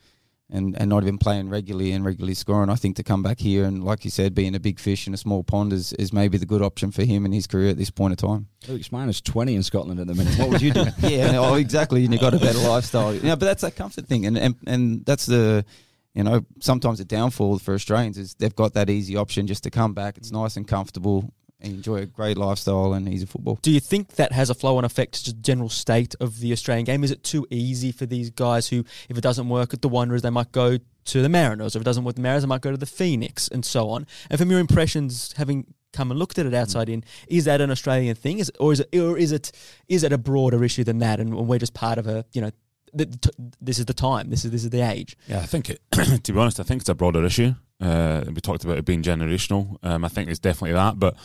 and, 0.51 0.77
and 0.77 0.89
not 0.89 1.03
even 1.03 1.17
playing 1.17 1.49
regularly 1.49 1.91
and 1.91 2.03
regularly 2.03 2.33
scoring, 2.33 2.69
I 2.69 2.75
think 2.75 2.97
to 2.97 3.03
come 3.03 3.23
back 3.23 3.39
here 3.39 3.63
and, 3.63 3.83
like 3.83 4.03
you 4.03 4.11
said, 4.11 4.35
being 4.35 4.53
a 4.53 4.59
big 4.59 4.79
fish 4.79 5.07
in 5.07 5.13
a 5.13 5.17
small 5.17 5.43
pond 5.43 5.71
is, 5.71 5.93
is 5.93 6.11
maybe 6.11 6.37
the 6.37 6.45
good 6.45 6.61
option 6.61 6.91
for 6.91 7.03
him 7.03 7.25
in 7.25 7.31
his 7.31 7.47
career 7.47 7.69
at 7.69 7.77
this 7.77 7.89
point 7.89 8.11
of 8.11 8.17
time. 8.17 8.47
Luke's 8.67 8.91
minus 8.91 9.21
20 9.21 9.55
in 9.55 9.63
Scotland 9.63 9.99
at 9.99 10.07
the 10.07 10.13
minute. 10.13 10.37
What 10.37 10.49
would 10.49 10.61
you 10.61 10.71
do? 10.71 10.85
yeah, 10.99 11.37
oh, 11.37 11.55
exactly. 11.55 12.03
And 12.03 12.13
you've 12.13 12.21
got 12.21 12.33
a 12.33 12.39
better 12.39 12.59
lifestyle. 12.67 13.13
Yeah, 13.15 13.35
but 13.35 13.45
that's 13.45 13.61
that 13.61 13.75
comfort 13.75 14.07
thing. 14.07 14.25
And, 14.25 14.37
and, 14.37 14.55
and 14.67 15.05
that's 15.05 15.25
the, 15.25 15.65
you 16.13 16.23
know, 16.23 16.45
sometimes 16.59 16.97
the 16.97 17.05
downfall 17.05 17.59
for 17.59 17.73
Australians 17.73 18.17
is 18.17 18.33
they've 18.35 18.55
got 18.55 18.73
that 18.73 18.89
easy 18.89 19.15
option 19.15 19.47
just 19.47 19.63
to 19.63 19.71
come 19.71 19.93
back. 19.93 20.17
It's 20.17 20.31
nice 20.31 20.57
and 20.57 20.67
comfortable 20.67 21.33
enjoy 21.61 21.97
a 21.97 22.05
great 22.05 22.37
lifestyle 22.37 22.93
and 22.93 23.07
easy 23.07 23.25
football. 23.25 23.59
Do 23.61 23.71
you 23.71 23.79
think 23.79 24.15
that 24.15 24.31
has 24.31 24.49
a 24.49 24.53
flow 24.53 24.77
on 24.77 24.85
effect 24.85 25.25
to 25.25 25.33
the 25.33 25.41
general 25.41 25.69
state 25.69 26.15
of 26.19 26.39
the 26.39 26.51
Australian 26.51 26.85
game? 26.85 27.03
Is 27.03 27.11
it 27.11 27.23
too 27.23 27.45
easy 27.49 27.91
for 27.91 28.05
these 28.05 28.29
guys 28.29 28.67
who, 28.69 28.83
if 29.09 29.17
it 29.17 29.21
doesn't 29.21 29.49
work 29.49 29.73
at 29.73 29.81
the 29.81 29.89
Wanderers, 29.89 30.21
they 30.21 30.29
might 30.29 30.51
go 30.51 30.77
to 31.03 31.21
the 31.21 31.29
Mariners, 31.29 31.75
or 31.75 31.79
if 31.79 31.81
it 31.81 31.85
doesn't 31.85 32.03
work 32.03 32.09
with 32.09 32.15
the 32.17 32.21
Mariners, 32.21 32.43
they 32.43 32.47
might 32.47 32.61
go 32.61 32.71
to 32.71 32.77
the 32.77 32.85
Phoenix, 32.85 33.47
and 33.47 33.65
so 33.65 33.89
on. 33.89 34.05
And 34.29 34.39
from 34.39 34.51
your 34.51 34.59
impressions, 34.59 35.33
having 35.37 35.73
come 35.93 36.11
and 36.11 36.19
looked 36.19 36.39
at 36.39 36.45
it 36.45 36.53
outside 36.53 36.89
in, 36.89 37.03
is 37.27 37.45
that 37.45 37.61
an 37.61 37.71
Australian 37.71 38.15
thing, 38.15 38.39
is 38.39 38.49
it, 38.49 38.57
or 38.59 38.71
is 38.73 38.79
it, 38.79 38.95
or 38.95 39.17
is 39.17 39.31
it, 39.31 39.51
is 39.87 40.03
it 40.03 40.13
a 40.13 40.17
broader 40.17 40.63
issue 40.63 40.83
than 40.83 40.99
that, 40.99 41.19
and 41.19 41.35
we're 41.47 41.59
just 41.59 41.73
part 41.73 41.97
of 41.97 42.07
a, 42.07 42.25
you 42.33 42.41
know, 42.41 42.51
this 42.93 43.79
is 43.79 43.85
the 43.85 43.93
time. 43.93 44.29
This 44.29 44.43
is 44.43 44.51
this 44.51 44.63
is 44.63 44.69
the 44.69 44.81
age. 44.81 45.17
Yeah, 45.27 45.39
I 45.39 45.45
think 45.45 45.69
it. 45.69 45.81
to 46.23 46.33
be 46.33 46.37
honest, 46.37 46.59
I 46.59 46.63
think 46.63 46.81
it's 46.81 46.89
a 46.89 46.93
broader 46.95 47.23
issue. 47.23 47.53
Uh, 47.79 48.23
we 48.27 48.41
talked 48.41 48.63
about 48.63 48.77
it 48.77 48.85
being 48.85 49.01
generational. 49.01 49.77
Um, 49.83 50.05
I 50.05 50.07
think 50.07 50.29
it's 50.29 50.39
definitely 50.39 50.73
that, 50.73 50.99
but 50.99 51.15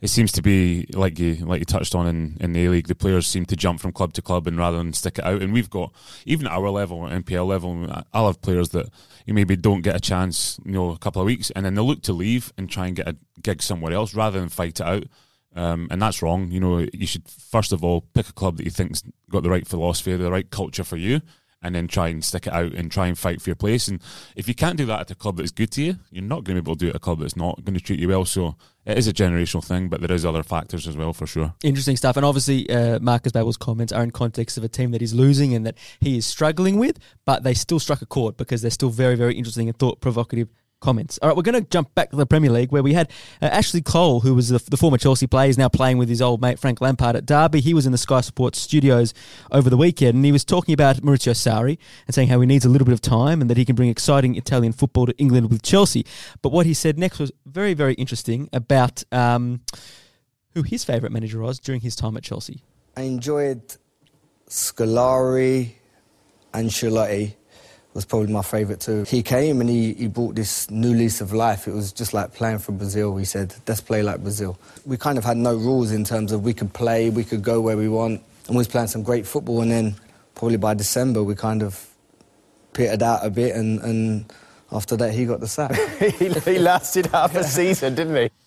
it 0.00 0.08
seems 0.08 0.30
to 0.32 0.42
be 0.42 0.86
like 0.92 1.18
you 1.18 1.34
like 1.36 1.58
you 1.58 1.64
touched 1.64 1.94
on 1.94 2.06
in, 2.06 2.36
in 2.40 2.52
the 2.52 2.66
A 2.66 2.70
League, 2.70 2.86
the 2.86 2.94
players 2.94 3.26
seem 3.26 3.44
to 3.46 3.56
jump 3.56 3.80
from 3.80 3.92
club 3.92 4.12
to 4.12 4.22
club 4.22 4.46
and 4.46 4.56
rather 4.56 4.76
than 4.76 4.92
stick 4.92 5.18
it 5.18 5.24
out. 5.24 5.42
And 5.42 5.52
we've 5.52 5.70
got 5.70 5.92
even 6.24 6.46
at 6.46 6.52
our 6.52 6.70
level, 6.70 7.00
NPL 7.00 7.46
level, 7.46 7.86
I'll 8.12 8.26
have 8.26 8.40
players 8.40 8.68
that 8.70 8.88
you 9.26 9.34
maybe 9.34 9.56
don't 9.56 9.82
get 9.82 9.96
a 9.96 10.00
chance, 10.00 10.60
you 10.64 10.72
know, 10.72 10.90
a 10.90 10.98
couple 10.98 11.20
of 11.20 11.26
weeks, 11.26 11.50
and 11.50 11.66
then 11.66 11.74
they'll 11.74 11.86
look 11.86 12.02
to 12.02 12.12
leave 12.12 12.52
and 12.56 12.70
try 12.70 12.86
and 12.86 12.96
get 12.96 13.08
a 13.08 13.16
gig 13.42 13.60
somewhere 13.60 13.92
else 13.92 14.14
rather 14.14 14.38
than 14.38 14.48
fight 14.48 14.80
it 14.80 14.86
out. 14.86 15.04
Um, 15.56 15.88
and 15.90 16.00
that's 16.00 16.22
wrong. 16.22 16.52
You 16.52 16.60
know, 16.60 16.86
you 16.92 17.06
should 17.06 17.28
first 17.28 17.72
of 17.72 17.82
all 17.82 18.02
pick 18.14 18.28
a 18.28 18.32
club 18.32 18.58
that 18.58 18.64
you 18.64 18.70
think's 18.70 19.02
got 19.30 19.42
the 19.42 19.50
right 19.50 19.66
philosophy, 19.66 20.14
the 20.16 20.30
right 20.30 20.48
culture 20.48 20.84
for 20.84 20.96
you, 20.96 21.22
and 21.62 21.74
then 21.74 21.88
try 21.88 22.08
and 22.08 22.24
stick 22.24 22.46
it 22.46 22.52
out 22.52 22.72
and 22.72 22.90
try 22.90 23.06
and 23.06 23.18
fight 23.18 23.40
for 23.40 23.50
your 23.50 23.56
place. 23.56 23.88
And 23.88 24.00
if 24.36 24.46
you 24.48 24.54
can't 24.54 24.76
do 24.76 24.86
that 24.86 25.00
at 25.00 25.10
a 25.10 25.14
club 25.14 25.36
that's 25.36 25.50
good 25.50 25.70
to 25.72 25.82
you, 25.82 25.96
you're 26.10 26.22
not 26.22 26.44
going 26.44 26.56
to 26.56 26.62
be 26.62 26.70
able 26.70 26.76
to 26.76 26.84
do 26.84 26.86
it 26.88 26.90
at 26.90 26.96
a 26.96 27.00
club 27.00 27.20
that's 27.20 27.36
not 27.36 27.64
going 27.64 27.74
to 27.74 27.80
treat 27.80 27.98
you 27.98 28.08
well. 28.08 28.24
So 28.24 28.56
it 28.84 28.96
is 28.96 29.08
a 29.08 29.12
generational 29.12 29.64
thing, 29.64 29.88
but 29.88 30.00
there 30.00 30.14
is 30.14 30.24
other 30.24 30.42
factors 30.42 30.86
as 30.86 30.96
well 30.96 31.12
for 31.12 31.26
sure. 31.26 31.54
Interesting 31.62 31.96
stuff. 31.96 32.16
And 32.16 32.24
obviously, 32.24 32.70
uh, 32.70 32.98
Markus 33.00 33.32
Babbel's 33.32 33.56
comments 33.56 33.92
are 33.92 34.02
in 34.02 34.12
context 34.12 34.56
of 34.56 34.64
a 34.64 34.68
team 34.68 34.92
that 34.92 35.02
is 35.02 35.14
losing 35.14 35.54
and 35.54 35.66
that 35.66 35.76
he 36.00 36.18
is 36.18 36.26
struggling 36.26 36.78
with, 36.78 36.98
but 37.24 37.42
they 37.42 37.54
still 37.54 37.80
struck 37.80 38.02
a 38.02 38.06
chord 38.06 38.36
because 38.36 38.62
they're 38.62 38.70
still 38.70 38.90
very, 38.90 39.16
very 39.16 39.36
interesting 39.36 39.68
and 39.68 39.78
thought 39.78 40.00
provocative 40.00 40.48
comments. 40.80 41.18
All 41.20 41.28
right, 41.28 41.36
we're 41.36 41.42
going 41.42 41.62
to 41.62 41.68
jump 41.68 41.94
back 41.94 42.10
to 42.10 42.16
the 42.16 42.26
Premier 42.26 42.50
League 42.50 42.72
where 42.72 42.82
we 42.82 42.94
had 42.94 43.10
uh, 43.42 43.46
Ashley 43.46 43.80
Cole, 43.80 44.20
who 44.20 44.34
was 44.34 44.48
the, 44.48 44.58
the, 44.70 44.76
former 44.76 44.98
Chelsea 44.98 45.26
player, 45.26 45.48
is 45.48 45.58
now 45.58 45.68
playing 45.68 45.98
with 45.98 46.08
his 46.08 46.22
old 46.22 46.40
mate 46.40 46.58
Frank 46.58 46.80
Lampard 46.80 47.16
at 47.16 47.26
Derby. 47.26 47.60
He 47.60 47.74
was 47.74 47.86
in 47.86 47.92
the 47.92 47.98
Sky 47.98 48.20
Sports 48.20 48.58
studios 48.58 49.14
over 49.50 49.68
the 49.68 49.76
weekend 49.76 50.14
and 50.16 50.24
he 50.24 50.32
was 50.32 50.44
talking 50.44 50.72
about 50.72 50.96
Maurizio 50.96 51.32
Sarri 51.32 51.78
and 52.06 52.14
saying 52.14 52.28
how 52.28 52.40
he 52.40 52.46
needs 52.46 52.64
a 52.64 52.68
little 52.68 52.84
bit 52.84 52.94
of 52.94 53.00
time 53.00 53.40
and 53.40 53.50
that 53.50 53.56
he 53.56 53.64
can 53.64 53.74
bring 53.74 53.88
exciting 53.88 54.36
Italian 54.36 54.72
football 54.72 55.06
to 55.06 55.16
England 55.18 55.50
with 55.50 55.62
Chelsea. 55.62 56.04
But 56.42 56.52
what 56.52 56.66
he 56.66 56.74
said 56.74 56.98
next 56.98 57.18
was 57.18 57.32
very, 57.46 57.74
very 57.74 57.94
interesting 57.94 58.48
about 58.52 59.02
um, 59.12 59.60
who 60.54 60.62
his 60.62 60.84
favourite 60.84 61.12
manager 61.12 61.40
was 61.40 61.58
during 61.58 61.80
his 61.80 61.96
time 61.96 62.16
at 62.16 62.22
Chelsea. 62.22 62.62
I 62.96 63.02
enjoyed 63.02 63.76
Scolari, 64.48 65.72
Ancelotti 66.52 67.34
was 67.98 68.04
probably 68.04 68.32
my 68.32 68.42
favourite 68.42 68.80
too. 68.80 69.02
He 69.02 69.24
came 69.24 69.60
and 69.60 69.68
he, 69.68 69.92
he 69.92 70.06
brought 70.06 70.36
this 70.36 70.70
new 70.70 70.94
lease 70.94 71.20
of 71.20 71.32
life. 71.32 71.66
It 71.66 71.74
was 71.74 71.90
just 71.90 72.14
like 72.14 72.32
playing 72.32 72.58
for 72.58 72.70
Brazil. 72.70 73.16
He 73.16 73.24
said, 73.24 73.52
let's 73.66 73.80
play 73.80 74.04
like 74.04 74.22
Brazil. 74.22 74.56
We 74.86 74.96
kind 74.96 75.18
of 75.18 75.24
had 75.24 75.36
no 75.36 75.56
rules 75.56 75.90
in 75.90 76.04
terms 76.04 76.30
of 76.30 76.44
we 76.44 76.54
could 76.54 76.72
play, 76.72 77.10
we 77.10 77.24
could 77.24 77.42
go 77.42 77.60
where 77.60 77.76
we 77.76 77.88
want, 77.88 78.22
and 78.46 78.54
we 78.54 78.58
was 78.58 78.68
playing 78.68 78.86
some 78.86 79.02
great 79.02 79.26
football. 79.26 79.62
And 79.62 79.72
then 79.72 79.96
probably 80.36 80.58
by 80.58 80.74
December, 80.74 81.24
we 81.24 81.34
kind 81.34 81.60
of 81.60 81.88
petered 82.72 83.02
out 83.02 83.26
a 83.26 83.30
bit, 83.30 83.56
and, 83.56 83.80
and 83.80 84.32
after 84.70 84.96
that, 84.96 85.12
he 85.12 85.24
got 85.24 85.40
the 85.40 85.48
sack. 85.48 85.74
he, 85.98 86.28
he 86.28 86.58
lasted 86.60 87.06
half 87.06 87.34
a 87.34 87.42
season, 87.42 87.96
didn't 87.96 88.16
he? 88.16 88.30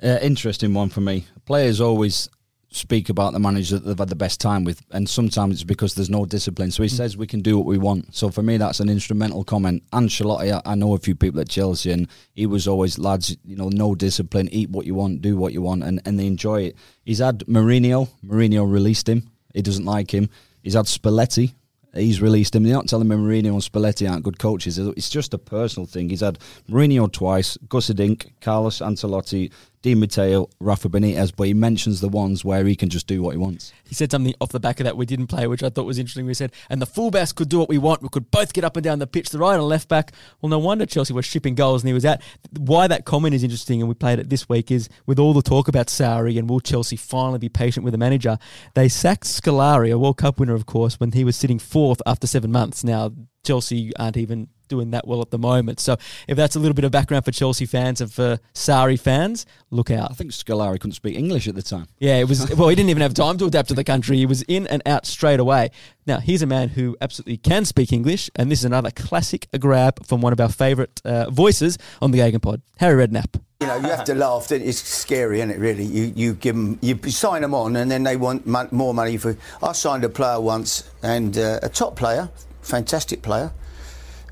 Uh, 0.00 0.16
interesting 0.22 0.72
one 0.74 0.88
for 0.88 1.00
me. 1.00 1.26
Players 1.44 1.80
always 1.80 2.28
speak 2.70 3.08
about 3.08 3.32
the 3.32 3.38
manager 3.38 3.78
that 3.78 3.84
they've 3.86 3.98
had 3.98 4.08
the 4.08 4.16
best 4.16 4.40
time 4.40 4.64
with, 4.64 4.82
and 4.90 5.08
sometimes 5.08 5.54
it's 5.54 5.64
because 5.64 5.94
there's 5.94 6.10
no 6.10 6.26
discipline. 6.26 6.70
So 6.70 6.82
he 6.82 6.88
mm. 6.88 6.96
says 6.96 7.16
we 7.16 7.26
can 7.26 7.40
do 7.40 7.56
what 7.56 7.66
we 7.66 7.78
want. 7.78 8.14
So 8.14 8.30
for 8.30 8.42
me, 8.42 8.56
that's 8.56 8.80
an 8.80 8.88
instrumental 8.88 9.44
comment. 9.44 9.82
Ancelotti, 9.90 10.52
I, 10.52 10.72
I 10.72 10.74
know 10.74 10.94
a 10.94 10.98
few 10.98 11.14
people 11.14 11.40
at 11.40 11.48
Chelsea, 11.48 11.90
and 11.90 12.08
he 12.34 12.46
was 12.46 12.68
always 12.68 12.98
lads, 12.98 13.36
you 13.44 13.56
know, 13.56 13.68
no 13.68 13.94
discipline, 13.94 14.48
eat 14.50 14.70
what 14.70 14.86
you 14.86 14.94
want, 14.94 15.22
do 15.22 15.36
what 15.36 15.52
you 15.52 15.62
want, 15.62 15.82
and, 15.82 16.00
and 16.04 16.18
they 16.18 16.26
enjoy 16.26 16.62
it. 16.62 16.76
He's 17.04 17.18
had 17.18 17.40
Mourinho. 17.46 18.08
Mourinho 18.24 18.70
released 18.70 19.08
him. 19.08 19.30
He 19.54 19.62
doesn't 19.62 19.86
like 19.86 20.12
him. 20.12 20.28
He's 20.62 20.74
had 20.74 20.84
Spalletti. 20.84 21.54
He's 21.94 22.20
released 22.20 22.54
him. 22.54 22.64
They're 22.64 22.74
not 22.74 22.86
telling 22.86 23.08
me 23.08 23.16
Mourinho 23.16 23.52
and 23.52 23.62
Spalletti 23.62 24.08
aren't 24.08 24.22
good 24.22 24.38
coaches. 24.38 24.78
It's 24.78 25.08
just 25.08 25.32
a 25.32 25.38
personal 25.38 25.86
thing. 25.86 26.10
He's 26.10 26.20
had 26.20 26.38
Mourinho 26.68 27.10
twice, 27.10 27.56
Gus 27.68 27.88
Hiddink, 27.88 28.30
Carlos 28.42 28.80
Ancelotti, 28.80 29.50
Di 29.82 29.94
Matteo, 29.94 30.48
Rafa 30.60 30.88
Benitez, 30.88 31.32
but 31.36 31.46
he 31.46 31.54
mentions 31.54 32.00
the 32.00 32.08
ones 32.08 32.44
where 32.44 32.64
he 32.64 32.74
can 32.74 32.88
just 32.88 33.06
do 33.06 33.22
what 33.22 33.32
he 33.32 33.38
wants. 33.38 33.72
He 33.84 33.94
said 33.94 34.10
something 34.10 34.34
off 34.40 34.50
the 34.50 34.58
back 34.58 34.80
of 34.80 34.84
that 34.84 34.96
we 34.96 35.06
didn't 35.06 35.28
play, 35.28 35.46
which 35.46 35.62
I 35.62 35.70
thought 35.70 35.86
was 35.86 35.98
interesting. 35.98 36.26
We 36.26 36.34
said, 36.34 36.52
and 36.68 36.82
the 36.82 36.86
fullbacks 36.86 37.34
could 37.34 37.48
do 37.48 37.58
what 37.58 37.68
we 37.68 37.78
want. 37.78 38.02
We 38.02 38.08
could 38.08 38.30
both 38.30 38.52
get 38.52 38.64
up 38.64 38.76
and 38.76 38.82
down 38.82 38.98
the 38.98 39.06
pitch, 39.06 39.30
the 39.30 39.38
right 39.38 39.54
and 39.54 39.62
left 39.62 39.88
back. 39.88 40.12
Well, 40.40 40.50
no 40.50 40.58
wonder 40.58 40.84
Chelsea 40.84 41.12
was 41.12 41.24
shipping 41.24 41.54
goals 41.54 41.82
and 41.82 41.88
he 41.88 41.94
was 41.94 42.04
out. 42.04 42.20
Why 42.56 42.88
that 42.88 43.04
comment 43.04 43.34
is 43.34 43.44
interesting, 43.44 43.80
and 43.80 43.88
we 43.88 43.94
played 43.94 44.18
it 44.18 44.30
this 44.30 44.48
week, 44.48 44.70
is 44.70 44.88
with 45.06 45.18
all 45.18 45.32
the 45.32 45.42
talk 45.42 45.68
about 45.68 45.86
Sarri 45.86 46.38
and 46.38 46.50
will 46.50 46.60
Chelsea 46.60 46.96
finally 46.96 47.38
be 47.38 47.48
patient 47.48 47.84
with 47.84 47.92
the 47.92 47.98
manager, 47.98 48.38
they 48.74 48.88
sacked 48.88 49.24
Scolari, 49.24 49.92
a 49.92 49.98
World 49.98 50.16
Cup 50.16 50.40
winner, 50.40 50.54
of 50.54 50.66
course, 50.66 50.98
when 50.98 51.12
he 51.12 51.22
was 51.22 51.36
sitting 51.36 51.58
fourth 51.58 52.02
after 52.04 52.26
seven 52.26 52.50
months. 52.50 52.82
Now, 52.82 53.12
Chelsea 53.44 53.92
aren't 53.96 54.16
even 54.16 54.48
doing 54.68 54.90
that 54.90 55.06
well 55.06 55.20
at 55.20 55.30
the 55.30 55.38
moment. 55.38 55.80
So 55.80 55.96
if 56.26 56.36
that's 56.36 56.56
a 56.56 56.58
little 56.58 56.74
bit 56.74 56.84
of 56.84 56.92
background 56.92 57.24
for 57.24 57.32
Chelsea 57.32 57.66
fans 57.66 58.00
and 58.00 58.12
for 58.12 58.38
Sarri 58.54 58.98
fans, 58.98 59.46
look 59.70 59.90
out. 59.90 60.10
I 60.10 60.14
think 60.14 60.32
Scolari 60.32 60.80
couldn't 60.80 60.92
speak 60.92 61.16
English 61.16 61.48
at 61.48 61.54
the 61.54 61.62
time. 61.62 61.86
Yeah, 61.98 62.16
it 62.16 62.28
was. 62.28 62.48
well, 62.56 62.68
he 62.68 62.76
didn't 62.76 62.90
even 62.90 63.02
have 63.02 63.14
time 63.14 63.38
to 63.38 63.46
adapt 63.46 63.68
to 63.68 63.74
the 63.74 63.84
country. 63.84 64.16
He 64.16 64.26
was 64.26 64.42
in 64.42 64.66
and 64.66 64.82
out 64.86 65.06
straight 65.06 65.40
away. 65.40 65.70
Now 66.06 66.20
here's 66.20 66.42
a 66.42 66.46
man 66.46 66.70
who 66.70 66.96
absolutely 67.00 67.38
can 67.38 67.64
speak 67.64 67.92
English, 67.92 68.30
and 68.36 68.50
this 68.50 68.60
is 68.60 68.64
another 68.64 68.90
classic 68.90 69.48
grab 69.58 70.04
from 70.06 70.20
one 70.20 70.32
of 70.32 70.40
our 70.40 70.48
favourite 70.48 71.00
uh, 71.04 71.30
voices 71.30 71.78
on 72.00 72.12
the 72.12 72.18
GegenPod, 72.20 72.62
Harry 72.78 73.06
Redknapp. 73.06 73.40
You 73.60 73.66
know, 73.66 73.76
you 73.76 73.88
have 73.88 74.04
to 74.04 74.14
laugh. 74.14 74.52
It's 74.52 74.78
scary, 74.78 75.40
isn't 75.40 75.50
it? 75.50 75.58
Really, 75.58 75.82
you 75.82 76.12
you 76.14 76.34
give 76.34 76.54
them, 76.54 76.78
you 76.80 76.96
sign 77.10 77.42
them 77.42 77.54
on, 77.54 77.74
and 77.74 77.90
then 77.90 78.04
they 78.04 78.16
want 78.16 78.46
more 78.46 78.94
money 78.94 79.16
for. 79.16 79.36
I 79.60 79.72
signed 79.72 80.04
a 80.04 80.08
player 80.08 80.40
once, 80.40 80.88
and 81.02 81.36
uh, 81.36 81.58
a 81.60 81.68
top 81.68 81.96
player, 81.96 82.30
fantastic 82.62 83.20
player, 83.20 83.52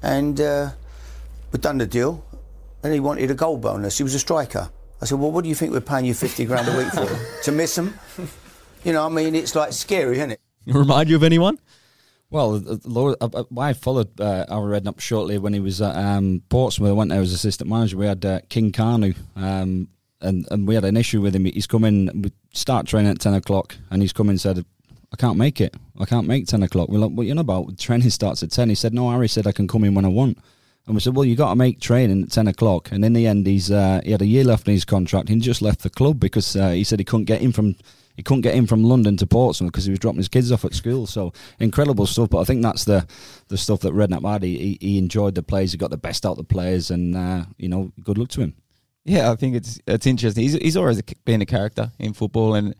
and 0.03 0.41
uh, 0.41 0.71
we'd 1.53 1.63
done 1.63 1.79
the 1.79 1.87
deal, 1.87 2.25
and 2.83 2.93
he 2.93 3.01
wanted 3.01 3.31
a 3.31 3.35
goal 3.35 3.59
bonus. 3.59 3.99
He 3.99 4.05
was 4.05 4.15
a 4.15 4.19
striker. 4.19 4.71
I 5.01 5.05
said, 5.05 5.19
well, 5.19 5.31
what 5.31 5.43
do 5.43 5.49
you 5.49 5.55
think 5.55 5.73
we're 5.73 5.81
paying 5.81 6.07
you 6.07 6.15
50 6.15 6.45
grand 6.47 6.69
a 6.69 6.77
week 6.77 6.89
for? 6.89 7.43
to 7.45 7.53
miss 7.53 7.77
him? 7.77 7.99
You 8.85 8.93
know, 8.93 9.05
I 9.05 9.09
mean, 9.09 9.35
it's 9.35 9.55
like 9.55 9.73
scary, 9.73 10.19
isn't 10.19 10.33
it? 10.33 10.41
Remind 10.67 11.11
you 11.11 11.17
of 11.17 11.23
anyone? 11.23 11.59
Well, 12.31 12.61
I 13.57 13.73
followed 13.73 14.21
uh, 14.21 14.47
our 14.49 14.69
Redknapp 14.69 15.01
shortly 15.01 15.39
when 15.39 15.53
he 15.53 15.61
was 15.61 15.81
at 15.81 15.95
um, 15.95 16.43
Portsmouth. 16.49 16.91
I 16.91 16.93
went 16.93 17.11
there 17.11 17.21
as 17.21 17.33
assistant 17.33 17.71
manager. 17.71 17.97
We 17.97 18.07
had 18.07 18.25
uh, 18.25 18.41
King 18.49 18.73
Kanu, 18.73 19.15
um, 19.37 19.89
and 20.21 20.47
and 20.51 20.67
we 20.67 20.75
had 20.75 20.85
an 20.85 20.97
issue 20.97 21.21
with 21.21 21.37
him. 21.37 21.45
He's 21.45 21.69
come 21.69 21.85
in. 21.85 22.23
We 22.23 22.33
start 22.53 22.87
training 22.87 23.13
at 23.13 23.21
ten 23.21 23.35
o'clock, 23.35 23.77
and 23.91 24.03
he's 24.03 24.13
come 24.13 24.27
in 24.27 24.31
and 24.31 24.41
said, 24.41 24.65
"I 25.17 25.21
can't 25.21 25.39
make 25.39 25.61
it. 25.61 25.75
I 25.99 26.05
can't 26.05 26.27
make 26.27 26.47
ten 26.47 26.63
o'clock." 26.63 26.89
We're 26.89 26.99
like, 26.99 27.13
"What 27.13 27.27
you 27.27 27.35
know 27.35 27.41
about? 27.41 27.79
Training 27.79 28.11
starts 28.11 28.43
at 28.43 28.51
10. 28.51 28.69
He 28.69 28.75
said, 28.75 28.93
"No, 28.93 29.11
Harry 29.11 29.29
said 29.29 29.47
I 29.47 29.53
can 29.53 29.69
come 29.69 29.85
in 29.85 29.95
when 29.95 30.05
I 30.05 30.09
want." 30.09 30.39
And 30.87 30.95
we 30.95 31.01
said, 31.01 31.17
well, 31.17 31.25
you 31.25 31.35
got 31.35 31.49
to 31.49 31.57
make 31.57 31.81
training 31.81 32.23
at 32.23 32.31
10 32.31 32.47
o'clock. 32.47 32.93
And 32.93 33.05
in 33.05 33.13
the 33.13 33.27
end, 33.27 33.45
he's 33.47 33.73
uh, 33.73 34.01
he 34.05 34.13
had 34.13 34.23
a 34.23 34.27
year 34.27 34.45
left 34.45 34.69
in 34.69 34.75
his 34.75 34.85
contract. 34.85 35.29
He 35.29 35.37
just 35.41 35.61
left 35.61 35.83
the 35.83 35.91
club 35.91 36.21
because 36.21 36.55
uh, 36.55 36.71
he 36.71 36.85
said 36.85 37.01
he 37.01 37.05
couldn't 37.05 37.25
get 37.25 37.43
in 37.43 37.51
from 37.51 37.75
he 38.17 38.23
couldn't 38.23 38.43
get 38.43 38.55
in 38.55 38.67
from 38.67 38.83
London 38.83 39.17
to 39.19 39.27
Portsmouth 39.27 39.73
because 39.73 39.85
he 39.85 39.91
was 39.91 39.99
dropping 39.99 40.19
his 40.19 40.29
kids 40.29 40.51
off 40.51 40.65
at 40.65 40.75
school. 40.75 41.07
So 41.07 41.33
incredible 41.59 42.07
stuff. 42.07 42.31
But 42.31 42.41
I 42.41 42.45
think 42.45 42.63
that's 42.63 42.85
the 42.85 43.07
the 43.49 43.59
stuff 43.59 43.81
that 43.81 43.95
Redknapp 43.95 44.31
had. 44.31 44.43
He, 44.45 44.79
he 44.81 44.97
enjoyed 44.97 45.35
the 45.35 45.43
players. 45.43 45.73
He 45.73 45.79
got 45.79 45.91
the 45.91 45.97
best 45.97 46.25
out 46.25 46.33
of 46.33 46.39
the 46.39 46.45
players, 46.45 46.91
and 46.91 47.17
uh, 47.17 47.45
you 47.59 47.69
know, 47.69 47.93
good 48.03 48.17
luck 48.17 48.29
to 48.31 48.43
him. 48.43 48.55
Yeah, 49.05 49.31
I 49.31 49.37
think 49.37 49.57
it's 49.57 49.81
it's 49.87 50.07
interesting. 50.07 50.45
He's 50.45 50.55
he's 50.55 50.77
always 50.77 51.03
been 51.25 51.43
a 51.43 51.47
character 51.47 51.91
in 51.99 52.12
football, 52.12 52.55
and 52.55 52.75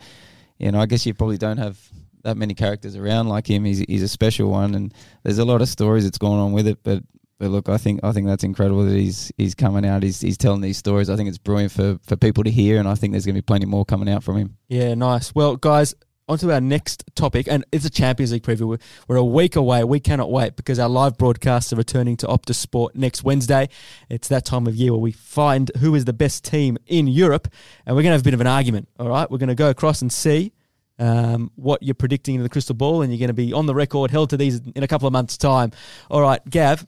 you 0.59 0.71
know, 0.71 0.81
I 0.81 0.87
guess 0.87 1.05
you 1.05 1.13
probably 1.13 1.39
don't 1.39 1.59
have 1.59 1.79
that 2.25 2.37
many 2.37 2.55
characters 2.55 2.97
around 2.97 3.29
like 3.29 3.49
him. 3.49 3.65
He's 3.65 3.79
he's 3.79 4.03
a 4.03 4.09
special 4.09 4.51
one, 4.51 4.75
and 4.75 4.95
there's 5.23 5.39
a 5.39 5.45
lot 5.45 5.63
of 5.63 5.69
stories 5.69 6.05
that's 6.05 6.19
going 6.19 6.39
on 6.41 6.53
with 6.53 6.67
it. 6.67 6.79
But 6.83 7.03
But 7.39 7.51
look, 7.51 7.69
I 7.69 7.77
think 7.77 8.01
I 8.03 8.13
think 8.13 8.27
that's 8.27 8.45
incredible 8.45 8.85
that 8.85 8.97
he's 8.97 9.31
he's 9.37 9.55
coming 9.55 9.85
out. 9.85 10.03
He's 10.03 10.21
he's 10.21 10.39
telling 10.39 10.63
these 10.63 10.79
stories. 10.79 11.11
I 11.11 11.17
think 11.17 11.29
it's 11.29 11.39
brilliant 11.39 11.73
for 11.73 11.99
for 12.03 12.17
people 12.17 12.45
to 12.45 12.51
hear, 12.51 12.79
and 12.79 12.89
I 12.89 12.95
think 12.95 13.13
there's 13.13 13.27
going 13.27 13.35
to 13.35 13.43
be 13.43 13.47
plenty 13.47 13.67
more 13.67 13.85
coming 13.85 14.09
out 14.09 14.25
from 14.25 14.37
him. 14.37 14.57
Yeah, 14.69 14.95
nice. 14.95 15.35
Well, 15.35 15.57
guys, 15.57 15.95
on 16.29 16.39
to 16.39 16.53
our 16.53 16.61
next 16.61 17.05
topic, 17.15 17.47
and 17.49 17.65
it's 17.71 17.85
a 17.85 17.91
Champions 17.91 18.33
League 18.33 18.43
preview. 18.43 18.67
We're, 18.67 18.79
we're 19.07 19.17
a 19.17 19.25
week 19.25 19.55
away. 19.55 19.85
We 19.85 20.01
cannot 20.01 20.31
wait 20.33 20.57
because 20.57 20.79
our 20.79 20.89
live 20.89 21.17
broadcasts 21.17 21.73
are 21.73 21.77
returning 21.77 22.17
to 22.19 22.27
Optus 22.27 22.57
Sport 22.57 22.97
next 22.97 23.23
Wednesday. 23.23 23.69
It's 24.09 24.29
that 24.29 24.45
time 24.45 24.67
of 24.67 24.75
year 24.75 24.93
where 24.93 25.01
we 25.01 25.13
find 25.13 25.71
who 25.79 25.95
is 25.95 26.05
the 26.05 26.13
best 26.13 26.43
team 26.45 26.79
in 26.87 27.07
Europe, 27.07 27.49
and 27.85 27.95
we're 27.95 28.03
going 28.03 28.11
to 28.11 28.17
have 28.17 28.23
a 28.23 28.25
bit 28.25 28.35
of 28.35 28.41
an 28.41 28.49
argument. 28.49 28.89
All 28.99 29.09
right, 29.09 29.31
we're 29.31 29.39
going 29.39 29.51
to 29.51 29.55
go 29.55 29.71
across 29.71 30.03
and 30.03 30.11
see 30.11 30.53
um, 30.99 31.51
what 31.57 31.83
you're 31.83 31.95
predicting 31.95 32.37
in 32.37 32.43
the 32.43 32.49
crystal 32.49 32.75
ball, 32.75 33.03
and 33.03 33.13
you're 33.13 33.19
going 33.19 33.29
to 33.29 33.35
be 33.35 33.53
on 33.53 33.67
the 33.67 33.75
record, 33.75 34.11
held 34.11 34.31
to 34.31 34.37
these 34.37 34.61
in 34.75 34.83
a 34.83 34.89
couple 34.89 35.07
of 35.07 35.13
months' 35.13 35.37
time. 35.37 35.73
All 36.11 36.21
right, 36.21 36.41
Gav, 36.49 36.87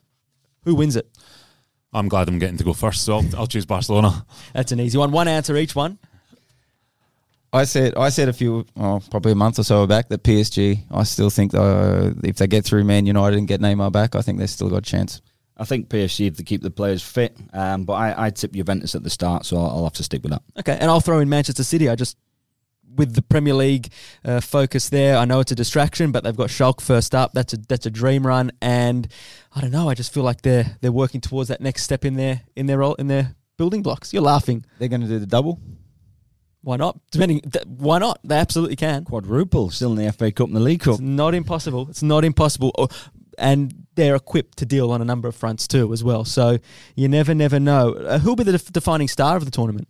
who 0.64 0.74
wins 0.74 0.96
it? 0.96 1.08
I'm 1.92 2.08
glad 2.08 2.28
I'm 2.28 2.38
getting 2.38 2.58
to 2.58 2.64
go 2.64 2.72
first, 2.72 3.04
so 3.04 3.16
I'll, 3.16 3.36
I'll 3.36 3.46
choose 3.46 3.66
Barcelona. 3.66 4.26
That's 4.52 4.72
an 4.72 4.80
easy 4.80 4.98
one. 4.98 5.10
One 5.10 5.28
answer 5.28 5.56
each 5.56 5.74
one. 5.74 5.98
I 7.50 7.64
said 7.64 7.94
I 7.96 8.10
said 8.10 8.28
a 8.28 8.34
few, 8.34 8.66
oh, 8.76 9.00
probably 9.10 9.32
a 9.32 9.34
month 9.34 9.58
or 9.58 9.62
so 9.62 9.86
back 9.86 10.08
that 10.08 10.22
PSG. 10.22 10.84
I 10.90 11.04
still 11.04 11.30
think 11.30 11.54
uh, 11.54 12.10
if 12.22 12.36
they 12.36 12.46
get 12.46 12.64
through 12.64 12.84
Man 12.84 13.06
United 13.06 13.38
and 13.38 13.48
get 13.48 13.60
Neymar 13.60 13.90
back, 13.90 14.14
I 14.14 14.20
think 14.20 14.38
they've 14.38 14.50
still 14.50 14.68
got 14.68 14.76
a 14.76 14.82
chance. 14.82 15.22
I 15.56 15.64
think 15.64 15.88
PSG 15.88 16.28
if 16.28 16.36
they 16.36 16.44
keep 16.44 16.62
the 16.62 16.70
players 16.70 17.02
fit, 17.02 17.36
um, 17.54 17.84
but 17.84 17.94
I, 17.94 18.26
I 18.26 18.30
tip 18.30 18.52
Juventus 18.52 18.94
at 18.94 19.02
the 19.02 19.10
start, 19.10 19.46
so 19.46 19.56
I'll, 19.56 19.70
I'll 19.70 19.84
have 19.84 19.94
to 19.94 20.04
stick 20.04 20.22
with 20.22 20.32
that. 20.32 20.42
Okay, 20.58 20.76
and 20.78 20.90
I'll 20.90 21.00
throw 21.00 21.20
in 21.20 21.28
Manchester 21.28 21.64
City. 21.64 21.88
I 21.88 21.94
just 21.96 22.18
with 22.94 23.14
the 23.14 23.22
Premier 23.22 23.54
League 23.54 23.88
uh, 24.24 24.40
focus 24.40 24.88
there. 24.88 25.16
I 25.16 25.24
know 25.24 25.40
it's 25.40 25.52
a 25.52 25.54
distraction, 25.54 26.12
but 26.12 26.24
they've 26.24 26.36
got 26.36 26.48
Schalke 26.48 26.80
first 26.80 27.14
up. 27.14 27.32
That's 27.32 27.52
a 27.52 27.56
that's 27.56 27.86
a 27.86 27.90
dream 27.90 28.26
run, 28.26 28.50
and 28.60 29.08
I 29.54 29.60
don't 29.60 29.70
know. 29.70 29.88
I 29.88 29.94
just 29.94 30.12
feel 30.12 30.24
like 30.24 30.42
they're 30.42 30.76
they're 30.80 30.92
working 30.92 31.20
towards 31.20 31.48
that 31.48 31.60
next 31.60 31.82
step 31.84 32.04
in 32.04 32.14
their 32.14 32.42
in 32.56 32.66
their 32.66 32.78
role 32.78 32.94
in 32.94 33.08
their 33.08 33.34
building 33.56 33.82
blocks. 33.82 34.12
You're 34.12 34.22
laughing. 34.22 34.64
They're 34.78 34.88
going 34.88 35.02
to 35.02 35.08
do 35.08 35.18
the 35.18 35.26
double. 35.26 35.60
Why 36.62 36.76
not? 36.76 36.98
Depending, 37.12 37.40
th- 37.40 37.64
why 37.66 37.98
not? 37.98 38.18
They 38.24 38.36
absolutely 38.36 38.76
can. 38.76 39.04
Quadruple, 39.04 39.70
still 39.70 39.92
in 39.92 40.04
the 40.04 40.12
FA 40.12 40.32
Cup 40.32 40.48
and 40.48 40.56
the 40.56 40.60
League 40.60 40.80
Cup. 40.80 40.94
It's 40.94 41.00
not 41.00 41.34
impossible. 41.34 41.88
It's 41.88 42.02
not 42.02 42.24
impossible. 42.24 42.72
Oh, 42.76 42.88
and 43.38 43.86
they're 43.94 44.16
equipped 44.16 44.58
to 44.58 44.66
deal 44.66 44.90
on 44.90 45.00
a 45.00 45.04
number 45.04 45.28
of 45.28 45.36
fronts 45.36 45.68
too, 45.68 45.92
as 45.92 46.02
well. 46.02 46.24
So 46.24 46.58
you 46.96 47.08
never, 47.08 47.34
never 47.34 47.60
know. 47.60 47.92
Uh, 47.92 48.18
who'll 48.18 48.36
be 48.36 48.42
the 48.44 48.52
def- 48.52 48.72
defining 48.72 49.08
star 49.08 49.36
of 49.36 49.44
the 49.44 49.50
tournament? 49.50 49.88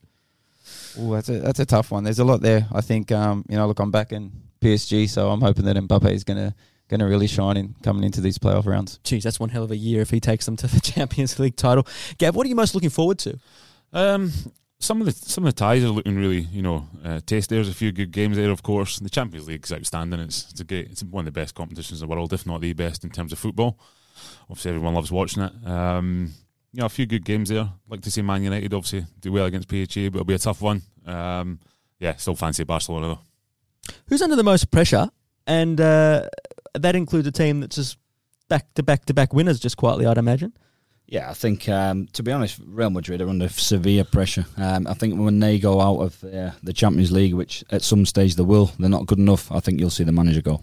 Oh, 1.01 1.13
that's 1.13 1.29
a 1.29 1.39
that's 1.41 1.61
a 1.61 1.67
tough 1.67 1.91
one. 1.91 2.05
There's 2.05 2.19
a 2.19 2.25
lot 2.25 2.41
there. 2.41 2.67
I 2.73 2.81
think 2.81 3.13
um, 3.13 3.45
you 3.49 3.57
know, 3.57 3.67
look, 3.67 3.79
I'm 3.79 3.91
back 3.91 4.13
in 4.13 4.33
PSG, 4.61 5.09
so 5.09 5.31
I'm 5.31 5.41
hoping 5.41 5.65
that 5.67 5.77
Mbappe 5.77 6.11
is 6.11 6.25
going 6.25 6.39
to 6.39 6.55
going 6.89 7.01
to 7.01 7.07
really 7.07 7.27
shine 7.27 7.57
in 7.57 7.75
coming 7.83 8.03
into 8.03 8.21
these 8.21 8.39
playoff 8.39 8.67
rounds. 8.67 8.99
Geez, 9.05 9.23
that's 9.23 9.39
one 9.39 9.51
hell 9.51 9.63
of 9.63 9.71
a 9.71 9.77
year 9.77 10.01
if 10.01 10.11
he 10.11 10.21
takes 10.21 10.47
them 10.47 10.57
to 10.57 10.67
the 10.67 10.81
Champions 10.83 11.39
League 11.39 11.57
title. 11.57 11.87
Gav, 12.17 12.35
what 12.35 12.47
are 12.47 12.49
you 12.49 12.55
most 12.55 12.75
looking 12.75 12.91
forward 12.91 13.19
to? 13.21 13.39
Um, 13.93 14.33
some 14.81 15.01
of 15.01 15.07
the 15.07 15.13
some 15.13 15.45
of 15.45 15.55
the 15.55 15.59
ties 15.59 15.85
are 15.85 15.89
looking 15.89 16.17
really, 16.17 16.41
you 16.41 16.63
know, 16.63 16.89
uh, 17.05 17.21
tasty. 17.27 17.55
There's 17.55 17.69
a 17.69 17.75
few 17.75 17.93
good 17.93 18.11
games 18.11 18.37
there, 18.37 18.51
of 18.51 18.63
course. 18.63 18.99
The 18.99 19.11
Champions 19.11 19.49
League 19.49 19.65
is 19.65 19.73
outstanding. 19.73 20.21
It's 20.21 20.51
it's 20.51 20.61
a 20.61 20.65
great, 20.65 20.91
it's 20.91 21.03
one 21.03 21.27
of 21.27 21.33
the 21.33 21.41
best 21.41 21.55
competitions 21.55 22.01
in 22.01 22.09
the 22.09 22.15
world, 22.15 22.33
if 22.33 22.47
not 22.47 22.61
the 22.61 22.73
best 22.73 23.05
in 23.05 23.11
terms 23.11 23.33
of 23.33 23.39
football. 23.39 23.79
Obviously, 24.49 24.71
everyone 24.71 24.95
loves 24.95 25.13
watching 25.13 25.43
it. 25.43 25.53
Um, 25.67 26.33
you 26.73 26.81
know, 26.81 26.87
a 26.87 26.91
few 26.91 27.07
good 27.07 27.25
games 27.25 27.49
there. 27.49 27.71
like 27.89 28.03
to 28.03 28.11
see 28.11 28.23
Man 28.23 28.43
United 28.43 28.75
obviously 28.75 29.07
do 29.21 29.33
well 29.33 29.47
against 29.47 29.69
PSG, 29.69 30.11
but 30.11 30.19
it'll 30.19 30.25
be 30.25 30.35
a 30.35 30.39
tough 30.39 30.61
one. 30.61 30.83
Um, 31.07 31.61
yeah, 31.99 32.17
still 32.17 32.35
fancy 32.35 32.65
Barcelona 32.65 33.07
though. 33.07 33.95
Who's 34.07 34.23
under 34.23 34.37
the 34.37 34.43
most 34.43 34.71
pressure? 34.71 35.09
And 35.47 35.81
uh, 35.81 36.29
that 36.75 36.95
includes 36.95 37.27
a 37.27 37.33
team 37.33 37.61
that's 37.61 37.77
just 37.77 37.97
back 38.49 38.73
to 38.75 38.83
back 38.83 39.07
to 39.07 39.15
back 39.15 39.33
winners, 39.33 39.59
just 39.61 39.77
quietly, 39.77 40.07
I'd 40.07 40.19
imagine. 40.19 40.53
Yeah, 41.07 41.31
I 41.31 41.33
think 41.33 41.67
um, 41.71 42.07
to 42.13 42.23
be 42.23 42.33
honest, 42.33 42.61
Real 42.63 42.91
Madrid 42.91 43.23
are 43.23 43.29
under 43.29 43.49
severe 43.49 44.05
pressure. 44.05 44.45
Um, 44.59 44.87
I 44.87 44.93
think 44.93 45.19
when 45.19 45.41
they 45.41 45.59
go 45.59 45.81
out 45.81 46.01
of 46.01 46.23
uh, 46.23 46.51
the 46.63 46.75
Champions 46.75 47.11
League, 47.11 47.33
which 47.33 47.65
at 47.71 47.83
some 47.83 48.05
stage 48.05 48.35
they 48.35 48.43
will, 48.43 48.73
they're 48.79 48.91
not 48.91 49.07
good 49.07 49.19
enough. 49.19 49.51
I 49.51 49.61
think 49.61 49.81
you'll 49.81 49.89
see 49.89 50.05
the 50.05 50.13
manager 50.13 50.43
go. 50.43 50.63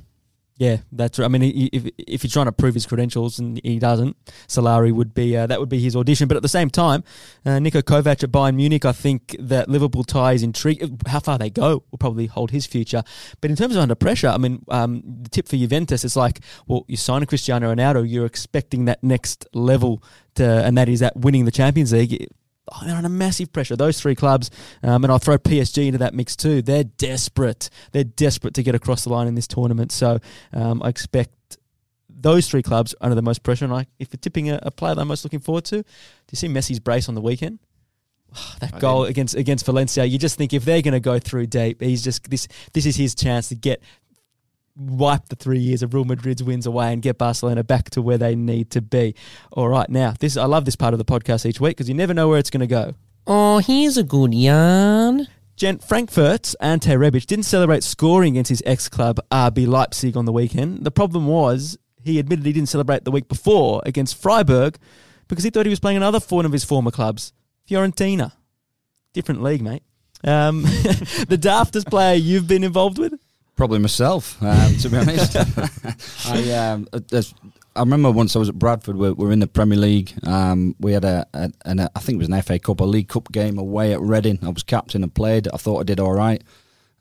Yeah, 0.57 0.77
that's. 0.89 1.19
I 1.19 1.27
mean, 1.27 1.43
if 1.43 1.89
if 1.97 2.21
he's 2.21 2.31
trying 2.31 2.45
to 2.45 2.51
prove 2.53 2.75
his 2.75 2.85
credentials 2.85 3.39
and 3.39 3.59
he 3.61 3.77
doesn't, 3.77 4.15
Solari 4.47 4.93
would 4.93 5.13
be 5.13 5.35
uh, 5.35 5.47
that 5.47 5.59
would 5.59 5.67
be 5.67 5.79
his 5.79 5.97
audition. 5.97 6.29
But 6.29 6.37
at 6.37 6.43
the 6.43 6.49
same 6.49 6.69
time, 6.69 7.03
uh, 7.45 7.57
Niko 7.57 7.83
Kovac 7.83 8.23
at 8.23 8.31
Bayern 8.31 8.55
Munich, 8.55 8.85
I 8.85 8.93
think 8.93 9.35
that 9.37 9.67
Liverpool 9.67 10.05
tie 10.05 10.31
is 10.31 10.43
intriguing. 10.43 10.97
How 11.07 11.19
far 11.19 11.37
they 11.37 11.49
go 11.49 11.83
will 11.91 11.97
probably 11.97 12.27
hold 12.27 12.51
his 12.51 12.65
future. 12.65 13.03
But 13.41 13.49
in 13.49 13.57
terms 13.57 13.75
of 13.75 13.81
under 13.81 13.95
pressure, 13.95 14.29
I 14.29 14.37
mean, 14.37 14.63
um, 14.69 15.03
the 15.23 15.29
tip 15.29 15.49
for 15.49 15.57
Juventus 15.57 16.05
is 16.05 16.15
like, 16.15 16.39
well, 16.67 16.85
you 16.87 16.95
sign 16.95 17.21
a 17.21 17.25
Cristiano 17.25 17.75
Ronaldo, 17.75 18.09
you're 18.09 18.25
expecting 18.25 18.85
that 18.85 19.03
next 19.03 19.45
level 19.53 20.01
to, 20.35 20.45
and 20.45 20.77
that 20.77 20.87
is 20.87 21.01
that 21.01 21.17
winning 21.17 21.43
the 21.43 21.51
Champions 21.51 21.91
League 21.91 22.29
oh, 22.71 22.81
they're 22.85 22.95
under 22.95 23.09
massive 23.09 23.51
pressure. 23.53 23.75
Those 23.75 23.99
three 23.99 24.15
clubs, 24.15 24.49
um, 24.83 25.03
and 25.03 25.11
I'll 25.11 25.19
throw 25.19 25.37
PSG 25.37 25.87
into 25.87 25.99
that 25.99 26.13
mix 26.13 26.35
too. 26.35 26.61
They're 26.61 26.83
desperate. 26.83 27.69
They're 27.91 28.03
desperate 28.03 28.53
to 28.55 28.63
get 28.63 28.75
across 28.75 29.03
the 29.03 29.09
line 29.09 29.27
in 29.27 29.35
this 29.35 29.47
tournament. 29.47 29.91
So 29.91 30.19
um, 30.53 30.81
I 30.83 30.89
expect 30.89 31.57
those 32.09 32.49
three 32.49 32.63
clubs 32.63 32.95
under 33.01 33.15
the 33.15 33.21
most 33.21 33.43
pressure. 33.43 33.65
And 33.65 33.73
I, 33.73 33.85
if 33.99 34.11
you're 34.11 34.19
tipping 34.19 34.49
a, 34.49 34.59
a 34.63 34.71
player 34.71 34.95
that 34.95 35.01
I'm 35.01 35.07
most 35.07 35.23
looking 35.23 35.39
forward 35.39 35.65
to, 35.65 35.83
do 35.83 35.85
you 36.31 36.35
see 36.37 36.47
Messi's 36.47 36.79
brace 36.79 37.07
on 37.07 37.15
the 37.15 37.21
weekend? 37.21 37.59
Oh, 38.35 38.55
that 38.59 38.75
I 38.75 38.79
goal 38.79 39.03
didn't. 39.03 39.11
against 39.11 39.35
against 39.35 39.65
Valencia, 39.65 40.05
you 40.05 40.17
just 40.17 40.37
think 40.37 40.53
if 40.53 40.65
they're 40.65 40.81
going 40.81 40.93
to 40.93 40.99
go 40.99 41.19
through 41.19 41.47
deep, 41.47 41.81
he's 41.81 42.03
just 42.03 42.29
this. 42.29 42.47
This 42.73 42.85
is 42.85 42.95
his 42.95 43.15
chance 43.15 43.49
to 43.49 43.55
get 43.55 43.81
wipe 44.75 45.29
the 45.29 45.35
three 45.35 45.59
years 45.59 45.81
of 45.81 45.93
Real 45.93 46.05
Madrid's 46.05 46.43
wins 46.43 46.65
away 46.65 46.91
and 46.91 47.01
get 47.01 47.17
Barcelona 47.17 47.63
back 47.63 47.89
to 47.91 48.01
where 48.01 48.17
they 48.17 48.35
need 48.35 48.71
to 48.71 48.81
be. 48.81 49.15
All 49.51 49.69
right, 49.69 49.89
now 49.89 50.13
this 50.19 50.37
I 50.37 50.45
love 50.45 50.65
this 50.65 50.75
part 50.75 50.93
of 50.93 50.97
the 50.97 51.05
podcast 51.05 51.45
each 51.45 51.59
week 51.59 51.77
because 51.77 51.89
you 51.89 51.95
never 51.95 52.13
know 52.13 52.27
where 52.27 52.39
it's 52.39 52.49
going 52.49 52.61
to 52.61 52.67
go. 52.67 52.93
Oh, 53.27 53.59
here's 53.59 53.97
a 53.97 54.03
good 54.03 54.33
yarn. 54.33 55.27
Gent 55.55 55.81
Frankfurt's 55.83 56.53
Ante 56.55 56.91
Rebic 56.91 57.25
didn't 57.25 57.45
celebrate 57.45 57.83
scoring 57.83 58.33
against 58.33 58.49
his 58.49 58.61
ex-club 58.65 59.19
RB 59.31 59.65
Leipzig 59.65 60.17
on 60.17 60.25
the 60.25 60.33
weekend. 60.33 60.83
The 60.83 60.91
problem 60.91 61.27
was 61.27 61.77
he 62.03 62.19
admitted 62.19 62.45
he 62.45 62.51
didn't 62.51 62.69
celebrate 62.69 63.05
the 63.05 63.11
week 63.11 63.29
before 63.29 63.81
against 63.85 64.21
Freiburg 64.21 64.77
because 65.27 65.45
he 65.45 65.49
thought 65.49 65.65
he 65.65 65.69
was 65.69 65.79
playing 65.79 65.97
another 65.97 66.19
one 66.29 66.45
of 66.45 66.51
his 66.51 66.65
former 66.65 66.91
clubs, 66.91 67.31
Fiorentina. 67.69 68.33
Different 69.13 69.41
league, 69.41 69.61
mate. 69.61 69.83
Um, 70.25 70.61
the 70.63 71.37
daftest 71.39 71.89
player 71.89 72.15
you've 72.15 72.47
been 72.47 72.63
involved 72.63 72.97
with? 72.97 73.13
Probably 73.55 73.79
myself, 73.79 74.41
um, 74.43 74.75
to 74.77 74.89
be 74.89 74.97
honest. 74.97 75.37
I 76.27 76.51
um, 76.51 76.87
uh, 76.91 77.21
I 77.75 77.81
remember 77.81 78.09
once 78.09 78.35
I 78.35 78.39
was 78.39 78.49
at 78.49 78.59
Bradford. 78.59 78.95
We 78.95 79.11
were 79.11 79.31
in 79.31 79.39
the 79.39 79.47
Premier 79.47 79.77
League. 79.77 80.13
Um, 80.23 80.75
we 80.79 80.93
had 80.93 81.03
a, 81.03 81.25
a, 81.33 81.51
an, 81.65 81.79
a, 81.79 81.89
I 81.95 81.99
think 81.99 82.15
it 82.15 82.19
was 82.19 82.29
an 82.29 82.41
FA 82.41 82.57
Cup, 82.57 82.79
a 82.79 82.85
League 82.85 83.09
Cup 83.09 83.31
game 83.31 83.57
away 83.57 83.93
at 83.93 83.99
Reading. 83.99 84.39
I 84.43 84.49
was 84.49 84.63
captain 84.63 85.03
and 85.03 85.13
played. 85.13 85.49
I 85.53 85.57
thought 85.57 85.79
I 85.79 85.83
did 85.83 85.99
all 85.99 86.13
right. 86.13 86.41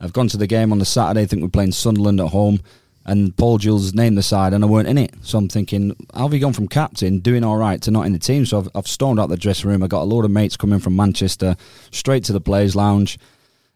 I've 0.00 0.12
gone 0.12 0.26
to 0.28 0.36
the 0.36 0.48
game 0.48 0.72
on 0.72 0.80
the 0.80 0.84
Saturday. 0.84 1.22
I 1.22 1.26
think 1.26 1.42
we're 1.42 1.48
playing 1.48 1.72
Sunderland 1.72 2.20
at 2.20 2.28
home, 2.28 2.60
and 3.06 3.36
Paul 3.36 3.58
Jewell 3.58 3.80
named 3.92 4.18
the 4.18 4.22
side, 4.22 4.52
and 4.52 4.64
I 4.64 4.66
weren't 4.66 4.88
in 4.88 4.98
it. 4.98 5.14
So 5.22 5.38
I'm 5.38 5.48
thinking, 5.48 5.94
how 6.12 6.22
have 6.22 6.34
you 6.34 6.40
gone 6.40 6.52
from 6.52 6.66
captain, 6.66 7.20
doing 7.20 7.44
all 7.44 7.56
right, 7.56 7.80
to 7.82 7.92
not 7.92 8.06
in 8.06 8.12
the 8.12 8.18
team? 8.18 8.44
So 8.44 8.58
I've, 8.58 8.68
I've 8.74 8.88
stormed 8.88 9.20
out 9.20 9.28
the 9.28 9.36
dressing 9.36 9.70
room. 9.70 9.82
I 9.82 9.86
got 9.86 10.02
a 10.02 10.04
load 10.04 10.24
of 10.24 10.32
mates 10.32 10.56
coming 10.56 10.80
from 10.80 10.96
Manchester, 10.96 11.56
straight 11.92 12.24
to 12.24 12.32
the 12.32 12.40
players' 12.40 12.74
lounge 12.74 13.18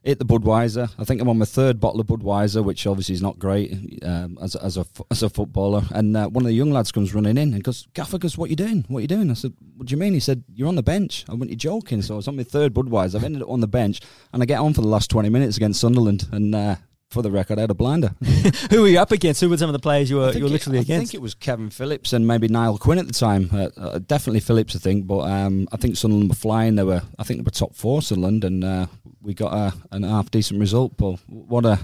hit 0.03 0.19
the 0.19 0.25
Budweiser. 0.25 0.91
I 0.99 1.05
think 1.05 1.21
I'm 1.21 1.29
on 1.29 1.39
my 1.39 1.45
third 1.45 1.81
bottle 1.81 2.01
of 2.01 2.07
Budweiser, 2.07 2.65
which 2.65 2.87
obviously 2.87 3.15
is 3.15 3.23
not 3.23 3.39
great 3.39 3.73
um, 4.03 4.39
as, 4.41 4.57
as 4.57 4.77
a 4.77 4.87
as 5.11 5.23
a 5.23 5.29
footballer. 5.29 5.83
And 5.91 6.17
uh, 6.17 6.29
one 6.29 6.45
of 6.45 6.49
the 6.49 6.55
young 6.55 6.71
lads 6.71 6.93
comes 6.93 7.15
running 7.15 7.37
in 7.37 7.55
and 7.55 7.63
goes, 7.63 7.87
"Gaffer, 7.95 8.19
goes, 8.19 8.39
what 8.39 8.51
you 8.51 8.57
doing? 8.57 8.85
What 8.89 9.01
you 9.01 9.09
doing?" 9.09 9.31
I 9.31 9.35
said, 9.35 9.55
"What 9.77 9.89
do 9.89 9.93
you 9.93 9.99
mean?" 9.99 10.15
He 10.15 10.21
said, 10.21 10.45
"You're 10.55 10.69
on 10.69 10.77
the 10.77 10.83
bench." 10.83 11.25
I 11.29 11.35
went, 11.35 11.51
"You're 11.51 11.59
joking?" 11.59 12.03
So 12.03 12.15
I 12.15 12.17
was 12.17 12.29
on 12.29 12.37
my 12.37 12.45
third 12.45 12.75
Budweiser. 12.75 13.17
I've 13.17 13.25
ended 13.25 13.43
up 13.43 13.51
on 13.51 13.61
the 13.61 13.69
bench, 13.69 14.01
and 14.33 14.43
I 14.43 14.47
get 14.47 14.61
on 14.61 14.75
for 14.75 14.81
the 14.81 14.89
last 14.89 15.11
20 15.11 15.29
minutes 15.29 15.57
against 15.57 15.81
Sunderland, 15.81 16.29
and. 16.33 16.55
Uh, 16.55 16.77
for 17.11 17.23
the 17.23 17.31
record, 17.31 17.59
I 17.59 17.63
had 17.63 17.71
a 17.71 17.75
blinder. 17.75 18.15
Who 18.71 18.83
were 18.83 18.89
you 18.89 18.99
up 18.99 19.13
against? 19.13 19.41
Who 19.41 19.49
were 19.49 19.57
some 19.57 19.69
of 19.69 19.73
the 19.73 19.79
players 19.79 20.11
you 20.11 20.17
were 20.17 20.33
you 20.33 20.45
were 20.45 20.51
literally 20.51 20.79
it, 20.79 20.83
against? 20.83 21.03
I 21.03 21.05
think 21.07 21.15
it 21.15 21.23
was 21.23 21.35
Kevin 21.35 21.71
Phillips 21.71 22.13
and 22.13 22.27
maybe 22.27 22.49
Niall 22.49 22.79
Quinn 22.79 22.99
at 22.99 23.07
the 23.07 23.15
time. 23.15 23.49
Uh, 23.53 23.69
uh, 23.77 23.99
definitely 23.99 24.41
Phillips, 24.41 24.77
I 24.77 24.79
think. 24.79 25.07
But 25.07 25.21
um, 25.21 25.69
I 25.73 25.77
think 25.79 25.97
Sunderland 25.97 26.29
were 26.29 26.37
flying. 26.37 26.77
They 26.77 26.85
were, 26.85 27.03
I 27.19 27.25
think, 27.25 27.41
they 27.41 27.45
were 27.45 27.51
top 27.51 27.75
four 27.75 28.03
Sunderland, 28.03 28.45
and 28.45 28.63
uh, 28.63 28.87
we 29.23 29.33
got 29.33 29.53
a, 29.53 29.75
an 29.91 30.03
half 30.03 30.31
decent 30.31 30.61
result. 30.61 30.97
But 30.97 31.19
what 31.27 31.65
a 31.65 31.79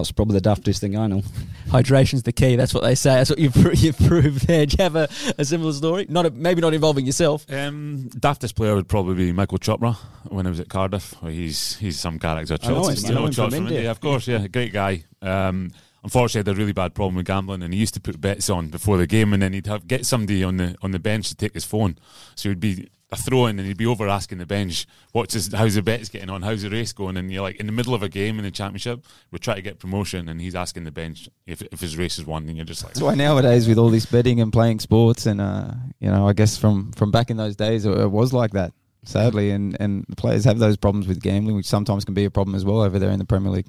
that's 0.00 0.12
probably 0.12 0.38
the 0.38 0.48
daftest 0.48 0.80
thing 0.80 0.96
I 0.96 1.06
know. 1.06 1.22
Hydration's 1.70 2.22
the 2.22 2.32
key. 2.32 2.56
That's 2.56 2.74
what 2.74 2.82
they 2.82 2.94
say. 2.94 3.14
That's 3.14 3.30
what 3.30 3.38
you've, 3.38 3.56
you've 3.82 3.98
proved 3.98 4.46
there. 4.46 4.66
Do 4.66 4.76
you 4.78 4.82
have 4.82 4.96
a, 4.96 5.08
a 5.38 5.44
similar 5.44 5.72
story? 5.72 6.06
Not 6.08 6.26
a, 6.26 6.30
maybe 6.30 6.60
not 6.60 6.74
involving 6.74 7.06
yourself. 7.06 7.50
Um, 7.50 8.08
daftest 8.14 8.54
player 8.54 8.74
would 8.74 8.88
probably 8.88 9.14
be 9.14 9.32
Michael 9.32 9.58
Chopra 9.58 9.96
when 10.28 10.46
I 10.46 10.50
was 10.50 10.60
at 10.60 10.68
Cardiff. 10.68 11.14
He's 11.22 11.76
he's 11.76 11.98
some 11.98 12.18
character. 12.18 12.56
I 12.62 12.68
know, 12.68 12.88
him, 12.88 12.96
I 13.04 13.10
know 13.10 13.26
him 13.26 13.32
from, 13.32 13.50
from 13.50 13.54
India. 13.54 13.76
India. 13.78 13.90
Of 13.90 14.00
course, 14.00 14.28
yeah, 14.28 14.46
great 14.46 14.72
guy. 14.72 15.04
Um, 15.22 15.72
unfortunately, 16.04 16.50
had 16.50 16.56
a 16.56 16.58
really 16.58 16.72
bad 16.72 16.94
problem 16.94 17.16
with 17.16 17.26
gambling, 17.26 17.62
and 17.62 17.72
he 17.74 17.80
used 17.80 17.94
to 17.94 18.00
put 18.00 18.20
bets 18.20 18.48
on 18.48 18.68
before 18.68 18.96
the 18.96 19.06
game, 19.06 19.32
and 19.32 19.42
then 19.42 19.52
he'd 19.52 19.66
have 19.66 19.86
get 19.86 20.06
somebody 20.06 20.44
on 20.44 20.56
the 20.56 20.76
on 20.82 20.92
the 20.92 20.98
bench 20.98 21.28
to 21.28 21.34
take 21.34 21.54
his 21.54 21.64
phone. 21.64 21.98
So 22.34 22.48
he'd 22.48 22.60
be 22.60 22.88
a 23.10 23.16
throw 23.16 23.46
in 23.46 23.58
and 23.58 23.68
he'd 23.68 23.76
be 23.76 23.86
over 23.86 24.08
asking 24.08 24.38
the 24.38 24.46
bench, 24.46 24.86
"What's 25.12 25.34
his, 25.34 25.52
how's 25.52 25.74
the 25.74 25.82
bets 25.82 26.08
getting 26.08 26.30
on? 26.30 26.42
How's 26.42 26.62
the 26.62 26.70
race 26.70 26.92
going?" 26.92 27.16
And 27.16 27.30
you're 27.30 27.42
like 27.42 27.56
in 27.56 27.66
the 27.66 27.72
middle 27.72 27.94
of 27.94 28.02
a 28.02 28.08
game 28.08 28.38
in 28.38 28.44
the 28.44 28.50
championship, 28.50 29.04
we're 29.30 29.38
trying 29.38 29.56
to 29.56 29.62
get 29.62 29.78
promotion, 29.78 30.28
and 30.28 30.40
he's 30.40 30.54
asking 30.54 30.84
the 30.84 30.90
bench 30.90 31.28
if 31.46 31.62
if 31.62 31.80
his 31.80 31.96
race 31.96 32.18
is 32.18 32.26
won, 32.26 32.48
and 32.48 32.56
you're 32.56 32.66
just 32.66 32.82
like, 32.82 32.94
That's 32.94 33.02
why 33.02 33.14
nowadays 33.14 33.68
with 33.68 33.78
all 33.78 33.90
this 33.90 34.06
betting 34.06 34.40
and 34.40 34.52
playing 34.52 34.80
sports 34.80 35.26
and 35.26 35.40
uh, 35.40 35.72
you 36.00 36.10
know, 36.10 36.28
I 36.28 36.32
guess 36.32 36.56
from 36.56 36.92
from 36.92 37.10
back 37.10 37.30
in 37.30 37.36
those 37.36 37.56
days, 37.56 37.84
it, 37.84 37.96
it 37.96 38.10
was 38.10 38.32
like 38.32 38.52
that. 38.52 38.72
Sadly, 39.06 39.50
and 39.50 39.76
and 39.80 40.04
the 40.08 40.16
players 40.16 40.44
have 40.44 40.58
those 40.58 40.76
problems 40.76 41.06
with 41.06 41.22
gambling, 41.22 41.56
which 41.56 41.66
sometimes 41.66 42.04
can 42.04 42.14
be 42.14 42.24
a 42.24 42.30
problem 42.30 42.54
as 42.54 42.64
well 42.64 42.82
over 42.82 42.98
there 42.98 43.10
in 43.10 43.18
the 43.18 43.24
Premier 43.24 43.50
League. 43.50 43.66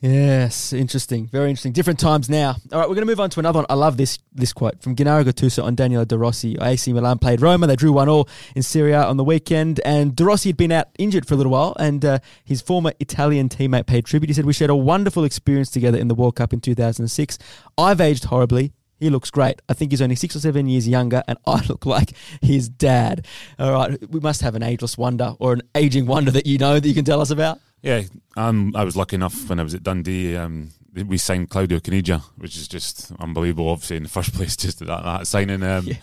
Yes, 0.00 0.72
interesting. 0.72 1.28
Very 1.28 1.48
interesting. 1.48 1.72
Different 1.72 1.98
times 1.98 2.28
now. 2.28 2.56
All 2.72 2.80
right, 2.80 2.88
we're 2.88 2.96
going 2.96 3.06
to 3.06 3.10
move 3.10 3.20
on 3.20 3.30
to 3.30 3.40
another 3.40 3.60
one. 3.60 3.66
I 3.70 3.74
love 3.74 3.96
this 3.96 4.18
this 4.32 4.52
quote 4.52 4.82
from 4.82 4.96
Gennaro 4.96 5.24
Gattuso 5.24 5.62
on 5.64 5.76
Daniele 5.76 6.04
De 6.04 6.18
Rossi. 6.18 6.58
AC 6.60 6.92
Milan 6.92 7.18
played 7.18 7.40
Roma. 7.40 7.66
They 7.66 7.76
drew 7.76 7.92
one 7.92 8.08
all 8.08 8.28
in 8.54 8.62
Serie 8.62 8.92
A 8.92 9.04
on 9.04 9.16
the 9.16 9.24
weekend, 9.24 9.80
and 9.84 10.14
De 10.14 10.24
Rossi 10.24 10.48
had 10.50 10.56
been 10.56 10.72
out 10.72 10.88
injured 10.98 11.26
for 11.26 11.34
a 11.34 11.36
little 11.36 11.52
while, 11.52 11.74
and 11.78 12.04
uh, 12.04 12.18
his 12.44 12.60
former 12.60 12.92
Italian 13.00 13.48
teammate 13.48 13.86
paid 13.86 14.04
tribute. 14.04 14.28
He 14.28 14.34
said, 14.34 14.44
"We 14.44 14.52
shared 14.52 14.70
a 14.70 14.76
wonderful 14.76 15.24
experience 15.24 15.70
together 15.70 15.98
in 15.98 16.08
the 16.08 16.14
World 16.14 16.36
Cup 16.36 16.52
in 16.52 16.60
2006. 16.60 17.38
I've 17.78 18.00
aged 18.00 18.24
horribly." 18.24 18.72
He 19.04 19.10
looks 19.10 19.30
great. 19.30 19.60
I 19.68 19.74
think 19.74 19.92
he's 19.92 20.00
only 20.00 20.16
six 20.16 20.34
or 20.34 20.40
seven 20.40 20.66
years 20.66 20.88
younger, 20.88 21.22
and 21.28 21.36
I 21.46 21.62
look 21.66 21.84
like 21.84 22.14
his 22.40 22.70
dad. 22.70 23.26
All 23.58 23.70
right, 23.70 24.10
we 24.10 24.18
must 24.18 24.40
have 24.40 24.54
an 24.54 24.62
ageless 24.62 24.96
wonder 24.96 25.34
or 25.38 25.52
an 25.52 25.62
aging 25.74 26.06
wonder 26.06 26.30
that 26.30 26.46
you 26.46 26.56
know 26.56 26.80
that 26.80 26.88
you 26.88 26.94
can 26.94 27.04
tell 27.04 27.20
us 27.20 27.30
about. 27.30 27.60
Yeah, 27.82 28.04
um, 28.38 28.72
I 28.74 28.82
was 28.82 28.96
lucky 28.96 29.16
enough 29.16 29.50
when 29.50 29.60
I 29.60 29.62
was 29.62 29.74
at 29.74 29.82
Dundee. 29.82 30.36
Um, 30.36 30.70
we 30.94 31.18
signed 31.18 31.50
Claudio 31.50 31.80
Caniggia, 31.80 32.22
which 32.38 32.56
is 32.56 32.66
just 32.66 33.12
unbelievable. 33.20 33.68
Obviously, 33.68 33.98
in 33.98 34.04
the 34.04 34.08
first 34.08 34.32
place, 34.36 34.56
just 34.56 34.78
that, 34.78 34.86
that 34.86 35.26
signing. 35.26 35.62
Um, 35.62 35.84
Yeah. 35.86 35.96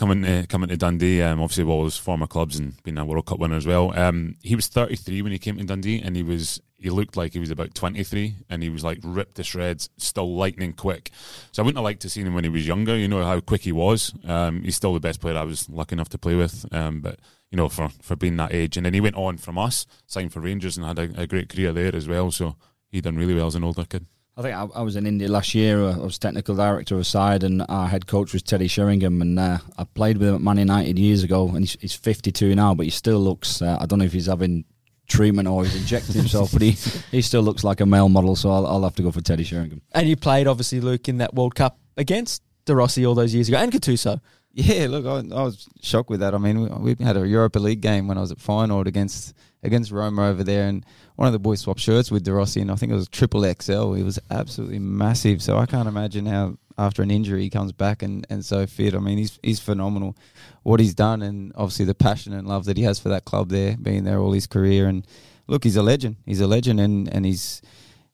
Coming 0.00 0.22
to, 0.22 0.46
coming 0.46 0.70
to 0.70 0.78
Dundee, 0.78 1.20
um, 1.20 1.42
obviously, 1.42 1.64
all 1.64 1.84
his 1.84 1.98
former 1.98 2.26
clubs 2.26 2.58
and 2.58 2.82
being 2.84 2.96
a 2.96 3.04
World 3.04 3.26
Cup 3.26 3.38
winner 3.38 3.56
as 3.56 3.66
well. 3.66 3.92
Um, 3.94 4.36
he 4.42 4.56
was 4.56 4.66
33 4.66 5.20
when 5.20 5.30
he 5.30 5.38
came 5.38 5.58
to 5.58 5.64
Dundee, 5.64 6.00
and 6.00 6.16
he 6.16 6.22
was 6.22 6.58
he 6.78 6.88
looked 6.88 7.18
like 7.18 7.34
he 7.34 7.38
was 7.38 7.50
about 7.50 7.74
23, 7.74 8.36
and 8.48 8.62
he 8.62 8.70
was 8.70 8.82
like 8.82 8.98
ripped 9.04 9.34
to 9.34 9.44
shreds, 9.44 9.90
still 9.98 10.34
lightning 10.34 10.72
quick. 10.72 11.10
So 11.52 11.62
I 11.62 11.66
wouldn't 11.66 11.76
have 11.76 11.84
liked 11.84 12.00
to 12.00 12.08
seen 12.08 12.26
him 12.26 12.32
when 12.32 12.44
he 12.44 12.48
was 12.48 12.66
younger. 12.66 12.96
You 12.96 13.08
know 13.08 13.22
how 13.22 13.40
quick 13.40 13.60
he 13.60 13.72
was. 13.72 14.14
Um, 14.24 14.62
he's 14.62 14.74
still 14.74 14.94
the 14.94 15.00
best 15.00 15.20
player 15.20 15.36
I 15.36 15.42
was 15.42 15.68
lucky 15.68 15.92
enough 15.96 16.08
to 16.08 16.18
play 16.18 16.34
with. 16.34 16.64
Um, 16.72 17.02
but 17.02 17.18
you 17.50 17.58
know, 17.58 17.68
for, 17.68 17.90
for 18.00 18.16
being 18.16 18.38
that 18.38 18.54
age. 18.54 18.78
And 18.78 18.86
then 18.86 18.94
he 18.94 19.02
went 19.02 19.16
on 19.16 19.36
from 19.36 19.58
us, 19.58 19.84
signed 20.06 20.32
for 20.32 20.40
Rangers, 20.40 20.78
and 20.78 20.86
had 20.86 20.98
a, 20.98 21.20
a 21.20 21.26
great 21.26 21.50
career 21.50 21.74
there 21.74 21.94
as 21.94 22.08
well. 22.08 22.30
So 22.30 22.56
he 22.90 23.02
done 23.02 23.16
really 23.16 23.34
well 23.34 23.48
as 23.48 23.54
an 23.54 23.64
older 23.64 23.84
kid. 23.84 24.06
I 24.36 24.42
think 24.42 24.54
I, 24.56 24.66
I 24.74 24.82
was 24.82 24.96
in 24.96 25.06
India 25.06 25.28
last 25.28 25.54
year. 25.54 25.82
uh, 25.82 25.94
I 25.94 25.98
was 25.98 26.18
technical 26.18 26.54
director 26.54 26.94
of 26.94 27.02
a 27.02 27.04
side, 27.04 27.42
and 27.42 27.64
our 27.68 27.88
head 27.88 28.06
coach 28.06 28.32
was 28.32 28.42
Teddy 28.42 28.68
Sheringham. 28.68 29.20
And 29.20 29.38
uh, 29.38 29.58
I 29.76 29.84
played 29.84 30.18
with 30.18 30.28
him 30.28 30.34
at 30.36 30.40
Man 30.40 30.58
United 30.58 30.98
years 30.98 31.22
ago, 31.22 31.48
and 31.48 31.60
he's, 31.60 31.76
he's 31.80 31.94
52 31.94 32.54
now, 32.54 32.74
but 32.74 32.86
he 32.86 32.90
still 32.90 33.18
looks. 33.20 33.60
Uh, 33.60 33.76
I 33.80 33.86
don't 33.86 33.98
know 33.98 34.04
if 34.04 34.12
he's 34.12 34.26
having 34.26 34.64
treatment 35.08 35.48
or 35.48 35.64
he's 35.64 35.76
injecting 35.76 36.14
himself, 36.14 36.52
but 36.52 36.62
he, 36.62 36.70
he 37.10 37.20
still 37.20 37.42
looks 37.42 37.64
like 37.64 37.80
a 37.80 37.86
male 37.86 38.08
model. 38.08 38.36
So 38.36 38.50
I'll, 38.50 38.66
I'll 38.66 38.84
have 38.84 38.94
to 38.96 39.02
go 39.02 39.10
for 39.10 39.20
Teddy 39.20 39.44
Sheringham. 39.44 39.82
And 39.92 40.08
you 40.08 40.16
played, 40.16 40.46
obviously, 40.46 40.80
Luke, 40.80 41.08
in 41.08 41.18
that 41.18 41.34
World 41.34 41.54
Cup 41.54 41.78
against 41.96 42.42
De 42.64 42.74
Rossi 42.74 43.04
all 43.04 43.14
those 43.14 43.34
years 43.34 43.48
ago, 43.48 43.58
and 43.58 43.72
Gattuso. 43.72 44.20
Yeah, 44.52 44.86
look, 44.88 45.06
I, 45.06 45.18
I 45.36 45.42
was 45.42 45.68
shocked 45.80 46.10
with 46.10 46.20
that. 46.20 46.34
I 46.34 46.38
mean, 46.38 46.82
we, 46.82 46.94
we 46.94 47.04
had 47.04 47.16
a 47.16 47.26
Europa 47.26 47.58
League 47.58 47.80
game 47.80 48.08
when 48.08 48.18
I 48.18 48.20
was 48.20 48.32
at 48.32 48.38
Feyenoord 48.38 48.86
against 48.86 49.34
against 49.62 49.90
Roma 49.90 50.28
over 50.28 50.42
there, 50.42 50.68
and 50.68 50.84
one 51.16 51.26
of 51.26 51.32
the 51.32 51.38
boys 51.38 51.60
swapped 51.60 51.80
shirts 51.80 52.10
with 52.10 52.24
De 52.24 52.32
Rossi, 52.32 52.60
and 52.60 52.70
I 52.70 52.76
think 52.76 52.92
it 52.92 52.96
was 52.96 53.08
triple 53.08 53.42
XL. 53.42 53.92
He 53.92 54.02
was 54.02 54.18
absolutely 54.30 54.78
massive. 54.78 55.42
So 55.42 55.58
I 55.58 55.66
can't 55.66 55.88
imagine 55.88 56.26
how 56.26 56.56
after 56.78 57.02
an 57.02 57.10
injury 57.10 57.42
he 57.42 57.50
comes 57.50 57.72
back 57.72 58.02
and, 58.02 58.26
and 58.30 58.44
so 58.44 58.66
fit. 58.66 58.94
I 58.94 58.98
mean, 58.98 59.18
he's 59.18 59.38
he's 59.42 59.60
phenomenal. 59.60 60.16
What 60.62 60.80
he's 60.80 60.94
done, 60.94 61.22
and 61.22 61.52
obviously 61.54 61.84
the 61.84 61.94
passion 61.94 62.32
and 62.32 62.48
love 62.48 62.64
that 62.64 62.76
he 62.76 62.84
has 62.84 62.98
for 62.98 63.10
that 63.10 63.24
club 63.24 63.50
there, 63.50 63.76
being 63.76 64.04
there 64.04 64.18
all 64.18 64.32
his 64.32 64.46
career, 64.46 64.86
and 64.86 65.06
look, 65.46 65.64
he's 65.64 65.76
a 65.76 65.82
legend. 65.82 66.16
He's 66.24 66.40
a 66.40 66.46
legend, 66.46 66.80
and 66.80 67.12
and 67.12 67.26
he's 67.26 67.60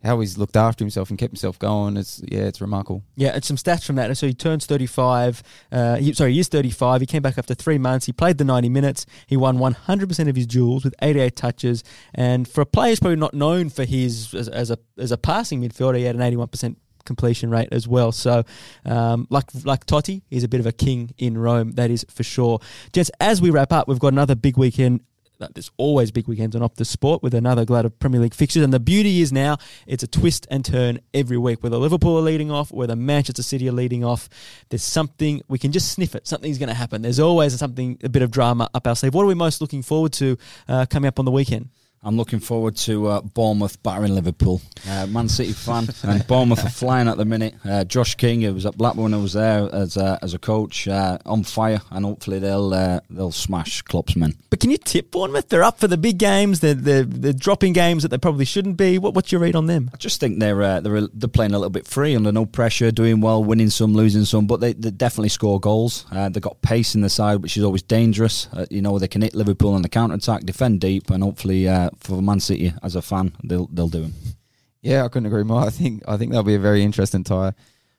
how 0.05 0.21
he's 0.21 0.39
looked 0.39 0.57
after 0.57 0.85
himself 0.85 1.11
and 1.11 1.19
kept 1.19 1.33
himself 1.33 1.59
going. 1.59 1.97
It's 1.97 2.23
yeah, 2.27 2.43
it's 2.43 2.61
remarkable. 2.61 3.03
Yeah, 3.17 3.31
and 3.31 3.45
some 3.45 3.57
stats 3.57 3.85
from 3.85 3.97
that. 3.97 4.17
So 4.17 4.27
he 4.27 4.35
turns 4.35 4.67
35. 4.67 5.43
Uh, 5.73 5.97
he, 5.97 6.13
sorry, 6.13 6.33
he 6.33 6.41
is 6.41 6.49
35. 6.49 7.01
He 7.01 7.07
came 7.07 7.23
back 7.23 7.39
after 7.39 7.55
three 7.55 7.79
months. 7.79 8.07
He 8.07 8.13
played 8.13 8.39
the 8.39 8.45
90 8.45 8.69
minutes. 8.69 9.07
He 9.27 9.37
won 9.37 9.59
100% 9.59 10.29
of 10.29 10.37
his 10.37 10.47
duels 10.47 10.85
with 10.85 10.95
88 11.03 11.35
touches. 11.37 11.83
And 12.15 12.47
for 12.47 12.61
a 12.61 12.67
player 12.67 12.91
who's 12.91 13.01
probably 13.01 13.17
not 13.17 13.35
known 13.35 13.69
for 13.69 13.85
his 13.85 14.33
as, 14.35 14.49
as 14.49 14.71
a 14.71 14.79
as 14.99 15.13
a 15.13 15.19
passing 15.19 15.61
midfielder, 15.61 15.99
he 15.99 16.05
had 16.05 16.17
an 16.17 16.23
81% 16.23 16.77
completion 17.05 17.51
rate 17.51 17.69
as 17.73 17.89
well. 17.89 18.13
So, 18.13 18.45
um, 18.85 19.27
like 19.31 19.45
like 19.65 19.87
Totti, 19.87 20.23
he's 20.29 20.45
a 20.45 20.49
bit 20.49 20.61
of 20.61 20.67
a 20.67 20.73
king 20.73 21.15
in 21.17 21.39
Rome. 21.39 21.73
That 21.73 21.91
is 21.91 22.05
for 22.11 22.23
sure. 22.23 22.61
Gents, 22.93 23.11
as 23.21 23.41
we 23.41 23.51
wrap 23.51 23.73
up, 23.73 23.89
we've 23.89 23.99
got 23.99 24.13
another 24.13 24.35
big 24.35 24.59
weekend 24.59 25.01
there's 25.39 25.71
always 25.77 26.11
big 26.11 26.29
weekends 26.29 26.57
on 26.57 26.63
Optus 26.63 26.87
Sport 26.87 27.23
with 27.23 27.35
another 27.35 27.65
glut 27.65 27.85
of 27.85 27.99
Premier 27.99 28.21
League 28.21 28.35
fixtures. 28.35 28.63
And 28.63 28.73
the 28.73 28.81
beauty 28.81 29.21
is 29.21 29.33
now 29.33 29.59
it's 29.87 30.03
a 30.03 30.07
twist 30.07 30.47
and 30.51 30.65
turn 30.65 31.01
every 31.15 31.39
week. 31.39 31.63
Whether 31.63 31.77
Liverpool 31.77 32.17
are 32.19 32.23
leading 32.23 32.51
off, 32.51 32.73
whether 32.73 32.97
Manchester 32.97 33.43
City 33.43 33.69
are 33.69 33.73
leading 33.73 34.05
off, 34.05 34.29
there's 34.71 34.83
something 34.83 35.43
we 35.49 35.59
can 35.59 35.73
just 35.73 35.93
sniff 35.93 36.15
it. 36.15 36.27
Something's 36.27 36.59
going 36.59 36.69
to 36.69 36.75
happen. 36.75 37.03
There's 37.03 37.21
always 37.21 37.59
something, 37.59 37.99
a 38.03 38.09
bit 38.09 38.23
of 38.23 38.31
drama 38.31 38.69
up 38.75 38.87
our 38.87 38.97
sleeve. 38.97 39.15
What 39.15 39.23
are 39.23 39.27
we 39.27 39.35
most 39.35 39.61
looking 39.61 39.83
forward 39.83 40.13
to 40.15 40.37
uh, 40.69 40.87
coming 40.87 41.09
up 41.09 41.19
on 41.19 41.25
the 41.25 41.31
weekend? 41.31 41.71
I'm 42.07 42.17
looking 42.17 42.39
forward 42.39 42.77
to 42.77 43.09
uh, 43.09 43.21
Bournemouth 43.21 43.83
battering 43.83 44.15
Liverpool. 44.15 44.63
Uh, 44.89 45.09
Man 45.09 45.29
City 45.29 45.53
fan, 45.53 45.89
and 46.05 46.25
Bournemouth 46.29 46.65
are 46.65 46.71
flying 46.71 47.09
at 47.09 47.17
the 47.17 47.25
minute. 47.25 47.57
Uh, 47.65 47.83
Josh 47.83 48.15
King, 48.15 48.43
who 48.43 48.55
was 48.55 48.65
at 48.65 48.79
Blackburn, 48.79 49.13
who 49.13 49.23
was 49.23 49.33
there 49.33 49.69
as 49.75 49.97
a, 49.97 50.17
as 50.23 50.33
a 50.33 50.39
coach, 50.39 50.87
uh, 50.87 51.19
on 51.27 51.43
fire, 51.43 51.81
and 51.91 52.05
hopefully 52.05 52.39
they'll 52.39 52.73
uh, 52.73 53.01
they'll 53.11 53.33
smash 53.33 53.83
Klopp's 53.83 54.15
men. 54.15 54.35
But 54.51 54.61
can 54.61 54.71
you 54.71 54.79
tip 54.79 55.11
Bournemouth? 55.11 55.49
They're 55.49 55.65
up 55.65 55.81
for 55.81 55.89
the 55.89 55.97
big 55.97 56.19
games. 56.19 56.61
They're, 56.61 56.75
they're, 56.75 57.03
they're 57.03 57.33
dropping 57.33 57.73
games 57.73 58.05
that 58.05 58.11
they 58.11 58.19
probably 58.19 58.45
shouldn't 58.45 58.77
be. 58.77 58.99
What, 58.99 59.15
what's 59.15 59.33
your 59.33 59.41
read 59.41 59.57
on 59.57 59.67
them? 59.67 59.91
I 59.93 59.97
just 59.97 60.21
think 60.21 60.39
they're 60.39 60.63
uh, 60.63 60.79
they're 60.79 61.09
they're 61.13 61.29
playing 61.29 61.55
a 61.55 61.59
little 61.59 61.71
bit 61.71 61.89
free 61.89 62.15
under 62.15 62.31
no 62.31 62.47
pressure, 62.47 62.93
doing 62.93 63.21
well, 63.21 63.43
winning 63.43 63.71
some, 63.71 63.95
losing 63.95 64.25
some, 64.25 64.47
but 64.47 64.61
they, 64.61 64.75
they 64.75 64.93
definitely 64.93 65.31
score 65.31 65.59
goals. 65.59 66.07
Uh, 66.13 66.29
they've 66.29 66.41
got 66.41 66.63
pace 66.63 66.95
in 66.95 67.01
the 67.01 67.11
side, 67.11 67.43
which 67.43 67.57
is 67.57 67.65
always 67.65 67.83
dangerous. 67.83 68.47
Uh, 68.53 68.65
you 68.71 68.81
know 68.81 68.97
they 69.01 69.09
can 69.09 69.23
hit 69.23 69.35
Liverpool 69.35 69.75
on 69.75 69.83
the 69.83 69.89
counter 69.89 70.15
attack, 70.15 70.43
defend 70.45 70.81
deep, 70.81 71.11
and 71.11 71.25
hopefully 71.25 71.67
uh, 71.69 71.91
for 71.99 72.23
Man 72.23 72.41
City 72.41 72.73
as 72.83 72.97
a 72.97 73.03
fan, 73.03 73.33
they'll 73.45 73.67
they'll 73.67 73.89
do 73.89 74.03
them. 74.03 74.15
Yeah, 74.83 75.05
I 75.05 75.09
couldn't 75.09 75.27
agree 75.27 75.43
more. 75.43 75.61
I 75.61 75.71
think 75.71 76.03
I 76.07 76.17
think 76.17 76.31
that'll 76.31 76.45
be 76.45 76.55
a 76.55 76.61
very 76.61 76.83
interesting 76.83 77.25
tie. 77.25 77.53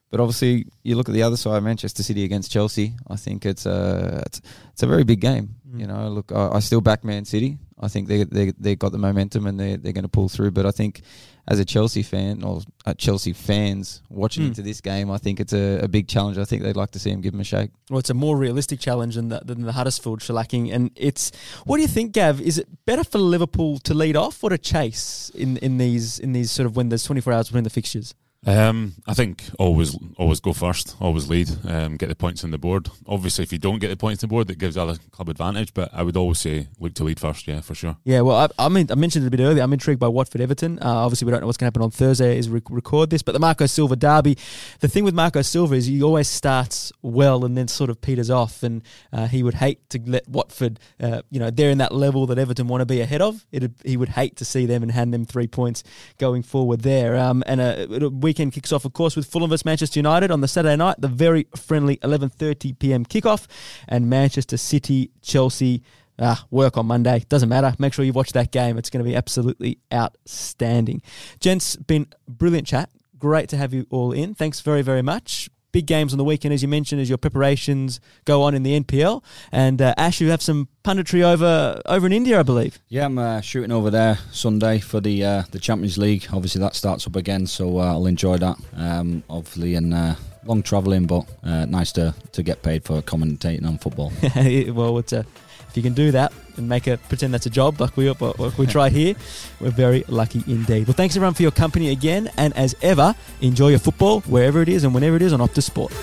But 0.10 0.22
obviously, 0.22 0.68
you 0.84 0.95
look 0.95 1.10
at 1.10 1.14
the 1.14 1.24
other 1.24 1.36
side, 1.36 1.62
Manchester 1.64 2.02
City 2.02 2.24
against 2.24 2.52
Chelsea. 2.52 2.93
I 3.10 3.18
think 3.18 3.45
it's 3.45 3.66
a 3.66 4.24
it's, 4.26 4.41
it's 4.72 4.84
a 4.84 4.88
very 4.88 5.04
big 5.04 5.20
game. 5.20 5.56
Mm. 5.70 5.80
You 5.82 5.88
know, 5.88 6.08
look, 6.10 6.32
I, 6.32 6.52
I 6.54 6.60
still 6.60 6.82
back 6.82 7.04
Man 7.04 7.26
City. 7.26 7.58
I 7.80 7.89
think 7.89 8.08
they 8.08 8.24
they 8.24 8.52
they 8.58 8.76
got 8.76 8.93
the 8.93 8.98
momentum 8.98 9.48
and 9.48 9.60
they 9.60 9.76
they're 9.76 9.93
going 9.93 10.04
to 10.04 10.10
pull 10.10 10.30
through. 10.30 10.52
But 10.52 10.66
I 10.66 10.72
think 10.72 11.02
as 11.50 11.60
a 11.60 11.66
Chelsea 11.66 12.04
fan 12.04 12.43
or 12.43 12.62
uh, 12.86 12.93
Chelsea 12.95 13.32
fans 13.34 14.02
watching 14.10 14.43
Mm. 14.43 14.48
into 14.48 14.62
this 14.62 14.82
game, 14.82 15.10
I 15.10 15.18
think 15.18 15.39
it's 15.39 15.54
a, 15.54 15.80
a 15.84 15.88
big 15.88 16.08
challenge. 16.08 16.38
I 16.38 16.43
think 16.45 16.62
they'd 16.64 16.76
like 16.76 16.91
to 16.91 17.00
see 17.00 17.10
him 17.10 17.22
give 17.22 17.34
him 17.34 17.39
a 17.39 17.43
shake. 17.45 17.72
Well, 17.89 18.00
it's 18.00 18.10
a 18.10 18.14
more 18.14 18.36
realistic 18.38 18.80
challenge 18.80 19.16
than 19.16 19.30
the, 19.30 19.39
than 19.45 19.62
the 19.62 19.72
Huddersfield 19.72 20.20
shellacking. 20.20 20.74
And 20.74 20.91
it's 20.95 21.32
what 21.66 21.78
do 21.78 21.82
you 21.84 21.88
think, 21.88 22.12
Gav? 22.12 22.41
Is 22.41 22.58
it 22.58 22.68
better 22.86 23.04
for 23.04 23.18
Liverpool 23.20 23.80
to 23.80 23.93
lead 23.93 24.16
off 24.18 24.43
or 24.43 24.50
to 24.50 24.58
chase 24.58 25.32
in, 25.36 25.56
in 25.58 25.78
these 25.78 26.20
in 26.20 26.34
these 26.34 26.52
sort 26.52 26.66
of 26.66 26.76
when 26.76 26.89
there's 26.89 27.04
24 27.04 27.32
hours 27.34 27.48
between 27.48 27.64
the 27.64 27.70
fixtures? 27.70 28.14
Um, 28.45 28.93
I 29.07 29.13
think 29.13 29.43
always 29.59 29.97
always 30.17 30.39
go 30.39 30.53
first, 30.53 30.95
always 31.01 31.27
lead, 31.27 31.49
um, 31.65 31.97
get 31.97 32.07
the 32.09 32.15
points 32.15 32.43
on 32.43 32.51
the 32.51 32.57
board. 32.57 32.89
Obviously, 33.07 33.43
if 33.43 33.51
you 33.51 33.57
don't 33.57 33.79
get 33.79 33.89
the 33.89 33.97
points 33.97 34.23
on 34.23 34.29
the 34.29 34.31
board, 34.31 34.47
that 34.47 34.57
gives 34.59 34.77
other 34.77 34.95
club 35.11 35.29
advantage. 35.29 35.73
But 35.73 35.89
I 35.93 36.03
would 36.03 36.15
always 36.15 36.39
say 36.39 36.67
look 36.79 36.93
to 36.95 37.03
lead 37.03 37.19
first, 37.19 37.47
yeah, 37.47 37.61
for 37.61 37.75
sure. 37.75 37.97
Yeah, 38.03 38.21
well, 38.21 38.38
I, 38.38 38.65
I 38.65 38.69
mean, 38.69 38.88
I 38.91 38.95
mentioned 38.95 39.25
it 39.25 39.27
a 39.27 39.31
bit 39.31 39.41
earlier. 39.41 39.63
I'm 39.63 39.73
intrigued 39.73 39.99
by 39.99 40.07
Watford 40.07 40.41
Everton. 40.41 40.79
Uh, 40.79 40.85
obviously, 40.85 41.25
we 41.25 41.31
don't 41.31 41.41
know 41.41 41.47
what's 41.47 41.57
going 41.57 41.71
to 41.71 41.75
happen 41.75 41.81
on 41.81 41.91
Thursday 41.91 42.38
as 42.38 42.49
we 42.49 42.61
record 42.69 43.09
this, 43.09 43.21
but 43.21 43.31
the 43.31 43.39
Marco 43.39 43.65
Silva 43.65 43.95
derby. 43.95 44.38
The 44.79 44.88
thing 44.88 45.03
with 45.03 45.13
Marco 45.15 45.41
Silva 45.41 45.75
is 45.75 45.88
he 45.88 46.01
always 46.03 46.27
starts 46.27 46.91
well 47.01 47.43
and 47.43 47.57
then 47.57 47.67
sort 47.67 47.89
of 47.89 47.99
peters 48.01 48.29
off, 48.29 48.63
and 48.63 48.83
uh, 49.11 49.27
he 49.27 49.43
would 49.43 49.55
hate 49.55 49.89
to 49.89 49.99
let 50.05 50.27
Watford, 50.27 50.79
uh, 50.99 51.21
you 51.29 51.39
know, 51.39 51.49
they're 51.49 51.71
in 51.71 51.79
that 51.79 51.93
level 51.93 52.25
that 52.27 52.38
Everton 52.38 52.67
want 52.67 52.81
to 52.81 52.85
be 52.85 53.01
ahead 53.01 53.21
of. 53.21 53.45
It 53.51 53.71
he 53.83 53.97
would 53.97 54.09
hate 54.09 54.38
to 54.38 54.45
see 54.45 54.65
them 54.65 54.83
and 54.83 54.91
hand 54.91 55.13
them 55.13 55.25
three 55.25 55.47
points 55.47 55.83
going 56.17 56.43
forward 56.43 56.81
there. 56.81 57.17
Um, 57.17 57.43
and 57.45 57.59
a, 57.59 58.05
a 58.05 58.09
weekend 58.38 58.53
kicks 58.53 58.71
off, 58.71 58.85
of 58.85 58.93
course, 58.93 59.15
with 59.15 59.25
Fulham 59.25 59.49
vs 59.49 59.65
Manchester 59.65 59.97
United 59.99 60.29
on 60.29 60.41
the 60.41 60.47
Saturday 60.47 60.75
night, 60.75 60.97
the 60.99 61.07
very 61.07 61.47
friendly 61.55 61.97
11:30 61.97 62.77
p.m. 62.77 63.03
kickoff, 63.03 63.47
and 63.88 64.09
Manchester 64.09 64.57
City 64.57 65.09
Chelsea. 65.23 65.81
Ah, 66.19 66.45
work 66.49 66.77
on 66.77 66.88
Monday. 66.88 67.23
Doesn't 67.29 67.49
matter. 67.49 67.75
Make 67.77 67.93
sure 67.93 68.03
you 68.03 68.13
watch 68.13 68.31
that 68.33 68.51
game. 68.51 68.77
It's 68.77 68.89
going 68.89 69.03
to 69.03 69.09
be 69.09 69.15
absolutely 69.15 69.79
outstanding. 69.93 71.01
Gents, 71.39 71.75
been 71.75 72.07
brilliant 72.27 72.67
chat. 72.67 72.89
Great 73.19 73.49
to 73.49 73.57
have 73.57 73.71
you 73.73 73.85
all 73.91 74.11
in. 74.11 74.33
Thanks 74.33 74.61
very, 74.61 74.81
very 74.81 75.03
much. 75.03 75.49
Big 75.72 75.86
games 75.86 76.13
on 76.13 76.18
the 76.18 76.24
weekend, 76.24 76.53
as 76.53 76.61
you 76.61 76.68
mentioned, 76.68 77.01
as 77.01 77.09
your 77.09 77.18
preparations 77.18 77.99
go 78.26 78.41
on 78.41 78.55
in 78.55 78.63
the 78.63 78.80
NPL. 78.80 79.24
And 79.51 79.82
uh, 79.82 79.93
Ash, 79.97 80.22
you 80.22 80.30
have 80.30 80.41
some 80.41 80.70
punditry 80.84 81.24
over 81.24 81.82
over 81.86 82.05
in 82.05 82.13
India, 82.13 82.39
I 82.39 82.43
believe. 82.43 82.80
Yeah, 82.88 83.05
I'm 83.05 83.18
uh, 83.18 83.41
shooting 83.41 83.72
over 83.72 83.89
there 83.89 84.18
Sunday 84.32 84.80
for 84.80 85.01
the 85.01 85.24
uh, 85.24 85.43
the 85.51 85.59
Champions 85.59 85.97
League. 85.97 86.28
Obviously, 86.32 86.59
that 86.61 86.76
starts 86.76 87.05
up 87.05 87.15
again, 87.15 87.47
so 87.47 87.80
uh, 87.80 87.93
I'll 87.93 88.07
enjoy 88.07 88.38
that. 88.38 88.57
Um, 88.76 89.24
obviously, 89.30 89.76
and 89.76 89.93
uh, 89.93 90.15
long 90.45 90.63
travelling, 90.63 91.05
but 91.05 91.26
uh, 91.43 91.65
nice 91.65 91.91
to 91.93 92.15
to 92.32 92.43
get 92.43 92.63
paid 92.63 92.84
for 92.84 93.01
commentating 93.01 93.65
on 93.65 93.78
football. 93.78 94.11
well, 94.74 94.97
it's 94.97 95.13
a 95.13 95.26
If 95.70 95.78
you 95.78 95.84
can 95.84 95.93
do 95.93 96.11
that 96.11 96.34
and 96.57 96.68
make 96.68 96.88
it 96.88 96.99
pretend 97.07 97.34
that's 97.34 97.45
a 97.45 97.49
job, 97.49 97.80
like 97.80 97.95
we 97.97 98.09
like 98.09 98.57
we 98.57 98.65
try 98.78 98.89
here, 98.89 99.15
we're 99.59 99.70
very 99.70 100.03
lucky 100.07 100.43
indeed. 100.47 100.88
Well, 100.88 100.93
thanks 100.95 101.15
everyone 101.15 101.34
for 101.34 101.43
your 101.43 101.51
company 101.51 101.89
again, 101.89 102.30
and 102.38 102.55
as 102.57 102.76
ever, 102.82 103.15
enjoy 103.41 103.70
your 103.70 103.80
football 103.80 104.22
wherever 104.22 104.61
it 104.61 104.70
is 104.70 104.84
and 104.84 104.93
whenever 104.93 105.15
it 105.15 105.22
is 105.22 105.34
on 105.34 105.39
Optus 105.39 105.63
Sport. 105.63 105.93